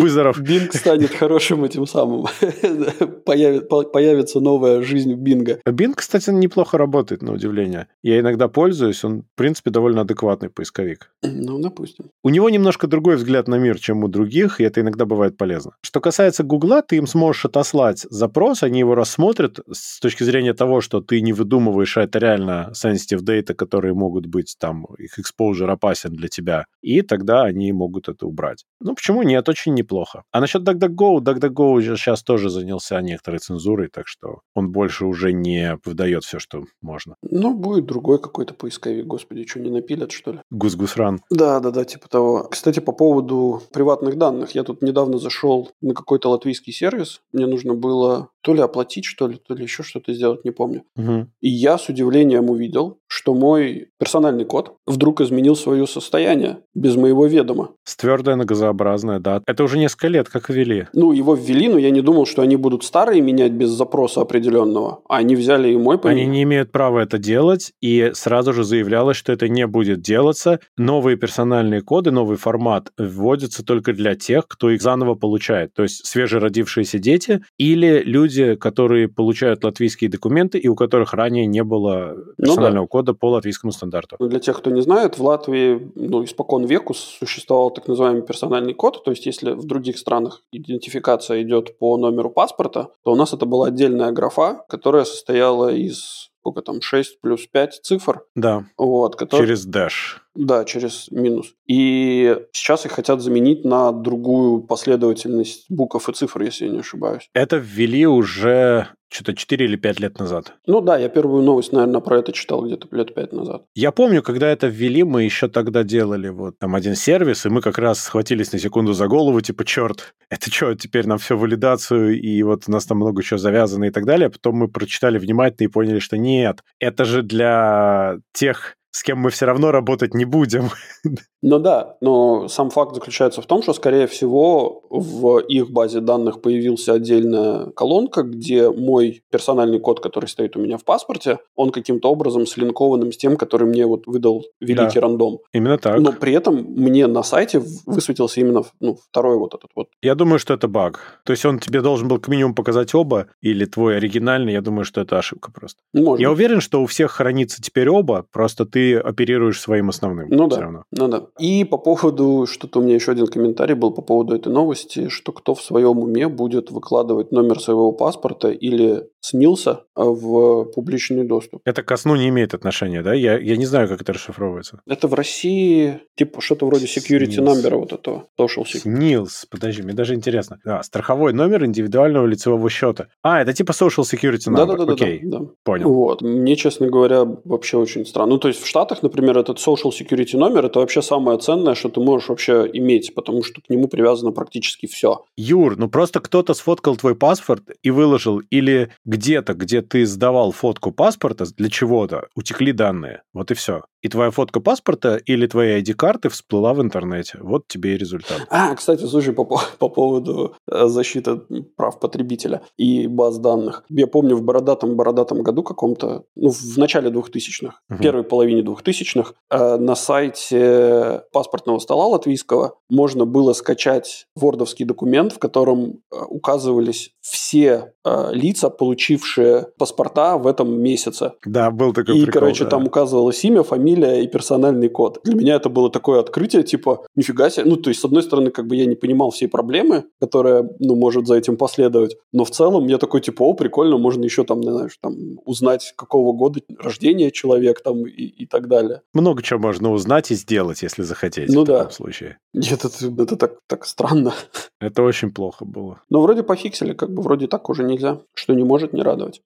Вызоров. 0.00 0.40
Бинг 0.40 0.74
станет 0.74 1.10
хорошим 1.10 1.64
этим 1.64 1.86
самым. 1.86 2.26
Появится 3.24 4.40
новая 4.40 4.82
жизнь 4.82 5.14
Бинга. 5.14 5.60
Бинг, 5.66 5.96
кстати, 5.96 6.30
неплохо 6.30 6.78
работает, 6.78 7.22
на 7.22 7.32
удивление. 7.32 7.88
Я 8.02 8.20
иногда 8.20 8.48
пользуюсь, 8.48 9.04
он, 9.04 9.22
в 9.22 9.36
принципе, 9.36 9.70
довольно 9.70 10.02
адекватный 10.02 10.50
поисковик. 10.50 11.10
Ну, 11.22 11.58
допустим. 11.58 12.10
У 12.22 12.30
него 12.30 12.50
немножко 12.50 12.86
другой 12.86 13.16
взгляд 13.16 13.48
на 13.48 13.56
мир, 13.56 13.78
чем 13.78 14.04
у 14.04 14.08
других, 14.08 14.60
и 14.60 14.64
это 14.64 14.80
иногда 14.80 15.04
бывает 15.04 15.36
полезно. 15.36 15.72
Что 15.82 16.00
касается 16.00 16.44
Гугла, 16.44 16.82
ты 16.82 16.96
им 16.96 17.06
сможешь 17.06 17.44
отослать 17.44 18.06
запрос, 18.10 18.62
они 18.62 18.80
его 18.80 18.94
рассмотрят 18.94 19.60
с 19.70 20.00
точки 20.00 20.24
зрения 20.24 20.54
того, 20.54 20.80
что 20.80 21.00
ты 21.00 21.20
не 21.20 21.32
выдумываешь, 21.32 21.96
а 21.96 22.02
это 22.02 22.18
реально 22.18 22.72
sensitive 22.72 23.22
data, 23.22 23.54
которые 23.54 23.94
могут 23.94 24.26
быть 24.26 24.56
там, 24.58 24.86
их 24.98 25.18
exposure 25.18 25.70
опасен 25.70 26.10
для 26.12 26.28
тебя, 26.28 26.66
и 26.82 27.02
тогда 27.02 27.42
они 27.42 27.72
могут 27.72 28.08
это 28.08 28.26
убрать. 28.26 28.37
Ну, 28.80 28.94
почему 28.94 29.22
нет? 29.22 29.48
Очень 29.48 29.74
неплохо. 29.74 30.22
А 30.32 30.40
насчет 30.40 30.62
DuckDuckGo, 30.62 31.18
DuckDuckGo 31.18 31.80
сейчас 31.96 32.22
тоже 32.22 32.50
занялся 32.50 33.00
некоторой 33.00 33.40
цензурой, 33.40 33.88
так 33.88 34.06
что 34.06 34.40
он 34.54 34.70
больше 34.70 35.04
уже 35.04 35.32
не 35.32 35.78
выдает 35.84 36.24
все, 36.24 36.38
что 36.38 36.64
можно. 36.80 37.16
Ну, 37.22 37.54
будет 37.54 37.86
другой 37.86 38.20
какой-то 38.20 38.54
поисковик, 38.54 39.06
господи, 39.06 39.46
что, 39.46 39.60
не 39.60 39.70
напилят, 39.70 40.12
что 40.12 40.32
ли? 40.32 40.38
Гус-гусран. 40.50 41.20
Да, 41.30 41.60
да, 41.60 41.70
да, 41.70 41.84
типа 41.84 42.08
того. 42.08 42.48
Кстати, 42.50 42.80
по 42.80 42.92
поводу 42.92 43.62
приватных 43.72 44.16
данных. 44.16 44.52
Я 44.52 44.64
тут 44.64 44.82
недавно 44.82 45.18
зашел 45.18 45.70
на 45.80 45.94
какой-то 45.94 46.30
латвийский 46.30 46.72
сервис. 46.72 47.20
Мне 47.32 47.46
нужно 47.46 47.74
было 47.74 48.30
то 48.42 48.54
ли 48.54 48.60
оплатить, 48.60 49.04
что 49.04 49.28
ли, 49.28 49.36
то 49.36 49.54
ли 49.54 49.64
еще 49.64 49.82
что-то 49.82 50.12
сделать, 50.12 50.44
не 50.44 50.50
помню. 50.50 50.84
Угу. 50.96 51.26
И 51.40 51.48
я 51.48 51.76
с 51.76 51.88
удивлением 51.88 52.50
увидел, 52.50 52.98
что 53.06 53.34
мой 53.34 53.90
персональный 53.98 54.44
код 54.44 54.76
вдруг 54.86 55.20
изменил 55.20 55.56
свое 55.56 55.86
состояние 55.86 56.62
без 56.74 56.96
моего 56.96 57.26
ведома. 57.26 57.72
С 57.84 57.96
твердое 58.18 58.36
на 58.36 58.44
газообразное, 58.44 59.20
да. 59.20 59.42
Это 59.46 59.64
уже 59.64 59.78
несколько 59.78 60.08
лет 60.08 60.28
как 60.28 60.50
ввели. 60.50 60.86
Ну, 60.92 61.12
его 61.12 61.34
ввели, 61.34 61.68
но 61.68 61.78
я 61.78 61.90
не 61.90 62.00
думал, 62.00 62.26
что 62.26 62.42
они 62.42 62.56
будут 62.56 62.84
старые 62.84 63.20
менять 63.20 63.52
без 63.52 63.70
запроса 63.70 64.20
определенного. 64.20 65.00
А 65.08 65.18
они 65.18 65.36
взяли 65.36 65.72
и 65.72 65.76
мой 65.76 65.98
поменяли. 65.98 66.22
Они 66.22 66.30
не 66.30 66.42
имеют 66.42 66.72
права 66.72 67.00
это 67.00 67.18
делать, 67.18 67.72
и 67.80 68.10
сразу 68.14 68.52
же 68.52 68.64
заявлялось, 68.64 69.16
что 69.16 69.32
это 69.32 69.48
не 69.48 69.66
будет 69.66 70.00
делаться. 70.00 70.58
Новые 70.76 71.16
персональные 71.16 71.82
коды, 71.82 72.10
новый 72.10 72.36
формат 72.36 72.92
вводятся 72.98 73.64
только 73.64 73.92
для 73.92 74.14
тех, 74.14 74.48
кто 74.48 74.70
их 74.70 74.82
заново 74.82 75.14
получает. 75.14 75.72
То 75.74 75.84
есть 75.84 76.06
свежеродившиеся 76.06 76.98
дети 76.98 77.42
или 77.56 78.02
люди, 78.04 78.56
которые 78.56 79.08
получают 79.08 79.64
латвийские 79.64 80.10
документы 80.10 80.58
и 80.58 80.68
у 80.68 80.74
которых 80.74 81.14
ранее 81.14 81.46
не 81.46 81.62
было 81.62 82.16
персонального 82.36 82.82
ну, 82.82 82.86
да. 82.86 82.88
кода 82.88 83.14
по 83.14 83.30
латвийскому 83.30 83.72
стандарту. 83.72 84.16
Ну, 84.18 84.28
для 84.28 84.40
тех, 84.40 84.58
кто 84.58 84.70
не 84.70 84.82
знает, 84.82 85.18
в 85.18 85.24
Латвии 85.24 85.90
ну, 85.94 86.24
испокон 86.24 86.64
веку 86.64 86.94
существовал 86.94 87.70
так 87.70 87.86
называемый 87.88 88.07
персональный 88.14 88.74
код. 88.74 89.04
То 89.04 89.10
есть 89.10 89.26
если 89.26 89.52
в 89.52 89.64
других 89.64 89.98
странах 89.98 90.42
идентификация 90.52 91.42
идет 91.42 91.78
по 91.78 91.96
номеру 91.96 92.30
паспорта, 92.30 92.90
то 93.04 93.12
у 93.12 93.16
нас 93.16 93.32
это 93.32 93.46
была 93.46 93.68
отдельная 93.68 94.12
графа, 94.12 94.64
которая 94.68 95.04
состояла 95.04 95.72
из 95.72 96.30
сколько 96.48 96.62
там, 96.62 96.80
6 96.80 97.20
плюс 97.20 97.46
5 97.46 97.80
цифр. 97.82 98.22
Да. 98.34 98.64
Вот, 98.78 99.16
который... 99.16 99.42
Через 99.42 99.68
dash. 99.68 100.20
Да, 100.34 100.64
через 100.64 101.10
минус. 101.10 101.54
И 101.66 102.36
сейчас 102.52 102.86
их 102.86 102.92
хотят 102.92 103.20
заменить 103.20 103.64
на 103.64 103.92
другую 103.92 104.62
последовательность 104.62 105.66
букв 105.68 106.08
и 106.08 106.12
цифр, 106.12 106.42
если 106.42 106.66
я 106.66 106.72
не 106.72 106.78
ошибаюсь. 106.80 107.28
Это 107.34 107.56
ввели 107.56 108.06
уже 108.06 108.88
что-то 109.10 109.34
4 109.34 109.64
или 109.64 109.76
5 109.76 110.00
лет 110.00 110.18
назад. 110.18 110.54
Ну 110.66 110.80
да, 110.80 110.98
я 110.98 111.08
первую 111.08 111.42
новость, 111.42 111.72
наверное, 111.72 112.00
про 112.00 112.18
это 112.18 112.32
читал 112.32 112.64
где-то 112.64 112.88
лет 112.94 113.14
5 113.14 113.32
назад. 113.32 113.62
Я 113.74 113.90
помню, 113.90 114.22
когда 114.22 114.48
это 114.48 114.66
ввели, 114.66 115.02
мы 115.02 115.24
еще 115.24 115.48
тогда 115.48 115.82
делали 115.82 116.28
вот 116.28 116.58
там 116.58 116.74
один 116.74 116.94
сервис, 116.94 117.46
и 117.46 117.48
мы 117.48 117.62
как 117.62 117.78
раз 117.78 118.00
схватились 118.00 118.52
на 118.52 118.58
секунду 118.58 118.92
за 118.92 119.06
голову, 119.06 119.40
типа, 119.40 119.64
черт, 119.64 120.14
это 120.30 120.50
что, 120.50 120.74
теперь 120.74 121.06
нам 121.06 121.18
все 121.18 121.36
валидацию, 121.36 122.20
и 122.20 122.42
вот 122.42 122.64
у 122.66 122.70
нас 122.70 122.84
там 122.84 122.98
много 122.98 123.22
чего 123.22 123.38
завязано 123.38 123.84
и 123.84 123.90
так 123.90 124.04
далее. 124.04 124.30
Потом 124.30 124.56
мы 124.56 124.68
прочитали 124.68 125.18
внимательно 125.18 125.66
и 125.66 125.70
поняли, 125.70 125.98
что 126.00 126.18
нет, 126.18 126.62
это 126.78 127.04
же 127.04 127.22
для 127.22 128.18
тех 128.32 128.76
с 128.98 129.02
кем 129.04 129.18
мы 129.18 129.30
все 129.30 129.46
равно 129.46 129.70
работать 129.70 130.12
не 130.14 130.24
будем. 130.24 130.70
Ну 131.42 131.58
да, 131.58 131.96
но 132.00 132.48
сам 132.48 132.70
факт 132.70 132.94
заключается 132.94 133.42
в 133.42 133.46
том, 133.46 133.62
что, 133.62 133.72
скорее 133.72 134.06
всего, 134.06 134.82
в 134.90 135.38
их 135.38 135.70
базе 135.70 136.00
данных 136.00 136.42
появился 136.42 136.94
отдельная 136.94 137.66
колонка, 137.70 138.22
где 138.22 138.70
мой 138.70 139.22
персональный 139.30 139.78
код, 139.78 140.00
который 140.00 140.26
стоит 140.26 140.56
у 140.56 140.60
меня 140.60 140.78
в 140.78 140.84
паспорте, 140.84 141.38
он 141.54 141.70
каким-то 141.70 142.10
образом 142.10 142.46
слинкованным 142.46 143.12
с 143.12 143.16
тем, 143.16 143.36
который 143.36 143.68
мне 143.68 143.86
вот 143.86 144.06
выдал 144.06 144.44
великий 144.60 144.96
да, 144.96 145.00
рандом. 145.00 145.38
Именно 145.52 145.78
так. 145.78 146.00
Но 146.00 146.12
при 146.12 146.32
этом 146.32 146.56
мне 146.56 147.06
на 147.06 147.22
сайте 147.22 147.62
высветился 147.86 148.40
именно 148.40 148.64
ну, 148.80 148.96
второй 149.10 149.38
вот 149.38 149.54
этот 149.54 149.70
вот. 149.76 149.88
Я 150.02 150.14
думаю, 150.14 150.38
что 150.40 150.54
это 150.54 150.66
баг. 150.66 151.20
То 151.24 151.32
есть 151.32 151.44
он 151.44 151.60
тебе 151.60 151.82
должен 151.82 152.08
был 152.08 152.18
к 152.18 152.28
минимуму 152.28 152.54
показать 152.54 152.94
оба, 152.94 153.28
или 153.40 153.64
твой 153.64 153.96
оригинальный, 153.96 154.54
я 154.54 154.60
думаю, 154.60 154.84
что 154.84 155.00
это 155.00 155.18
ошибка 155.18 155.52
просто. 155.52 155.80
Может 155.94 156.20
я 156.20 156.32
уверен, 156.32 156.60
что 156.60 156.82
у 156.82 156.86
всех 156.86 157.12
хранится 157.12 157.62
теперь 157.62 157.88
оба, 157.88 158.26
просто 158.32 158.66
ты 158.66 158.96
оперируешь 158.96 159.60
своим 159.60 159.88
основным. 159.88 160.28
Ну 160.30 160.48
да, 160.48 160.60
равно. 160.60 160.84
ну 160.90 161.08
да. 161.08 161.27
И 161.38 161.64
по 161.64 161.78
поводу, 161.78 162.46
что-то 162.46 162.80
у 162.80 162.82
меня 162.82 162.94
еще 162.94 163.12
один 163.12 163.26
комментарий 163.26 163.74
был 163.74 163.92
по 163.92 164.02
поводу 164.02 164.34
этой 164.34 164.52
новости, 164.52 165.08
что 165.08 165.32
кто 165.32 165.54
в 165.54 165.62
своем 165.62 165.98
уме 165.98 166.28
будет 166.28 166.70
выкладывать 166.70 167.32
номер 167.32 167.60
своего 167.60 167.92
паспорта 167.92 168.50
или 168.50 169.08
снился 169.20 169.84
в 169.94 170.64
публичный 170.74 171.24
доступ. 171.24 171.60
Это 171.64 171.82
к 171.82 171.96
сну 171.96 172.16
не 172.16 172.28
имеет 172.28 172.54
отношения, 172.54 173.02
да? 173.02 173.14
Я, 173.14 173.38
я 173.38 173.56
не 173.56 173.66
знаю, 173.66 173.88
как 173.88 174.00
это 174.00 174.12
расшифровывается. 174.12 174.80
Это 174.86 175.08
в 175.08 175.14
России 175.14 176.00
типа 176.16 176.40
что-то 176.40 176.66
вроде 176.66 176.86
security 176.86 177.32
Снилс. 177.32 177.64
number 177.64 177.76
вот 177.76 177.92
этого. 177.92 178.26
Social 178.38 178.64
security. 178.64 178.80
Снилс. 178.80 179.46
Подожди, 179.50 179.82
мне 179.82 179.92
даже 179.92 180.14
интересно. 180.14 180.58
А, 180.64 180.82
страховой 180.82 181.32
номер 181.32 181.64
индивидуального 181.64 182.26
лицевого 182.26 182.70
счета. 182.70 183.08
А, 183.22 183.42
это 183.42 183.52
типа 183.52 183.72
social 183.72 184.04
security 184.04 184.48
number. 184.48 184.66
Да-да-да. 184.66 184.92
Окей, 184.92 185.20
да, 185.22 185.38
да. 185.40 185.46
понял. 185.64 185.92
Вот. 185.92 186.22
Мне, 186.22 186.56
честно 186.56 186.88
говоря, 186.88 187.24
вообще 187.24 187.76
очень 187.76 188.06
странно. 188.06 188.34
Ну, 188.34 188.38
то 188.38 188.48
есть 188.48 188.60
в 188.60 188.66
Штатах, 188.66 189.02
например, 189.02 189.38
этот 189.38 189.58
social 189.58 189.90
security 189.90 190.36
номер 190.36 190.66
это 190.66 190.80
вообще 190.80 191.02
самое 191.18 191.38
ценное, 191.38 191.74
что 191.74 191.88
ты 191.88 192.00
можешь 192.00 192.28
вообще 192.28 192.68
иметь, 192.72 193.12
потому 193.14 193.42
что 193.42 193.60
к 193.60 193.68
нему 193.68 193.88
привязано 193.88 194.30
практически 194.30 194.86
все. 194.86 195.24
Юр, 195.36 195.76
ну 195.76 195.88
просто 195.88 196.20
кто-то 196.20 196.54
сфоткал 196.54 196.96
твой 196.96 197.16
паспорт 197.16 197.64
и 197.82 197.90
выложил, 197.90 198.38
или 198.50 198.92
где-то, 199.04 199.54
где 199.54 199.82
ты 199.82 200.06
сдавал 200.06 200.52
фотку 200.52 200.92
паспорта 200.92 201.44
для 201.56 201.68
чего-то, 201.68 202.28
утекли 202.36 202.72
данные. 202.72 203.22
Вот 203.34 203.50
и 203.50 203.54
все. 203.54 203.82
И 204.02 204.08
твоя 204.08 204.30
фотка 204.30 204.60
паспорта 204.60 205.16
или 205.16 205.46
твоя 205.46 205.80
ID-карты 205.80 206.28
всплыла 206.28 206.74
в 206.74 206.80
интернете. 206.80 207.38
Вот 207.40 207.66
тебе 207.66 207.94
и 207.94 207.98
результат. 207.98 208.46
А, 208.50 208.74
кстати, 208.74 209.04
слушай, 209.04 209.32
по, 209.34 209.44
по 209.44 209.88
поводу 209.88 210.54
э, 210.70 210.86
защиты 210.86 211.40
прав 211.76 211.98
потребителя 211.98 212.62
и 212.76 213.06
баз 213.06 213.38
данных. 213.38 213.84
Я 213.88 214.06
помню 214.06 214.36
в 214.36 214.42
бородатом-бородатом 214.42 215.42
году 215.42 215.62
каком-то, 215.62 216.24
ну, 216.36 216.50
в 216.50 216.76
начале 216.76 217.10
2000-х, 217.10 217.80
угу. 217.90 218.02
первой 218.02 218.24
половине 218.24 218.62
2000-х, 218.62 219.32
э, 219.50 219.76
на 219.76 219.94
сайте 219.94 221.22
паспортного 221.32 221.78
стола 221.78 222.06
латвийского 222.06 222.78
можно 222.88 223.24
было 223.24 223.52
скачать 223.52 224.26
вордовский 224.36 224.84
документ, 224.84 225.32
в 225.32 225.38
котором 225.38 226.00
э, 226.12 226.16
указывались 226.28 227.10
все 227.20 227.92
э, 228.04 228.28
лица, 228.32 228.70
получившие 228.70 229.68
паспорта 229.78 230.38
в 230.38 230.46
этом 230.46 230.80
месяце. 230.80 231.32
Да, 231.44 231.70
был 231.70 231.92
такой 231.92 232.18
И, 232.18 232.24
прикол, 232.24 232.40
короче, 232.40 232.64
да. 232.64 232.70
там 232.70 232.86
указывалось 232.86 233.44
имя, 233.44 233.62
фамилия 233.62 233.87
и 233.96 234.26
персональный 234.26 234.88
код. 234.88 235.20
Для 235.24 235.34
меня 235.34 235.56
это 235.56 235.68
было 235.68 235.90
такое 235.90 236.20
открытие, 236.20 236.62
типа, 236.62 237.06
нифига 237.16 237.50
себе. 237.50 237.64
Ну, 237.66 237.76
то 237.76 237.90
есть, 237.90 238.00
с 238.00 238.04
одной 238.04 238.22
стороны, 238.22 238.50
как 238.50 238.66
бы 238.66 238.76
я 238.76 238.86
не 238.86 238.96
понимал 238.96 239.30
всей 239.30 239.48
проблемы, 239.48 240.04
которая, 240.20 240.68
ну, 240.78 240.96
может 240.96 241.26
за 241.26 241.36
этим 241.36 241.56
последовать, 241.56 242.16
но 242.32 242.44
в 242.44 242.50
целом 242.50 242.86
я 242.86 242.98
такой, 242.98 243.20
типа, 243.20 243.42
о, 243.42 243.54
прикольно, 243.54 243.98
можно 243.98 244.24
еще 244.24 244.44
там, 244.44 244.60
не 244.60 244.70
знаю, 244.70 244.90
там, 245.00 245.14
узнать, 245.44 245.92
какого 245.96 246.32
года 246.32 246.60
рождения 246.78 247.30
человек 247.30 247.82
там 247.82 248.06
и, 248.06 248.22
и 248.22 248.46
так 248.46 248.68
далее. 248.68 249.02
Много 249.14 249.42
чего 249.42 249.58
можно 249.58 249.92
узнать 249.92 250.30
и 250.30 250.34
сделать, 250.34 250.82
если 250.82 251.02
захотеть 251.02 251.48
ну, 251.48 251.62
в 251.62 251.66
да. 251.66 251.78
таком 251.78 251.92
случае. 251.92 252.38
Нет, 252.54 252.84
это, 252.84 253.22
это 253.22 253.36
так, 253.36 253.52
так 253.66 253.86
странно. 253.86 254.34
Это 254.80 255.02
очень 255.02 255.32
плохо 255.32 255.64
было. 255.64 256.02
Но 256.08 256.20
вроде 256.20 256.44
пофиксили, 256.44 256.92
как 256.92 257.12
бы 257.12 257.20
вроде 257.20 257.48
так 257.48 257.68
уже 257.68 257.82
нельзя, 257.82 258.20
что 258.34 258.54
не 258.54 258.62
может 258.62 258.92
не 258.92 259.02
радовать. 259.02 259.42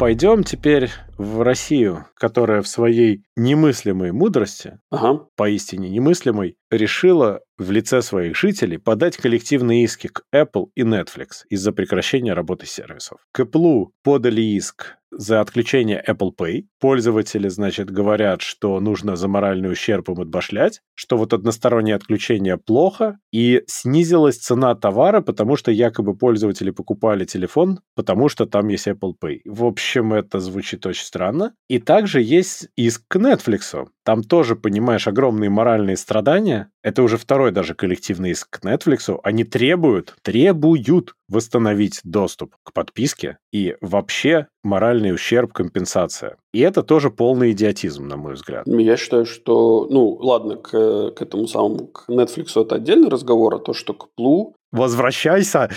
Пойдем 0.00 0.44
теперь 0.44 0.88
в 1.18 1.42
Россию, 1.42 2.06
которая 2.14 2.62
в 2.62 2.68
своей 2.68 3.22
немыслимой 3.36 4.12
мудрости, 4.12 4.78
ага. 4.90 5.26
поистине 5.36 5.90
немыслимой, 5.90 6.56
решила 6.70 7.40
в 7.58 7.70
лице 7.70 8.00
своих 8.00 8.34
жителей 8.34 8.78
подать 8.78 9.18
коллективные 9.18 9.84
иски 9.84 10.06
к 10.06 10.22
Apple 10.34 10.68
и 10.74 10.84
Netflix 10.84 11.42
из-за 11.50 11.72
прекращения 11.72 12.32
работы 12.32 12.64
сервисов. 12.64 13.20
К 13.32 13.40
Apple 13.40 13.88
подали 14.02 14.40
иск 14.40 14.96
за 15.10 15.40
отключение 15.40 16.02
Apple 16.06 16.30
Pay. 16.36 16.64
Пользователи, 16.80 17.48
значит, 17.48 17.90
говорят, 17.90 18.42
что 18.42 18.80
нужно 18.80 19.16
за 19.16 19.28
моральный 19.28 19.70
ущерб 19.70 20.08
им 20.10 20.20
отбашлять, 20.20 20.80
что 20.94 21.16
вот 21.16 21.32
одностороннее 21.32 21.96
отключение 21.96 22.56
плохо, 22.56 23.18
и 23.32 23.62
снизилась 23.66 24.38
цена 24.38 24.74
товара, 24.74 25.20
потому 25.20 25.56
что 25.56 25.70
якобы 25.70 26.16
пользователи 26.16 26.70
покупали 26.70 27.24
телефон, 27.24 27.80
потому 27.94 28.28
что 28.28 28.46
там 28.46 28.68
есть 28.68 28.86
Apple 28.86 29.14
Pay. 29.22 29.40
В 29.44 29.64
общем, 29.64 30.12
это 30.12 30.40
звучит 30.40 30.86
очень 30.86 31.04
странно. 31.04 31.54
И 31.68 31.78
также 31.78 32.22
есть 32.22 32.68
иск 32.76 33.02
к 33.08 33.16
Netflix. 33.16 33.86
Там 34.04 34.22
тоже, 34.22 34.56
понимаешь, 34.56 35.06
огромные 35.06 35.50
моральные 35.50 35.96
страдания. 35.96 36.70
Это 36.82 37.02
уже 37.02 37.18
второй 37.18 37.52
даже 37.52 37.74
коллективный 37.74 38.30
иск 38.30 38.58
к 38.60 38.64
Netflix. 38.64 39.18
Они 39.22 39.44
требуют, 39.44 40.16
требуют 40.22 41.14
восстановить 41.28 42.00
доступ 42.02 42.56
к 42.64 42.72
подписке 42.72 43.38
и 43.52 43.76
вообще 43.80 44.48
моральный 44.62 45.12
ущерб, 45.12 45.52
компенсация. 45.52 46.36
И 46.52 46.60
это 46.60 46.82
тоже 46.82 47.10
полный 47.10 47.52
идиотизм, 47.52 48.06
на 48.06 48.16
мой 48.16 48.34
взгляд. 48.34 48.66
Я 48.66 48.96
считаю, 48.96 49.26
что, 49.26 49.86
ну, 49.90 50.10
ладно, 50.20 50.56
к, 50.56 51.10
к 51.12 51.22
этому 51.22 51.46
самому, 51.46 51.86
к 51.86 52.08
Netflix 52.08 52.60
это 52.60 52.76
отдельный 52.76 53.08
разговор, 53.08 53.54
а 53.54 53.58
то, 53.58 53.72
что 53.72 53.94
к 53.94 54.08
Плу 54.14 54.54
Возвращайся. 54.72 55.68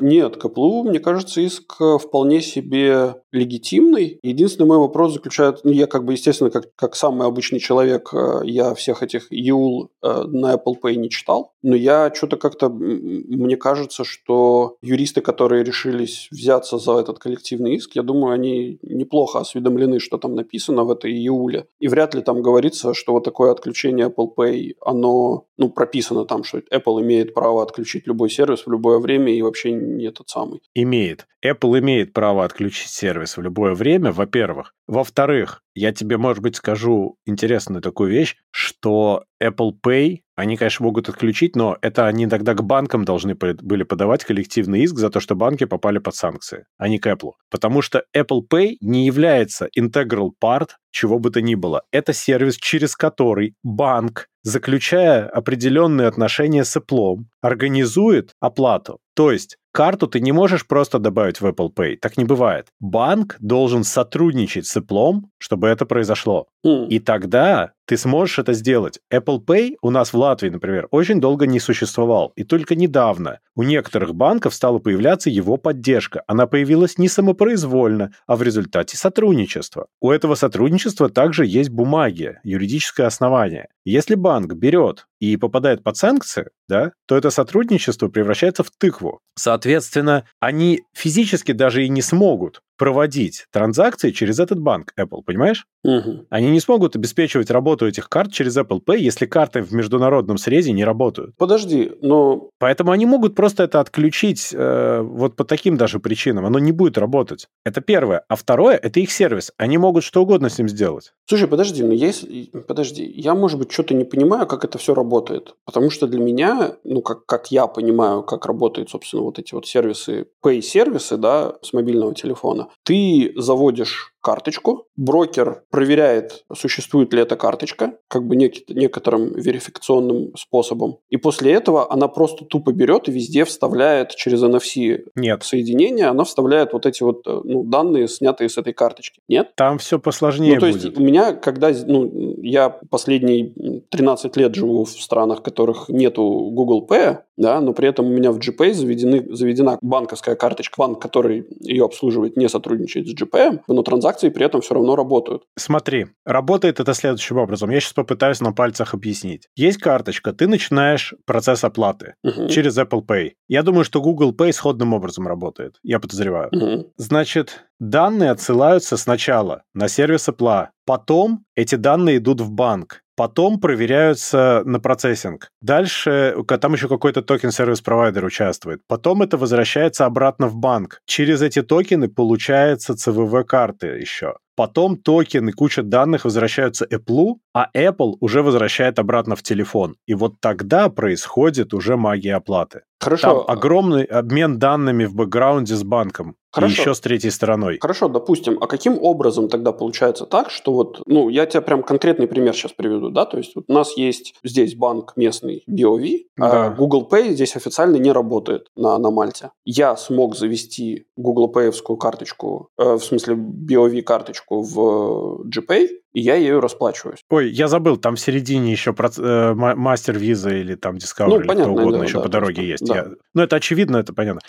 Нет, 0.00 0.36
КПЛУ, 0.36 0.84
мне 0.84 1.00
кажется, 1.00 1.40
иск 1.40 1.74
вполне 2.00 2.40
себе 2.40 3.16
легитимный. 3.32 4.18
Единственный 4.22 4.66
мой 4.66 4.78
вопрос 4.78 5.14
заключается, 5.14 5.66
ну, 5.66 5.72
я 5.72 5.86
как 5.86 6.04
бы, 6.04 6.12
естественно, 6.12 6.50
как, 6.50 6.74
как 6.76 6.94
самый 6.94 7.26
обычный 7.26 7.58
человек, 7.58 8.10
э, 8.12 8.42
я 8.44 8.74
всех 8.74 9.02
этих 9.02 9.32
EUL 9.32 9.88
э, 10.02 10.24
на 10.24 10.54
Apple 10.54 10.76
Pay 10.82 10.94
не 10.96 11.10
читал, 11.10 11.52
но 11.62 11.74
я 11.74 12.12
что-то 12.14 12.36
как-то, 12.36 12.68
мне 12.68 13.56
кажется, 13.56 14.04
что 14.04 14.76
юристы, 14.82 15.20
которые 15.22 15.64
решились 15.64 16.28
взяться 16.30 16.78
за 16.78 16.98
этот 16.98 17.18
коллективный 17.18 17.76
иск, 17.76 17.96
я 17.96 18.02
думаю, 18.02 18.34
они 18.34 18.78
неплохо 18.82 19.40
осведомлены, 19.40 19.98
что 19.98 20.18
там 20.18 20.34
написано 20.34 20.84
в 20.84 20.90
этой 20.90 21.12
EUL. 21.26 21.64
И 21.80 21.88
вряд 21.88 22.14
ли 22.14 22.22
там 22.22 22.42
говорится, 22.42 22.94
что 22.94 23.12
вот 23.12 23.24
такое 23.24 23.50
отключение 23.50 24.08
Apple 24.08 24.28
Pay, 24.36 24.74
оно, 24.80 25.46
ну, 25.56 25.70
прописано 25.70 26.26
там, 26.26 26.44
что 26.44 26.58
Apple 26.58 27.00
имеет 27.00 27.32
право 27.34 27.62
отключить 27.62 28.06
любой 28.06 28.28
сервис 28.30 28.66
в 28.66 28.70
любое 28.70 28.98
время 28.98 29.34
и 29.34 29.42
вообще 29.42 29.72
не 29.72 30.06
этот 30.06 30.28
самый. 30.28 30.60
Имеет. 30.74 31.26
Apple 31.44 31.80
имеет 31.80 32.12
право 32.12 32.44
отключить 32.44 32.88
сервис 32.88 33.21
в 33.36 33.42
любое 33.42 33.74
время, 33.74 34.12
во-первых. 34.12 34.72
Во-вторых, 34.86 35.60
я 35.74 35.92
тебе, 35.92 36.18
может 36.18 36.42
быть, 36.42 36.56
скажу 36.56 37.16
интересную 37.24 37.80
такую 37.80 38.10
вещь, 38.10 38.36
что 38.50 39.24
Apple 39.42 39.72
Pay, 39.84 40.20
они, 40.36 40.56
конечно, 40.56 40.84
могут 40.84 41.08
отключить, 41.08 41.56
но 41.56 41.76
это 41.80 42.06
они 42.06 42.26
тогда 42.26 42.54
к 42.54 42.62
банкам 42.62 43.04
должны 43.04 43.34
были 43.34 43.82
подавать 43.82 44.24
коллективный 44.24 44.82
иск 44.82 44.96
за 44.96 45.10
то, 45.10 45.20
что 45.20 45.34
банки 45.34 45.64
попали 45.64 45.98
под 45.98 46.14
санкции, 46.14 46.66
а 46.78 46.88
не 46.88 46.98
к 46.98 47.06
Apple. 47.06 47.32
Потому 47.50 47.82
что 47.82 48.04
Apple 48.16 48.40
Pay 48.50 48.76
не 48.80 49.06
является 49.06 49.68
integral 49.78 50.30
part 50.42 50.70
чего 50.90 51.18
бы 51.18 51.30
то 51.30 51.40
ни 51.40 51.54
было. 51.54 51.82
Это 51.90 52.12
сервис, 52.12 52.56
через 52.56 52.96
который 52.96 53.54
банк, 53.62 54.28
заключая 54.42 55.26
определенные 55.26 56.06
отношения 56.06 56.64
с 56.64 56.76
Apple, 56.76 57.24
организует 57.40 58.32
оплату. 58.40 58.98
То 59.14 59.30
есть 59.30 59.58
карту 59.72 60.06
ты 60.06 60.20
не 60.20 60.32
можешь 60.32 60.66
просто 60.66 60.98
добавить 60.98 61.40
в 61.40 61.46
Apple 61.46 61.72
Pay. 61.72 61.96
Так 61.96 62.16
не 62.16 62.24
бывает. 62.24 62.68
Банк 62.80 63.36
должен 63.40 63.84
сотрудничать 63.84 64.66
с 64.66 64.76
Apple, 64.76 65.22
чтобы 65.38 65.68
это 65.68 65.86
произошло. 65.86 66.46
Mm. 66.64 66.88
И 66.88 66.98
тогда 66.98 67.72
ты 67.86 67.96
сможешь 67.96 68.38
это 68.38 68.52
сделать. 68.52 69.00
Apple 69.12 69.44
Pay 69.44 69.76
у 69.82 69.90
нас 69.90 70.12
в 70.12 70.16
Латвии, 70.16 70.48
например, 70.48 70.88
очень 70.90 71.20
долго 71.20 71.46
не 71.46 71.60
существовал. 71.60 72.32
И 72.36 72.44
только 72.44 72.74
недавно 72.74 73.40
у 73.54 73.62
некоторых 73.62 74.14
банков 74.14 74.54
стала 74.54 74.78
появляться 74.78 75.30
его 75.30 75.56
поддержка. 75.56 76.22
Она 76.26 76.46
появилась 76.46 76.98
не 76.98 77.08
самопроизвольно, 77.08 78.12
а 78.26 78.36
в 78.36 78.42
результате 78.42 78.96
сотрудничества. 78.96 79.86
У 80.00 80.10
этого 80.10 80.34
сотрудничества 80.34 81.08
также 81.08 81.46
есть 81.46 81.70
бумаги, 81.70 82.38
юридическое 82.44 83.06
основание. 83.06 83.68
Если 83.84 84.14
банк 84.14 84.52
берет 84.54 85.06
и 85.18 85.36
попадает 85.36 85.82
под 85.82 85.96
санкции, 85.96 86.50
да, 86.68 86.92
то 87.06 87.16
это 87.16 87.30
сотрудничество 87.30 88.08
превращается 88.08 88.62
в 88.62 88.70
тыкву. 88.70 89.20
Соответственно, 89.36 90.24
они 90.40 90.82
физически 90.94 91.52
даже 91.52 91.84
и 91.84 91.88
не 91.88 92.02
смогут 92.02 92.62
проводить 92.76 93.46
транзакции 93.52 94.10
через 94.10 94.38
этот 94.38 94.60
банк 94.60 94.92
Apple, 94.98 95.22
понимаешь? 95.24 95.66
Угу. 95.84 96.26
Они 96.30 96.50
не 96.50 96.60
смогут 96.60 96.96
обеспечивать 96.96 97.50
работу 97.50 97.86
этих 97.86 98.08
карт 98.08 98.32
через 98.32 98.56
Apple 98.56 98.80
Pay, 98.84 98.98
если 98.98 99.26
карты 99.26 99.62
в 99.62 99.72
международном 99.72 100.38
срезе 100.38 100.72
не 100.72 100.84
работают. 100.84 101.36
Подожди, 101.36 101.92
но... 102.00 102.50
Поэтому 102.58 102.92
они 102.92 103.06
могут 103.06 103.34
просто 103.34 103.64
это 103.64 103.80
отключить 103.80 104.50
э, 104.52 105.00
вот 105.02 105.36
по 105.36 105.44
таким 105.44 105.76
даже 105.76 105.98
причинам. 105.98 106.46
Оно 106.46 106.58
не 106.58 106.72
будет 106.72 106.98
работать. 106.98 107.48
Это 107.64 107.80
первое. 107.80 108.24
А 108.28 108.36
второе– 108.36 108.76
это 108.82 109.00
их 109.00 109.10
сервис. 109.10 109.52
Они 109.56 109.78
могут 109.78 110.04
что 110.04 110.22
угодно 110.22 110.48
с 110.48 110.58
ним 110.58 110.68
сделать. 110.68 111.12
Слушай, 111.26 111.48
подожди, 111.48 111.82
ну 111.82 111.92
есть... 111.92 112.26
Подожди, 112.66 113.04
я, 113.04 113.34
может 113.34 113.58
быть, 113.58 113.72
что-то 113.72 113.94
не 113.94 114.04
понимаю, 114.04 114.46
как 114.46 114.64
это 114.64 114.78
все 114.78 114.94
работает. 114.94 115.54
Потому 115.64 115.90
что 115.90 116.06
для 116.06 116.20
меня, 116.20 116.76
ну, 116.84 117.02
как, 117.02 117.26
как 117.26 117.50
я 117.50 117.66
понимаю, 117.66 118.22
как 118.22 118.46
работают, 118.46 118.90
собственно, 118.90 119.22
вот 119.22 119.38
эти 119.38 119.54
вот 119.54 119.66
сервисы, 119.66 120.26
pay-сервисы, 120.44 121.16
да, 121.16 121.56
с 121.62 121.72
мобильного 121.72 122.14
телефона, 122.14 122.61
ты 122.84 123.32
заводишь 123.36 124.12
карточку, 124.22 124.86
брокер 124.96 125.64
проверяет, 125.70 126.44
существует 126.54 127.12
ли 127.12 127.20
эта 127.20 127.36
карточка, 127.36 127.96
как 128.08 128.26
бы 128.26 128.36
нек- 128.36 128.64
некоторым 128.68 129.34
верификационным 129.34 130.34
способом, 130.36 130.98
и 131.10 131.16
после 131.16 131.52
этого 131.52 131.92
она 131.92 132.08
просто 132.08 132.44
тупо 132.44 132.72
берет 132.72 133.08
и 133.08 133.12
везде 133.12 133.44
вставляет 133.44 134.10
через 134.10 134.42
NFC 134.42 135.00
Нет. 135.16 135.42
соединение, 135.42 136.06
она 136.06 136.24
вставляет 136.24 136.72
вот 136.72 136.86
эти 136.86 137.02
вот 137.02 137.26
э, 137.26 137.40
ну, 137.44 137.64
данные, 137.64 138.06
снятые 138.08 138.48
с 138.48 138.56
этой 138.56 138.72
карточки. 138.72 139.20
Нет? 139.28 139.52
Там 139.56 139.78
все 139.78 139.98
посложнее 139.98 140.54
ну, 140.54 140.60
то 140.60 140.66
будет. 140.66 140.84
есть 140.84 140.98
у 140.98 141.02
меня, 141.02 141.32
когда 141.32 141.70
ну, 141.86 142.36
я 142.40 142.70
последние 142.90 143.82
13 143.90 144.36
лет 144.36 144.54
живу 144.54 144.84
в 144.84 144.90
странах, 144.90 145.40
в 145.40 145.42
которых 145.42 145.88
нету 145.88 146.22
Google 146.52 146.86
Pay, 146.88 147.18
да, 147.36 147.60
но 147.60 147.72
при 147.72 147.88
этом 147.88 148.06
у 148.06 148.10
меня 148.10 148.32
в 148.32 148.38
GPay 148.38 148.72
заведены, 148.74 149.34
заведена 149.34 149.78
банковская 149.80 150.36
карточка. 150.36 150.74
Банк, 150.78 151.00
который 151.00 151.46
ее 151.60 151.84
обслуживает, 151.84 152.36
не 152.36 152.48
сотрудничает 152.48 153.08
с 153.08 153.14
GPay, 153.14 153.60
но 153.68 153.82
транзакции 153.82 154.28
при 154.30 154.44
этом 154.46 154.60
все 154.60 154.74
равно 154.74 154.96
работают. 154.96 155.42
Смотри, 155.56 156.06
работает 156.24 156.80
это 156.80 156.94
следующим 156.94 157.38
образом. 157.38 157.70
Я 157.70 157.80
сейчас 157.80 157.92
попытаюсь 157.92 158.40
на 158.40 158.52
пальцах 158.52 158.94
объяснить. 158.94 159.48
Есть 159.56 159.78
карточка, 159.78 160.32
ты 160.32 160.46
начинаешь 160.46 161.14
процесс 161.24 161.64
оплаты 161.64 162.14
Мгм. 162.22 162.48
через 162.48 162.78
Apple 162.78 163.04
Pay. 163.06 163.32
Я 163.48 163.62
думаю, 163.62 163.84
что 163.84 164.00
Google 164.00 164.32
Pay 164.34 164.52
сходным 164.52 164.92
образом 164.94 165.26
работает. 165.26 165.76
Я 165.82 165.98
подозреваю. 166.00 166.48
Мгм. 166.52 166.86
Значит, 166.96 167.64
данные 167.80 168.30
отсылаются 168.30 168.96
сначала 168.96 169.62
на 169.74 169.88
сервис 169.88 170.28
Apple, 170.28 170.68
потом 170.86 171.44
эти 171.56 171.74
данные 171.74 172.18
идут 172.18 172.40
в 172.40 172.50
банк, 172.50 173.02
потом 173.16 173.60
проверяются 173.60 174.62
на 174.64 174.80
процессинг. 174.80 175.48
Дальше 175.60 176.34
там 176.60 176.72
еще 176.72 176.88
какой-то 176.88 177.21
токен-сервис-провайдер 177.22 178.24
участвует. 178.24 178.80
Потом 178.86 179.22
это 179.22 179.36
возвращается 179.36 180.06
обратно 180.06 180.48
в 180.48 180.56
банк. 180.56 181.00
Через 181.06 181.42
эти 181.42 181.62
токены 181.62 182.08
получается 182.08 182.94
CVV-карты 182.94 183.86
еще. 183.86 184.34
Потом 184.54 184.96
токены, 184.96 185.52
куча 185.52 185.82
данных 185.82 186.24
возвращаются 186.24 186.84
Apple, 186.84 187.36
а 187.54 187.68
Apple 187.74 188.14
уже 188.20 188.42
возвращает 188.42 188.98
обратно 188.98 189.36
в 189.36 189.42
телефон. 189.42 189.96
И 190.06 190.14
вот 190.14 190.34
тогда 190.40 190.88
происходит 190.88 191.74
уже 191.74 191.96
магия 191.96 192.36
оплаты. 192.36 192.82
Хорошо. 193.00 193.44
Там 193.44 193.56
огромный 193.56 194.04
обмен 194.04 194.58
данными 194.58 195.06
в 195.06 195.14
бэкграунде 195.14 195.74
с 195.74 195.82
банком. 195.82 196.36
Хорошо. 196.52 196.74
И 196.74 196.78
еще 196.78 196.94
с 196.94 197.00
третьей 197.00 197.30
стороной. 197.30 197.78
Хорошо, 197.80 198.08
допустим, 198.08 198.58
а 198.60 198.66
каким 198.66 198.98
образом 199.02 199.48
тогда 199.48 199.72
получается 199.72 200.26
так, 200.26 200.50
что 200.50 200.72
вот, 200.74 201.02
ну, 201.06 201.30
я 201.30 201.46
тебе 201.46 201.62
прям 201.62 201.82
конкретный 201.82 202.28
пример 202.28 202.54
сейчас 202.54 202.72
приведу, 202.72 203.08
да, 203.08 203.24
то 203.24 203.38
есть 203.38 203.56
вот 203.56 203.64
у 203.68 203.72
нас 203.72 203.96
есть 203.96 204.34
здесь 204.44 204.74
банк 204.76 205.14
местный 205.16 205.64
BOV, 205.68 206.26
Да. 206.36 206.66
а 206.66 206.70
Google 206.70 207.08
Pay 207.10 207.30
здесь 207.30 207.56
официально 207.56 207.96
не 207.96 208.12
работает 208.12 208.66
на, 208.76 208.98
на 208.98 209.10
Мальте. 209.10 209.50
Я 209.64 209.96
смог 209.96 210.36
завести 210.36 211.06
Google 211.16 211.50
Pay-овскую 211.50 211.96
карточку, 211.96 212.68
э, 212.78 212.94
в 212.96 213.00
смысле 213.02 213.34
BOV 213.34 214.02
карточку 214.02 214.41
в 214.48 215.44
GPay, 215.48 215.88
и 216.12 216.20
я 216.20 216.34
ею 216.36 216.60
расплачиваюсь. 216.60 217.20
Ой, 217.30 217.50
я 217.50 217.68
забыл, 217.68 217.96
там 217.96 218.16
в 218.16 218.20
середине 218.20 218.70
еще 218.72 218.90
проц- 218.92 219.22
э, 219.22 219.54
ма- 219.54 219.74
мастер 219.76 220.18
виза 220.18 220.50
или 220.50 220.74
там 220.74 220.96
Discovery 220.96 221.28
Ну, 221.28 221.40
или 221.40 221.48
кто 221.48 221.70
угодно 221.70 221.92
дело, 221.92 222.02
еще 222.02 222.18
да, 222.18 222.22
по 222.24 222.28
дороге 222.28 222.62
есть, 222.66 222.82
есть. 222.82 222.92
да. 222.92 222.96
Я- 222.98 223.06
Ну, 223.34 223.42
это 223.42 223.56
очевидно, 223.56 223.96
это 223.98 224.12
понятно. 224.12 224.40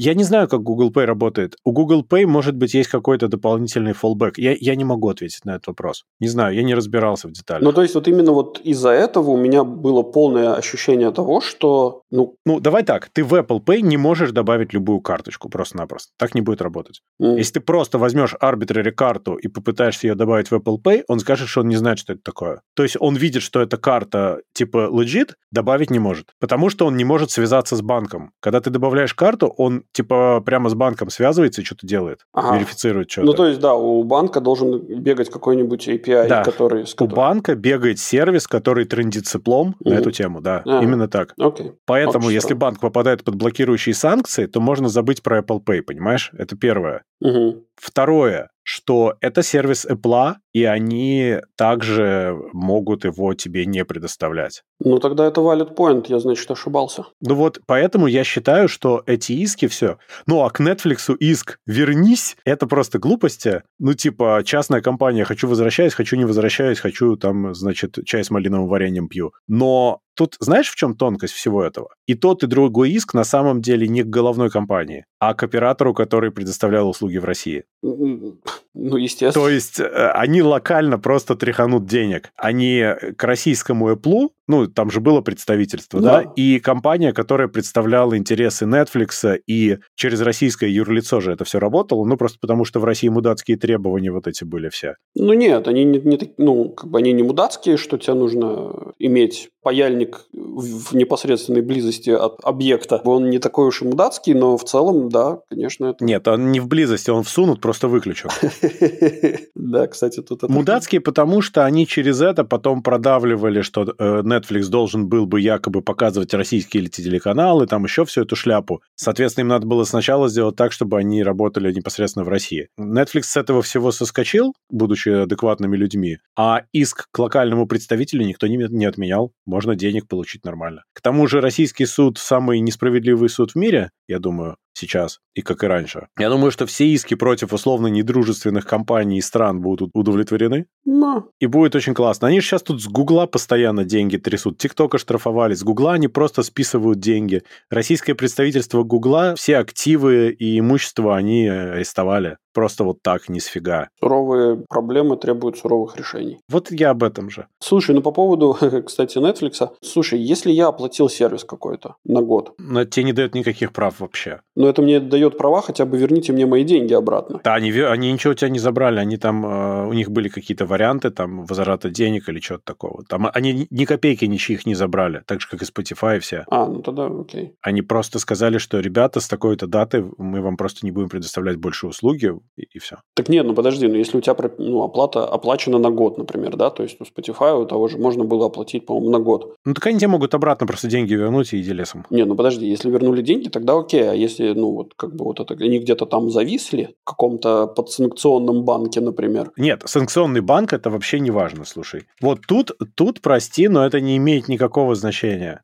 Я 0.00 0.14
не 0.14 0.22
знаю, 0.22 0.46
как 0.48 0.62
Google 0.62 0.92
Pay 0.92 1.06
работает. 1.06 1.56
У 1.64 1.72
Google 1.72 2.06
Pay, 2.08 2.24
может 2.26 2.54
быть, 2.54 2.72
есть 2.72 2.88
какой-то 2.88 3.26
дополнительный 3.26 3.92
fallback. 3.92 4.34
Я, 4.36 4.54
я 4.60 4.76
не 4.76 4.84
могу 4.84 5.08
ответить 5.08 5.44
на 5.44 5.56
этот 5.56 5.66
вопрос. 5.66 6.04
Не 6.20 6.28
знаю, 6.28 6.54
я 6.54 6.62
не 6.62 6.76
разбирался 6.76 7.26
в 7.26 7.32
деталях. 7.32 7.64
Ну, 7.64 7.72
то 7.72 7.82
есть 7.82 7.96
вот 7.96 8.06
именно 8.06 8.30
вот 8.30 8.60
из-за 8.60 8.90
этого 8.90 9.30
у 9.30 9.36
меня 9.36 9.64
было 9.64 10.02
полное 10.04 10.54
ощущение 10.54 11.10
того, 11.10 11.40
что, 11.40 12.02
ну, 12.12 12.36
Ну, 12.46 12.60
давай 12.60 12.84
так, 12.84 13.08
ты 13.12 13.24
в 13.24 13.34
Apple 13.34 13.58
Pay 13.64 13.80
не 13.80 13.96
можешь 13.96 14.30
добавить 14.30 14.72
любую 14.72 15.00
карточку 15.00 15.48
просто-напросто. 15.48 16.12
Так 16.16 16.34
не 16.36 16.42
будет 16.42 16.62
работать. 16.62 17.00
м, 17.20 17.34
Если 17.34 17.54
ты 17.54 17.60
просто 17.60 17.98
возьмешь 17.98 18.34
arbitrary 18.40 18.92
карту 18.92 19.34
и 19.34 19.48
попытаешься 19.48 20.06
ее 20.06 20.14
добавить 20.14 20.52
в 20.52 20.54
Apple 20.54 20.76
Pay, 20.80 21.02
он 21.08 21.18
скажет, 21.18 21.48
что 21.48 21.62
он 21.62 21.68
не 21.68 21.76
знает, 21.76 21.98
что 21.98 22.12
это 22.12 22.22
такое. 22.22 22.60
То 22.76 22.84
есть 22.84 22.96
он 23.00 23.16
видит, 23.16 23.42
что 23.42 23.60
эта 23.60 23.76
карта 23.76 24.42
типа 24.52 24.88
legit, 24.92 25.32
добавить 25.50 25.90
не 25.90 25.98
может. 25.98 26.26
Потому 26.38 26.70
что 26.70 26.86
он 26.86 26.96
не 26.96 27.04
может 27.04 27.32
связаться 27.32 27.74
с 27.74 27.82
банком. 27.82 28.30
Когда 28.40 28.60
ты 28.60 28.70
добавляешь 28.70 29.14
карту, 29.14 29.48
он 29.56 29.82
типа 29.92 30.40
прямо 30.44 30.68
с 30.68 30.74
банком 30.74 31.10
связывается 31.10 31.60
и 31.62 31.64
что-то 31.64 31.86
делает. 31.86 32.20
Ага. 32.32 32.56
Верифицирует 32.56 33.10
что-то. 33.10 33.26
ну, 33.26 33.32
то 33.32 33.46
есть, 33.46 33.60
да, 33.60 33.74
у 33.74 34.02
банка 34.04 34.40
должен 34.40 34.78
бегать 35.00 35.30
какой-нибудь 35.30 35.88
API, 35.88 36.28
Да. 36.28 36.44
который... 36.44 36.86
с 36.86 36.94
У 37.00 37.06
банка 37.06 37.54
бегает 37.54 37.98
сервис, 37.98 38.46
который 38.46 38.84
трендит 38.84 39.26
цеплом 39.26 39.74
на 39.80 39.90
Мгм. 39.92 40.00
эту 40.00 40.10
тему, 40.12 40.40
да. 40.40 40.62
Ага. 40.64 40.82
Именно 40.84 41.08
так. 41.08 41.34
Окей. 41.38 41.72
Поэтому, 41.86 42.26
Очень 42.26 42.34
если 42.34 42.54
банк 42.54 42.80
попадает 42.80 43.24
под 43.24 43.34
блокирующие 43.36 43.94
санкции, 43.94 44.46
то 44.46 44.60
можно 44.60 44.88
забыть 44.88 45.22
про 45.22 45.40
Apple 45.40 45.62
Pay, 45.64 45.82
понимаешь? 45.82 46.30
Это 46.38 46.56
первое. 46.56 47.02
Мгм. 47.20 47.62
Второе, 47.76 48.50
что 48.62 49.14
это 49.20 49.42
сервис 49.42 49.86
Apple, 49.86 50.34
и 50.58 50.64
они 50.64 51.36
также 51.56 52.36
могут 52.52 53.04
его 53.04 53.32
тебе 53.34 53.64
не 53.64 53.84
предоставлять. 53.84 54.64
Ну, 54.80 54.98
тогда 54.98 55.26
это 55.26 55.40
valid 55.40 55.76
point, 55.76 56.06
я, 56.08 56.18
значит, 56.18 56.50
ошибался. 56.50 57.04
Ну 57.20 57.36
вот, 57.36 57.60
поэтому 57.66 58.08
я 58.08 58.24
считаю, 58.24 58.68
что 58.68 59.02
эти 59.06 59.32
иски 59.32 59.68
все... 59.68 59.98
Ну, 60.26 60.42
а 60.42 60.50
к 60.50 60.60
Netflix 60.60 61.16
иск 61.16 61.58
«вернись»— 61.66 62.36
это 62.44 62.66
просто 62.66 62.98
глупости. 62.98 63.62
Ну, 63.78 63.94
типа, 63.94 64.42
частная 64.44 64.80
компания 64.80 65.24
«хочу 65.24 65.46
возвращаюсь, 65.46 65.94
хочу 65.94 66.16
не 66.16 66.24
возвращаюсь, 66.24 66.80
хочу 66.80 67.16
там, 67.16 67.54
значит, 67.54 67.98
чай 68.04 68.24
с 68.24 68.30
малиновым 68.30 68.66
вареньем 68.68 69.08
пью». 69.08 69.32
Но 69.46 70.00
тут 70.18 70.36
знаешь, 70.40 70.68
в 70.68 70.74
чем 70.74 70.96
тонкость 70.96 71.34
всего 71.34 71.62
этого? 71.62 71.90
И 72.06 72.14
тот, 72.14 72.42
и 72.42 72.48
другой 72.48 72.90
иск 72.90 73.14
на 73.14 73.24
самом 73.24 73.62
деле 73.62 73.86
не 73.86 74.02
к 74.02 74.08
головной 74.08 74.50
компании, 74.50 75.04
а 75.20 75.34
к 75.34 75.44
оператору, 75.44 75.94
который 75.94 76.32
предоставлял 76.32 76.88
услуги 76.88 77.18
в 77.18 77.24
России. 77.24 77.64
Ну, 77.82 78.96
естественно. 78.96 79.46
То 79.46 79.48
есть 79.48 79.80
э, 79.80 80.10
они 80.14 80.42
локально 80.48 80.98
просто 80.98 81.34
тряханут 81.36 81.86
денег. 81.86 82.30
Они 82.36 82.84
к 83.16 83.24
российскому 83.24 83.92
Apple, 83.92 84.28
ну, 84.46 84.66
там 84.66 84.90
же 84.90 85.00
было 85.00 85.20
представительство, 85.20 86.00
да, 86.00 86.22
Да. 86.22 86.32
и 86.36 86.58
компания, 86.58 87.12
которая 87.12 87.48
представляла 87.48 88.16
интересы 88.16 88.64
Netflix, 88.64 89.38
и 89.46 89.78
через 89.94 90.20
российское 90.22 90.70
юрлицо 90.70 91.20
же 91.20 91.32
это 91.32 91.44
все 91.44 91.58
работало, 91.58 92.04
ну, 92.04 92.16
просто 92.16 92.38
потому 92.40 92.64
что 92.64 92.80
в 92.80 92.84
России 92.84 93.08
мудацкие 93.08 93.58
требования 93.58 94.10
вот 94.10 94.26
эти 94.26 94.44
были 94.44 94.70
все. 94.70 94.96
Ну, 95.14 95.34
нет, 95.34 95.68
они 95.68 95.84
не, 95.84 95.98
не 96.00 96.18
ну, 96.38 96.70
как 96.70 96.90
бы 96.90 96.98
они 96.98 97.12
не 97.12 97.22
мудацкие, 97.22 97.76
что 97.76 97.98
тебе 97.98 98.14
нужно 98.14 98.72
иметь 98.98 99.50
паяльник 99.62 100.24
в 100.32 100.88
в 100.88 100.94
непосредственной 100.94 101.62
близости 101.62 102.10
от 102.10 102.38
объекта. 102.42 103.00
Он 103.04 103.30
не 103.30 103.38
такой 103.38 103.68
уж 103.68 103.82
и 103.82 103.84
мудацкий, 103.84 104.34
но 104.34 104.56
в 104.56 104.64
целом, 104.64 105.08
да, 105.08 105.40
конечно, 105.48 105.86
это... 105.86 106.04
Нет, 106.04 106.26
он 106.28 106.50
не 106.52 106.60
в 106.60 106.68
близости, 106.68 107.10
он 107.10 107.22
всунут, 107.22 107.60
просто 107.60 107.88
выключен. 107.88 108.30
Да, 109.54 109.86
кстати, 109.86 110.22
тут 110.22 110.37
это... 110.44 110.52
Мудацкие, 110.52 111.00
потому 111.00 111.42
что 111.42 111.64
они 111.64 111.86
через 111.86 112.20
это 112.20 112.44
потом 112.44 112.82
продавливали, 112.82 113.62
что 113.62 113.82
э, 113.82 114.22
Netflix 114.22 114.68
должен 114.68 115.08
был 115.08 115.26
бы 115.26 115.40
якобы 115.40 115.82
показывать 115.82 116.34
российские 116.34 116.82
или 116.82 116.88
телеканалы, 116.88 117.66
там 117.66 117.84
еще 117.84 118.04
всю 118.04 118.22
эту 118.22 118.36
шляпу. 118.36 118.82
Соответственно, 118.94 119.44
им 119.44 119.48
надо 119.48 119.66
было 119.66 119.84
сначала 119.84 120.28
сделать 120.28 120.56
так, 120.56 120.72
чтобы 120.72 120.98
они 120.98 121.22
работали 121.22 121.72
непосредственно 121.72 122.24
в 122.24 122.28
России. 122.28 122.68
Netflix 122.78 123.22
с 123.22 123.36
этого 123.36 123.62
всего 123.62 123.92
соскочил, 123.92 124.54
будучи 124.70 125.08
адекватными 125.08 125.76
людьми, 125.76 126.18
а 126.36 126.62
иск 126.72 127.08
к 127.10 127.18
локальному 127.18 127.66
представителю 127.66 128.24
никто 128.24 128.46
не, 128.46 128.56
не 128.56 128.86
отменял. 128.86 129.32
Можно 129.46 129.74
денег 129.74 130.08
получить 130.08 130.44
нормально. 130.44 130.84
К 130.92 131.00
тому 131.00 131.26
же 131.26 131.40
российский 131.40 131.86
суд 131.86 132.18
самый 132.18 132.60
несправедливый 132.60 133.28
суд 133.28 133.52
в 133.52 133.56
мире, 133.56 133.90
я 134.06 134.18
думаю, 134.18 134.56
сейчас, 134.78 135.20
и 135.34 135.42
как 135.42 135.62
и 135.64 135.66
раньше. 135.66 136.08
Я 136.18 136.30
думаю, 136.30 136.50
что 136.50 136.66
все 136.66 136.86
иски 136.86 137.14
против 137.14 137.52
условно 137.52 137.88
недружественных 137.88 138.66
компаний 138.66 139.18
и 139.18 139.22
стран 139.22 139.60
будут 139.60 139.90
удовлетворены. 139.94 140.66
Ну, 140.84 141.30
И 141.40 141.46
будет 141.46 141.74
очень 141.74 141.94
классно. 141.94 142.28
Они 142.28 142.40
же 142.40 142.46
сейчас 142.46 142.62
тут 142.62 142.82
с 142.82 142.86
Гугла 142.86 143.26
постоянно 143.26 143.84
деньги 143.84 144.16
трясут. 144.16 144.58
ТикТока 144.58 144.98
штрафовали. 144.98 145.54
С 145.54 145.62
Гугла 145.62 145.92
они 145.94 146.08
просто 146.08 146.42
списывают 146.42 147.00
деньги. 147.00 147.42
Российское 147.70 148.14
представительство 148.14 148.82
Гугла, 148.82 149.34
все 149.36 149.58
активы 149.58 150.30
и 150.30 150.58
имущество 150.58 151.16
они 151.16 151.48
арестовали. 151.48 152.38
Просто 152.52 152.84
вот 152.84 153.02
так, 153.02 153.28
ни 153.28 153.38
с 153.38 153.46
фига. 153.46 153.88
Суровые 154.00 154.64
проблемы 154.68 155.16
требуют 155.16 155.58
суровых 155.58 155.96
решений. 155.96 156.40
Вот 156.48 156.70
я 156.70 156.90
об 156.90 157.02
этом 157.02 157.30
же. 157.30 157.46
Слушай, 157.60 157.94
ну 157.94 158.02
по 158.02 158.12
поводу, 158.12 158.56
кстати, 158.86 159.18
Netflix. 159.18 159.70
Слушай, 159.82 160.20
если 160.20 160.50
я 160.50 160.68
оплатил 160.68 161.08
сервис 161.08 161.44
какой-то 161.44 161.96
на 162.04 162.20
год. 162.22 162.54
Но 162.58 162.84
тебе 162.84 163.04
не 163.04 163.12
дает 163.12 163.34
никаких 163.34 163.72
прав 163.72 164.00
вообще. 164.00 164.40
Но 164.56 164.68
это 164.68 164.82
мне 164.82 165.00
дает 165.00 165.38
права, 165.38 165.62
хотя 165.62 165.84
бы 165.84 165.98
верните 165.98 166.32
мне 166.32 166.46
мои 166.46 166.64
деньги 166.64 166.94
обратно. 166.94 167.40
Да, 167.44 167.54
они, 167.54 167.70
они 167.72 168.12
ничего 168.12 168.32
у 168.32 168.34
тебя 168.34 168.50
не 168.50 168.58
забрали. 168.58 168.98
Они 168.98 169.16
там, 169.16 169.44
э, 169.46 169.86
у 169.86 169.92
них 169.92 170.10
были 170.10 170.28
какие-то 170.28 170.66
варианты 170.66 171.10
там 171.10 171.44
возврата 171.44 171.90
денег 171.90 172.28
или 172.28 172.40
чего-то 172.40 172.64
такого. 172.64 173.04
Там 173.08 173.28
они 173.32 173.66
ни 173.70 173.84
копейки 173.84 174.24
ничьих 174.24 174.66
не 174.66 174.74
забрали, 174.74 175.22
так 175.26 175.40
же, 175.40 175.48
как 175.48 175.62
и 175.62 175.64
Spotify 175.64 176.16
и 176.16 176.20
все. 176.20 176.44
А, 176.48 176.66
ну 176.66 176.82
тогда 176.82 177.06
окей. 177.06 177.54
Они 177.62 177.82
просто 177.82 178.18
сказали, 178.18 178.58
что, 178.58 178.80
ребята, 178.80 179.20
с 179.20 179.28
такой-то 179.28 179.66
даты 179.66 180.04
мы 180.18 180.40
вам 180.40 180.56
просто 180.56 180.84
не 180.86 180.90
будем 180.90 181.08
предоставлять 181.08 181.56
больше 181.56 181.86
услуги, 181.86 182.32
и, 182.56 182.62
и 182.62 182.78
все. 182.78 182.96
Так 183.14 183.28
нет, 183.28 183.46
ну 183.46 183.54
подожди, 183.54 183.86
ну 183.86 183.94
если 183.94 184.18
у 184.18 184.20
тебя 184.20 184.36
ну, 184.58 184.82
оплата 184.82 185.24
оплачена 185.26 185.78
на 185.78 185.90
год, 185.90 186.18
например, 186.18 186.56
да, 186.56 186.70
то 186.70 186.82
есть 186.82 186.98
у 187.00 187.04
Spotify 187.04 187.60
у 187.60 187.66
того 187.66 187.88
же 187.88 187.98
можно 187.98 188.24
было 188.24 188.46
оплатить, 188.46 188.86
по-моему, 188.86 189.10
на 189.10 189.18
год. 189.18 189.56
Ну 189.64 189.74
так 189.74 189.86
они 189.86 189.98
тебе 189.98 190.08
могут 190.08 190.34
обратно 190.34 190.66
просто 190.66 190.88
деньги 190.88 191.14
вернуть 191.14 191.52
и 191.52 191.60
иди 191.60 191.72
лесом. 191.72 192.06
Не, 192.10 192.24
ну 192.24 192.34
подожди, 192.34 192.66
если 192.66 192.90
вернули 192.90 193.22
деньги, 193.22 193.48
тогда 193.48 193.78
окей, 193.78 194.10
а 194.10 194.14
если, 194.14 194.52
ну 194.52 194.72
вот 194.72 194.94
как 194.96 195.14
бы 195.14 195.24
вот 195.24 195.40
это, 195.40 195.54
они 195.54 195.78
где-то 195.78 196.06
там 196.06 196.30
зависли 196.30 196.94
в 197.02 197.04
каком-то 197.04 197.66
подсанкционном 197.66 198.64
банке, 198.64 199.00
например. 199.00 199.52
Нет, 199.56 199.82
санкционный 199.86 200.40
банк 200.40 200.72
это 200.72 200.90
вообще 200.90 201.20
не 201.20 201.30
важно, 201.30 201.64
слушай. 201.64 202.06
Вот 202.20 202.40
тут, 202.46 202.72
тут, 202.94 203.20
прости, 203.20 203.68
но 203.68 203.84
это 203.86 204.00
не 204.00 204.16
имеет 204.16 204.48
никакого 204.48 204.94
значения. 204.94 205.62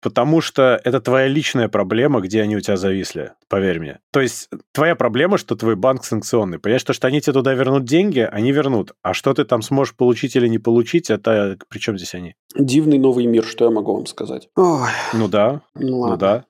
Потому 0.00 0.40
что 0.40 0.80
это 0.82 1.00
твоя 1.00 1.28
личная 1.28 1.68
проблема, 1.68 2.20
где 2.20 2.42
они 2.42 2.56
у 2.56 2.60
тебя 2.60 2.76
зависли, 2.76 3.32
поверь 3.48 3.80
мне. 3.80 4.00
То 4.12 4.20
есть 4.20 4.48
твоя 4.72 4.94
проблема, 4.94 5.38
что 5.38 5.56
твой 5.56 5.76
банк 5.76 6.04
санкционный. 6.04 6.58
Понимаешь, 6.58 6.84
то, 6.84 6.92
что 6.92 7.06
они 7.06 7.20
тебе 7.20 7.34
туда 7.34 7.54
вернут 7.54 7.84
деньги, 7.84 8.20
они 8.20 8.52
вернут. 8.52 8.92
А 9.02 9.14
что 9.14 9.34
ты 9.34 9.44
там 9.44 9.62
сможешь 9.62 9.94
получить 9.94 10.36
или 10.36 10.48
не 10.48 10.58
получить, 10.58 11.10
это 11.10 11.58
при 11.68 11.78
чем 11.78 11.96
здесь 11.96 12.14
они? 12.14 12.34
Дивный 12.56 12.98
новый 12.98 13.26
мир, 13.26 13.44
что 13.44 13.66
я 13.66 13.70
могу 13.70 13.94
вам 13.94 14.06
сказать. 14.06 14.48
Ой. 14.56 14.88
Ну 15.12 15.28
да, 15.28 15.60
ну, 15.74 15.98
ладно. 15.98 16.14
ну 16.14 16.20
да. 16.20 16.44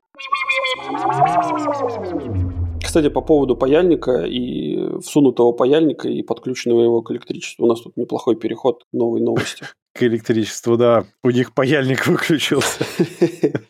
Кстати, 2.82 3.08
по 3.08 3.20
поводу 3.20 3.56
паяльника 3.56 4.24
и 4.24 5.00
всунутого 5.00 5.52
паяльника 5.52 6.08
и 6.08 6.22
подключенного 6.22 6.82
его 6.82 7.02
к 7.02 7.10
электричеству. 7.10 7.66
У 7.66 7.68
нас 7.68 7.80
тут 7.80 7.96
неплохой 7.96 8.36
переход 8.36 8.84
к 8.84 8.86
новой 8.92 9.20
новости. 9.20 9.64
К 9.98 10.02
электричеству, 10.02 10.76
да. 10.76 11.04
У 11.22 11.30
них 11.30 11.54
паяльник 11.54 12.06
выключился. 12.06 12.84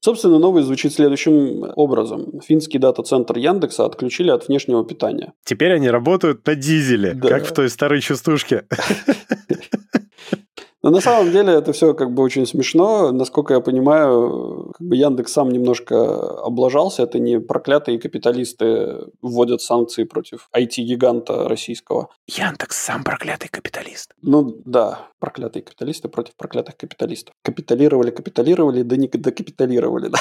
Собственно, 0.00 0.38
новость 0.38 0.66
звучит 0.66 0.94
следующим 0.94 1.72
образом. 1.76 2.40
Финский 2.40 2.78
дата-центр 2.78 3.36
Яндекса 3.36 3.84
отключили 3.84 4.30
от 4.30 4.48
внешнего 4.48 4.84
питания. 4.84 5.34
Теперь 5.44 5.72
они 5.74 5.90
работают 5.90 6.46
на 6.46 6.54
дизеле, 6.54 7.12
да. 7.12 7.28
как 7.28 7.44
в 7.46 7.52
той 7.52 7.68
старой 7.68 8.00
частушке. 8.00 8.64
Но 10.82 10.90
на 10.90 11.00
самом 11.00 11.30
деле 11.30 11.52
это 11.52 11.72
все 11.72 11.94
как 11.94 12.12
бы 12.12 12.22
очень 12.22 12.46
смешно. 12.46 13.12
Насколько 13.12 13.54
я 13.54 13.60
понимаю, 13.60 14.72
как 14.78 14.86
бы 14.86 14.96
Яндекс 14.96 15.32
сам 15.32 15.50
немножко 15.50 16.42
облажался. 16.42 17.02
Это 17.02 17.18
не 17.18 17.38
проклятые 17.38 17.98
капиталисты 17.98 19.06
вводят 19.20 19.60
санкции 19.60 20.04
против 20.04 20.48
IT-гиганта 20.56 21.48
российского. 21.48 22.08
Яндекс 22.26 22.78
сам 22.78 23.04
проклятый 23.04 23.50
капиталист. 23.50 24.12
Ну 24.22 24.56
да, 24.64 25.08
проклятые 25.18 25.62
капиталисты 25.62 26.08
против 26.08 26.34
проклятых 26.36 26.76
капиталистов. 26.76 27.34
Капиталировали, 27.42 28.10
капиталировали, 28.10 28.82
да 28.82 28.96
не 28.96 29.08
докапиталировали, 29.08 30.08
да. 30.08 30.18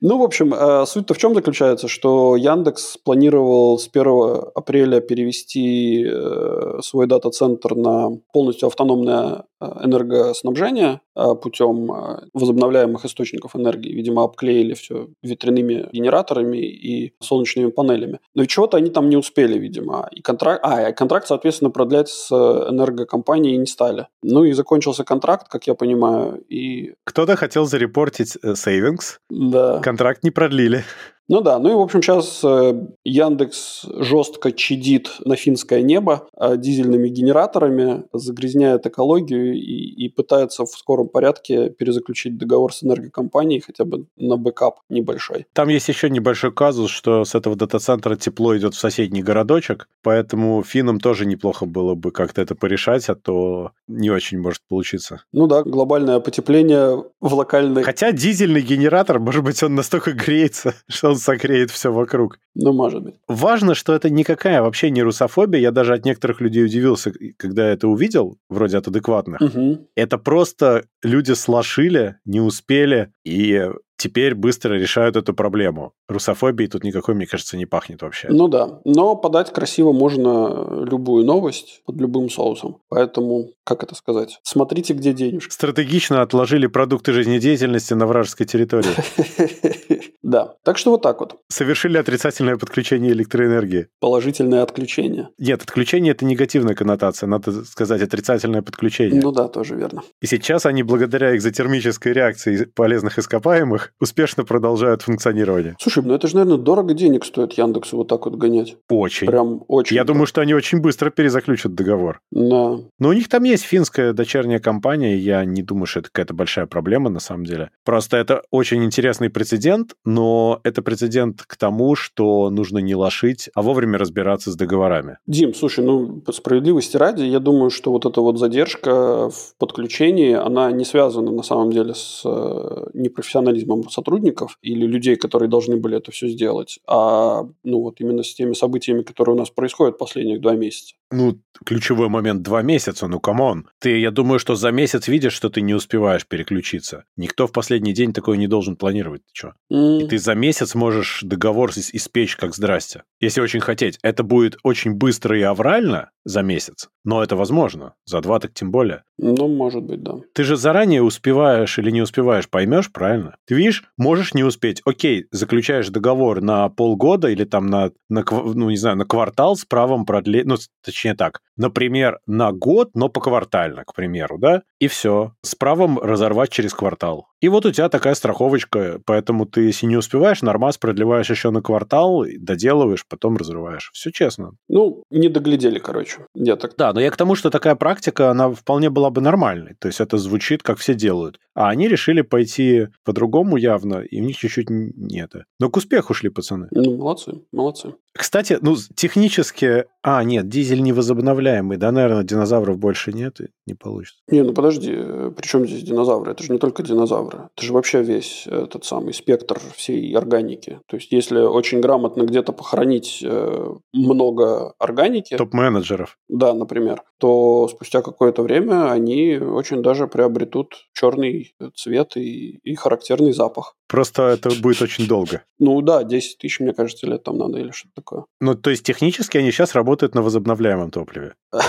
Ну, 0.00 0.18
в 0.18 0.22
общем, 0.22 0.54
э, 0.54 0.86
суть-то 0.86 1.14
в 1.14 1.18
чем 1.18 1.34
заключается, 1.34 1.88
что 1.88 2.36
Яндекс 2.36 2.98
планировал 2.98 3.78
с 3.78 3.88
1 3.88 4.50
апреля 4.54 5.00
перевести 5.00 6.04
э, 6.08 6.78
свой 6.82 7.08
дата-центр 7.08 7.74
на 7.74 8.10
полностью 8.32 8.68
автономное 8.68 9.44
э, 9.60 9.66
энергоснабжение 9.84 11.00
путем 11.42 11.90
возобновляемых 12.32 13.04
источников 13.04 13.56
энергии. 13.56 13.92
Видимо, 13.92 14.22
обклеили 14.22 14.74
все 14.74 15.08
ветряными 15.20 15.88
генераторами 15.92 16.58
и 16.58 17.12
солнечными 17.20 17.70
панелями. 17.70 18.20
Но 18.36 18.44
чего-то 18.44 18.76
они 18.76 18.90
там 18.90 19.08
не 19.08 19.16
успели, 19.16 19.58
видимо. 19.58 20.08
И 20.12 20.22
контракт, 20.22 20.60
а, 20.62 20.90
и 20.90 20.94
контракт, 20.94 21.26
соответственно, 21.26 21.72
продлять 21.72 22.08
с 22.08 22.30
энергокомпанией 22.30 23.56
не 23.56 23.66
стали. 23.66 24.06
Ну 24.22 24.44
и 24.44 24.52
закончился 24.52 25.02
контракт, 25.02 25.48
как 25.48 25.66
я 25.66 25.74
понимаю. 25.74 26.40
И... 26.48 26.94
Кто-то 27.02 27.34
хотел 27.34 27.64
зарепортить 27.64 28.38
savings. 28.54 29.18
Да 29.28 29.80
контракт 29.88 30.22
не 30.22 30.30
продлили. 30.30 30.84
Ну 31.28 31.42
да, 31.42 31.58
ну 31.58 31.70
и 31.70 31.74
в 31.74 31.80
общем 31.80 32.02
сейчас 32.02 32.40
э, 32.42 32.86
Яндекс 33.04 33.84
жестко 33.98 34.50
чадит 34.50 35.10
на 35.24 35.36
финское 35.36 35.82
небо 35.82 36.26
э, 36.34 36.56
дизельными 36.56 37.08
генераторами, 37.08 38.04
загрязняет 38.14 38.86
экологию 38.86 39.54
и, 39.54 39.58
и 39.60 40.08
пытается 40.08 40.64
в 40.64 40.70
скором 40.70 41.08
порядке 41.08 41.68
перезаключить 41.68 42.38
договор 42.38 42.72
с 42.72 42.82
энергокомпанией 42.82 43.60
хотя 43.60 43.84
бы 43.84 44.06
на 44.16 44.38
бэкап 44.38 44.80
небольшой. 44.88 45.46
Там 45.52 45.68
есть 45.68 45.88
еще 45.88 46.08
небольшой 46.08 46.50
казус, 46.50 46.90
что 46.90 47.26
с 47.26 47.34
этого 47.34 47.56
дата-центра 47.56 48.16
тепло 48.16 48.56
идет 48.56 48.74
в 48.74 48.78
соседний 48.78 49.22
городочек, 49.22 49.88
поэтому 50.02 50.62
финнам 50.62 50.98
тоже 50.98 51.26
неплохо 51.26 51.66
было 51.66 51.94
бы 51.94 52.10
как-то 52.10 52.40
это 52.40 52.54
порешать, 52.54 53.06
а 53.10 53.14
то 53.14 53.72
не 53.86 54.10
очень 54.10 54.38
может 54.38 54.62
получиться. 54.66 55.22
Ну 55.32 55.46
да, 55.46 55.62
глобальное 55.62 56.20
потепление 56.20 57.04
в 57.20 57.34
локальной... 57.34 57.82
Хотя 57.82 58.12
дизельный 58.12 58.62
генератор, 58.62 59.18
может 59.18 59.44
быть, 59.44 59.62
он 59.62 59.74
настолько 59.74 60.12
греется, 60.12 60.74
что 60.88 61.10
он 61.10 61.17
согреет 61.18 61.70
все 61.70 61.92
вокруг. 61.92 62.38
Ну, 62.54 62.72
может 62.72 63.02
быть. 63.02 63.14
Важно, 63.28 63.74
что 63.74 63.94
это 63.94 64.10
никакая 64.10 64.62
вообще 64.62 64.90
не 64.90 65.02
русофобия. 65.02 65.60
Я 65.60 65.70
даже 65.70 65.94
от 65.94 66.04
некоторых 66.04 66.40
людей 66.40 66.64
удивился, 66.64 67.12
когда 67.36 67.66
я 67.66 67.72
это 67.74 67.88
увидел, 67.88 68.38
вроде 68.48 68.78
от 68.78 68.88
адекватных. 68.88 69.40
Угу. 69.40 69.88
Это 69.94 70.18
просто 70.18 70.84
люди 71.02 71.32
слошили, 71.32 72.16
не 72.24 72.40
успели, 72.40 73.12
и 73.24 73.70
теперь 73.98 74.34
быстро 74.34 74.74
решают 74.74 75.16
эту 75.16 75.34
проблему. 75.34 75.92
Русофобии 76.08 76.66
тут 76.66 76.84
никакой, 76.84 77.14
мне 77.14 77.26
кажется, 77.26 77.56
не 77.56 77.66
пахнет 77.66 78.00
вообще. 78.00 78.28
Ну 78.30 78.48
да, 78.48 78.80
но 78.84 79.16
подать 79.16 79.52
красиво 79.52 79.92
можно 79.92 80.84
любую 80.84 81.24
новость 81.26 81.82
под 81.84 81.96
любым 81.96 82.30
соусом. 82.30 82.78
Поэтому, 82.88 83.50
как 83.64 83.82
это 83.82 83.94
сказать, 83.94 84.38
смотрите, 84.44 84.94
где 84.94 85.12
денежки. 85.12 85.52
Стратегично 85.52 86.22
отложили 86.22 86.66
продукты 86.66 87.12
жизнедеятельности 87.12 87.94
на 87.94 88.06
вражеской 88.06 88.46
территории. 88.46 88.88
Да, 90.28 90.56
так 90.62 90.76
что 90.76 90.90
вот 90.90 91.00
так 91.00 91.20
вот. 91.20 91.36
Совершили 91.48 91.96
отрицательное 91.96 92.58
подключение 92.58 93.12
электроэнергии. 93.12 93.86
Положительное 93.98 94.62
отключение. 94.62 95.30
Нет, 95.38 95.62
отключение– 95.62 96.10
это 96.12 96.26
негативная 96.26 96.74
коннотация, 96.74 97.26
надо 97.26 97.64
сказать 97.64 98.02
отрицательное 98.02 98.60
подключение. 98.60 99.22
Ну 99.22 99.32
да, 99.32 99.48
тоже 99.48 99.74
верно. 99.74 100.02
И 100.20 100.26
сейчас 100.26 100.66
они, 100.66 100.82
благодаря 100.82 101.34
экзотермической 101.34 102.12
реакции 102.12 102.64
полезных 102.64 103.18
ископаемых, 103.18 103.94
успешно 104.00 104.44
продолжают 104.44 105.00
функционирование. 105.00 105.76
Слушай, 105.80 106.04
ну 106.04 106.12
это 106.12 106.28
же, 106.28 106.36
наверное, 106.36 106.58
дорого 106.58 106.92
денег 106.92 107.24
стоит 107.24 107.54
Яндексу 107.54 107.96
вот 107.96 108.08
так 108.08 108.26
вот 108.26 108.34
гонять. 108.34 108.76
Очень. 108.90 109.28
Прям 109.28 109.64
очень. 109.66 109.96
Я 109.96 110.04
думаю, 110.04 110.26
что 110.26 110.42
они 110.42 110.52
очень 110.52 110.80
быстро 110.82 111.08
перезаключат 111.08 111.74
договор. 111.74 112.20
Да. 112.30 112.76
Но 112.98 113.08
у 113.08 113.12
них 113.14 113.30
там 113.30 113.44
есть 113.44 113.64
финская 113.64 114.12
дочерняя 114.12 114.58
компания, 114.58 115.16
я 115.16 115.42
не 115.46 115.62
думаю, 115.62 115.86
что 115.86 116.00
это 116.00 116.10
какая-то 116.12 116.34
большая 116.34 116.66
проблема 116.66 117.08
на 117.08 117.20
самом 117.20 117.44
деле. 117.44 117.70
Просто 117.86 118.18
это 118.18 118.42
очень 118.50 118.84
интересный 118.84 119.30
прецедент, 119.30 119.94
но 120.04 120.17
это 120.64 120.82
прецедент 120.82 121.42
к 121.42 121.56
тому, 121.56 121.94
что 121.94 122.50
нужно 122.50 122.78
не 122.78 122.94
лошить, 122.94 123.50
а 123.54 123.62
вовремя 123.62 123.98
разбираться 123.98 124.50
с 124.50 124.56
договорами. 124.56 125.18
Дим, 125.26 125.54
слушай, 125.54 125.84
ну, 125.84 126.20
по 126.20 126.32
справедливости 126.32 126.96
ради, 126.96 127.24
я 127.24 127.38
думаю, 127.38 127.70
что 127.70 127.92
вот 127.92 128.06
эта 128.06 128.20
вот 128.20 128.38
задержка 128.38 129.30
в 129.30 129.54
подключении, 129.58 130.32
она 130.32 130.70
не 130.72 130.84
связана 130.84 131.30
на 131.30 131.42
самом 131.42 131.70
деле 131.72 131.94
с 131.94 132.22
э, 132.24 132.86
непрофессионализмом 132.94 133.88
сотрудников 133.90 134.58
или 134.62 134.86
людей, 134.86 135.16
которые 135.16 135.48
должны 135.48 135.76
были 135.76 135.96
это 135.96 136.10
все 136.12 136.28
сделать, 136.28 136.78
а 136.86 137.46
ну 137.64 137.82
вот 137.82 138.00
именно 138.00 138.22
с 138.22 138.34
теми 138.34 138.54
событиями, 138.54 139.02
которые 139.02 139.34
у 139.34 139.38
нас 139.38 139.50
происходят 139.50 139.98
последних 139.98 140.40
два 140.40 140.54
месяца. 140.54 140.94
Ну, 141.10 141.40
ключевой 141.64 142.08
момент 142.08 142.42
два 142.42 142.62
месяца, 142.62 143.08
ну 143.08 143.18
come 143.18 143.47
on. 143.47 143.68
Ты, 143.78 143.98
я 143.98 144.10
думаю, 144.10 144.38
что 144.38 144.54
за 144.54 144.70
месяц 144.70 145.08
видишь, 145.08 145.32
что 145.32 145.48
ты 145.48 145.62
не 145.62 145.74
успеваешь 145.74 146.26
переключиться. 146.26 147.04
Никто 147.16 147.46
в 147.46 147.52
последний 147.52 147.94
день 147.94 148.12
такое 148.12 148.36
не 148.36 148.46
должен 148.46 148.76
планировать. 148.76 149.22
Ты 149.22 149.32
что? 149.32 149.54
Мм. 149.72 150.02
И 150.02 150.08
ты 150.08 150.18
за 150.18 150.34
месяц 150.34 150.74
можешь 150.74 151.20
договор 151.22 151.70
испечь 151.70 152.36
как 152.36 152.54
здрасте. 152.54 153.04
Если 153.20 153.40
очень 153.40 153.60
хотеть. 153.60 153.98
Это 154.02 154.22
будет 154.22 154.58
очень 154.62 154.94
быстро 154.94 155.38
и 155.38 155.42
аврально 155.42 156.10
за 156.24 156.42
месяц, 156.42 156.88
но 157.04 157.22
это 157.22 157.36
возможно. 157.36 157.94
За 158.04 158.20
два 158.20 158.38
так 158.38 158.52
тем 158.52 158.70
более. 158.70 159.04
Ну, 159.18 159.48
может 159.48 159.82
быть, 159.82 160.02
да. 160.02 160.14
Ты 160.32 160.44
же 160.44 160.56
заранее 160.56 161.02
успеваешь 161.02 161.78
или 161.78 161.90
не 161.90 162.02
успеваешь, 162.02 162.48
поймешь, 162.48 162.90
правильно? 162.90 163.36
Ты 163.46 163.56
видишь, 163.56 163.84
можешь 163.96 164.32
не 164.32 164.44
успеть. 164.44 164.80
Окей, 164.84 165.26
заключаешь 165.32 165.88
договор 165.88 166.40
на 166.40 166.68
полгода 166.68 167.28
или 167.28 167.44
там 167.44 167.66
на, 167.66 167.90
на 168.08 168.24
ну, 168.30 168.70
не 168.70 168.76
знаю, 168.76 168.96
на 168.96 169.04
квартал 169.04 169.56
с 169.56 169.64
правом 169.64 170.06
продлить, 170.06 170.46
ну, 170.46 170.56
точнее 170.84 171.14
так, 171.14 171.40
например, 171.56 172.20
на 172.26 172.52
год, 172.52 172.90
но 172.94 173.08
поквартально, 173.08 173.84
к 173.84 173.94
примеру, 173.94 174.38
да? 174.38 174.62
И 174.78 174.86
все. 174.86 175.32
С 175.42 175.54
правом 175.54 175.98
разорвать 175.98 176.50
через 176.50 176.72
квартал. 176.72 177.26
И 177.40 177.48
вот 177.48 177.66
у 177.66 177.70
тебя 177.70 177.88
такая 177.88 178.14
страховочка, 178.14 179.00
поэтому 179.04 179.46
ты, 179.46 179.62
если 179.62 179.86
не 179.86 179.96
успеваешь, 179.96 180.42
нормас 180.42 180.76
продлеваешь 180.76 181.30
еще 181.30 181.50
на 181.50 181.62
квартал, 181.62 182.24
доделываешь, 182.38 183.04
потом 183.08 183.36
разрываешь. 183.36 183.90
Все 183.92 184.10
честно. 184.10 184.52
Ну, 184.68 185.04
не 185.10 185.28
доглядели, 185.28 185.78
короче. 185.78 186.26
Я 186.34 186.56
так... 186.56 186.74
Да, 186.76 186.92
но 186.92 187.00
я 187.00 187.10
к 187.10 187.16
тому, 187.16 187.36
что 187.36 187.50
такая 187.50 187.76
практика, 187.76 188.30
она 188.30 188.50
вполне 188.50 188.90
была 188.90 189.07
бы 189.10 189.20
нормальной. 189.20 189.74
То 189.78 189.88
есть 189.88 190.00
это 190.00 190.18
звучит, 190.18 190.62
как 190.62 190.78
все 190.78 190.94
делают. 190.94 191.38
А 191.54 191.68
они 191.68 191.88
решили 191.88 192.22
пойти 192.22 192.88
по-другому 193.04 193.56
явно, 193.56 193.96
и 193.96 194.20
у 194.20 194.24
них 194.24 194.36
чуть-чуть 194.36 194.70
не 194.70 195.20
это. 195.20 195.44
Но 195.58 195.70
к 195.70 195.76
успеху 195.76 196.14
шли 196.14 196.30
пацаны. 196.30 196.68
Ну, 196.70 196.96
молодцы, 196.96 197.42
молодцы. 197.52 197.94
Кстати, 198.12 198.58
ну, 198.60 198.76
технически... 198.94 199.86
А, 200.02 200.24
нет, 200.24 200.48
дизель 200.48 200.82
невозобновляемый, 200.82 201.76
да, 201.76 201.92
наверное, 201.92 202.24
динозавров 202.24 202.78
больше 202.78 203.12
нет, 203.12 203.40
и 203.40 203.48
не 203.66 203.74
получится. 203.74 204.20
Не, 204.28 204.42
ну 204.42 204.52
подожди, 204.52 204.92
при 205.36 205.46
чем 205.46 205.66
здесь 205.66 205.82
динозавры? 205.82 206.32
Это 206.32 206.42
же 206.42 206.52
не 206.52 206.58
только 206.58 206.82
динозавры. 206.82 207.48
Это 207.56 207.66
же 207.66 207.72
вообще 207.72 208.02
весь 208.02 208.46
этот 208.46 208.84
самый 208.84 209.14
спектр 209.14 209.60
всей 209.74 210.12
органики. 210.16 210.80
То 210.86 210.96
есть, 210.96 211.12
если 211.12 211.40
очень 211.40 211.80
грамотно 211.80 212.22
где-то 212.22 212.52
похоронить 212.52 213.20
э, 213.22 213.74
много 213.92 214.74
органики... 214.78 215.36
Топ-менеджеров. 215.36 216.18
Да, 216.28 216.54
например. 216.54 217.02
То 217.18 217.68
спустя 217.68 218.02
какое-то 218.02 218.42
время 218.42 218.90
они 218.90 219.36
очень 219.38 219.82
даже 219.82 220.06
приобретут 220.06 220.74
черный 220.92 221.54
цвет 221.74 222.16
и, 222.16 222.58
и 222.62 222.74
характерный 222.74 223.32
запах. 223.32 223.74
Просто 223.88 224.22
это 224.22 224.50
будет 224.60 224.82
очень 224.82 225.08
долго. 225.08 225.42
Ну 225.58 225.80
да, 225.80 226.04
10 226.04 226.38
тысяч, 226.38 226.60
мне 226.60 226.72
кажется, 226.72 227.06
лет 227.06 227.24
там 227.24 227.38
надо 227.38 227.58
или 227.58 227.70
что-то 227.70 227.94
такое. 227.96 228.24
Ну, 228.40 228.54
то 228.54 228.70
есть 228.70 228.84
технически 228.84 229.38
они 229.38 229.50
сейчас 229.50 229.74
работают 229.74 230.14
на 230.14 230.22
возобновляемом 230.22 230.90
топливе. 230.90 231.34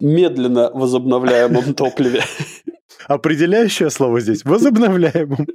Медленно 0.00 0.70
возобновляемом 0.72 1.74
топливе. 1.74 2.22
Определяющее 3.06 3.90
слово 3.90 4.20
здесь– 4.20 4.44
возобновляемым. 4.44 5.46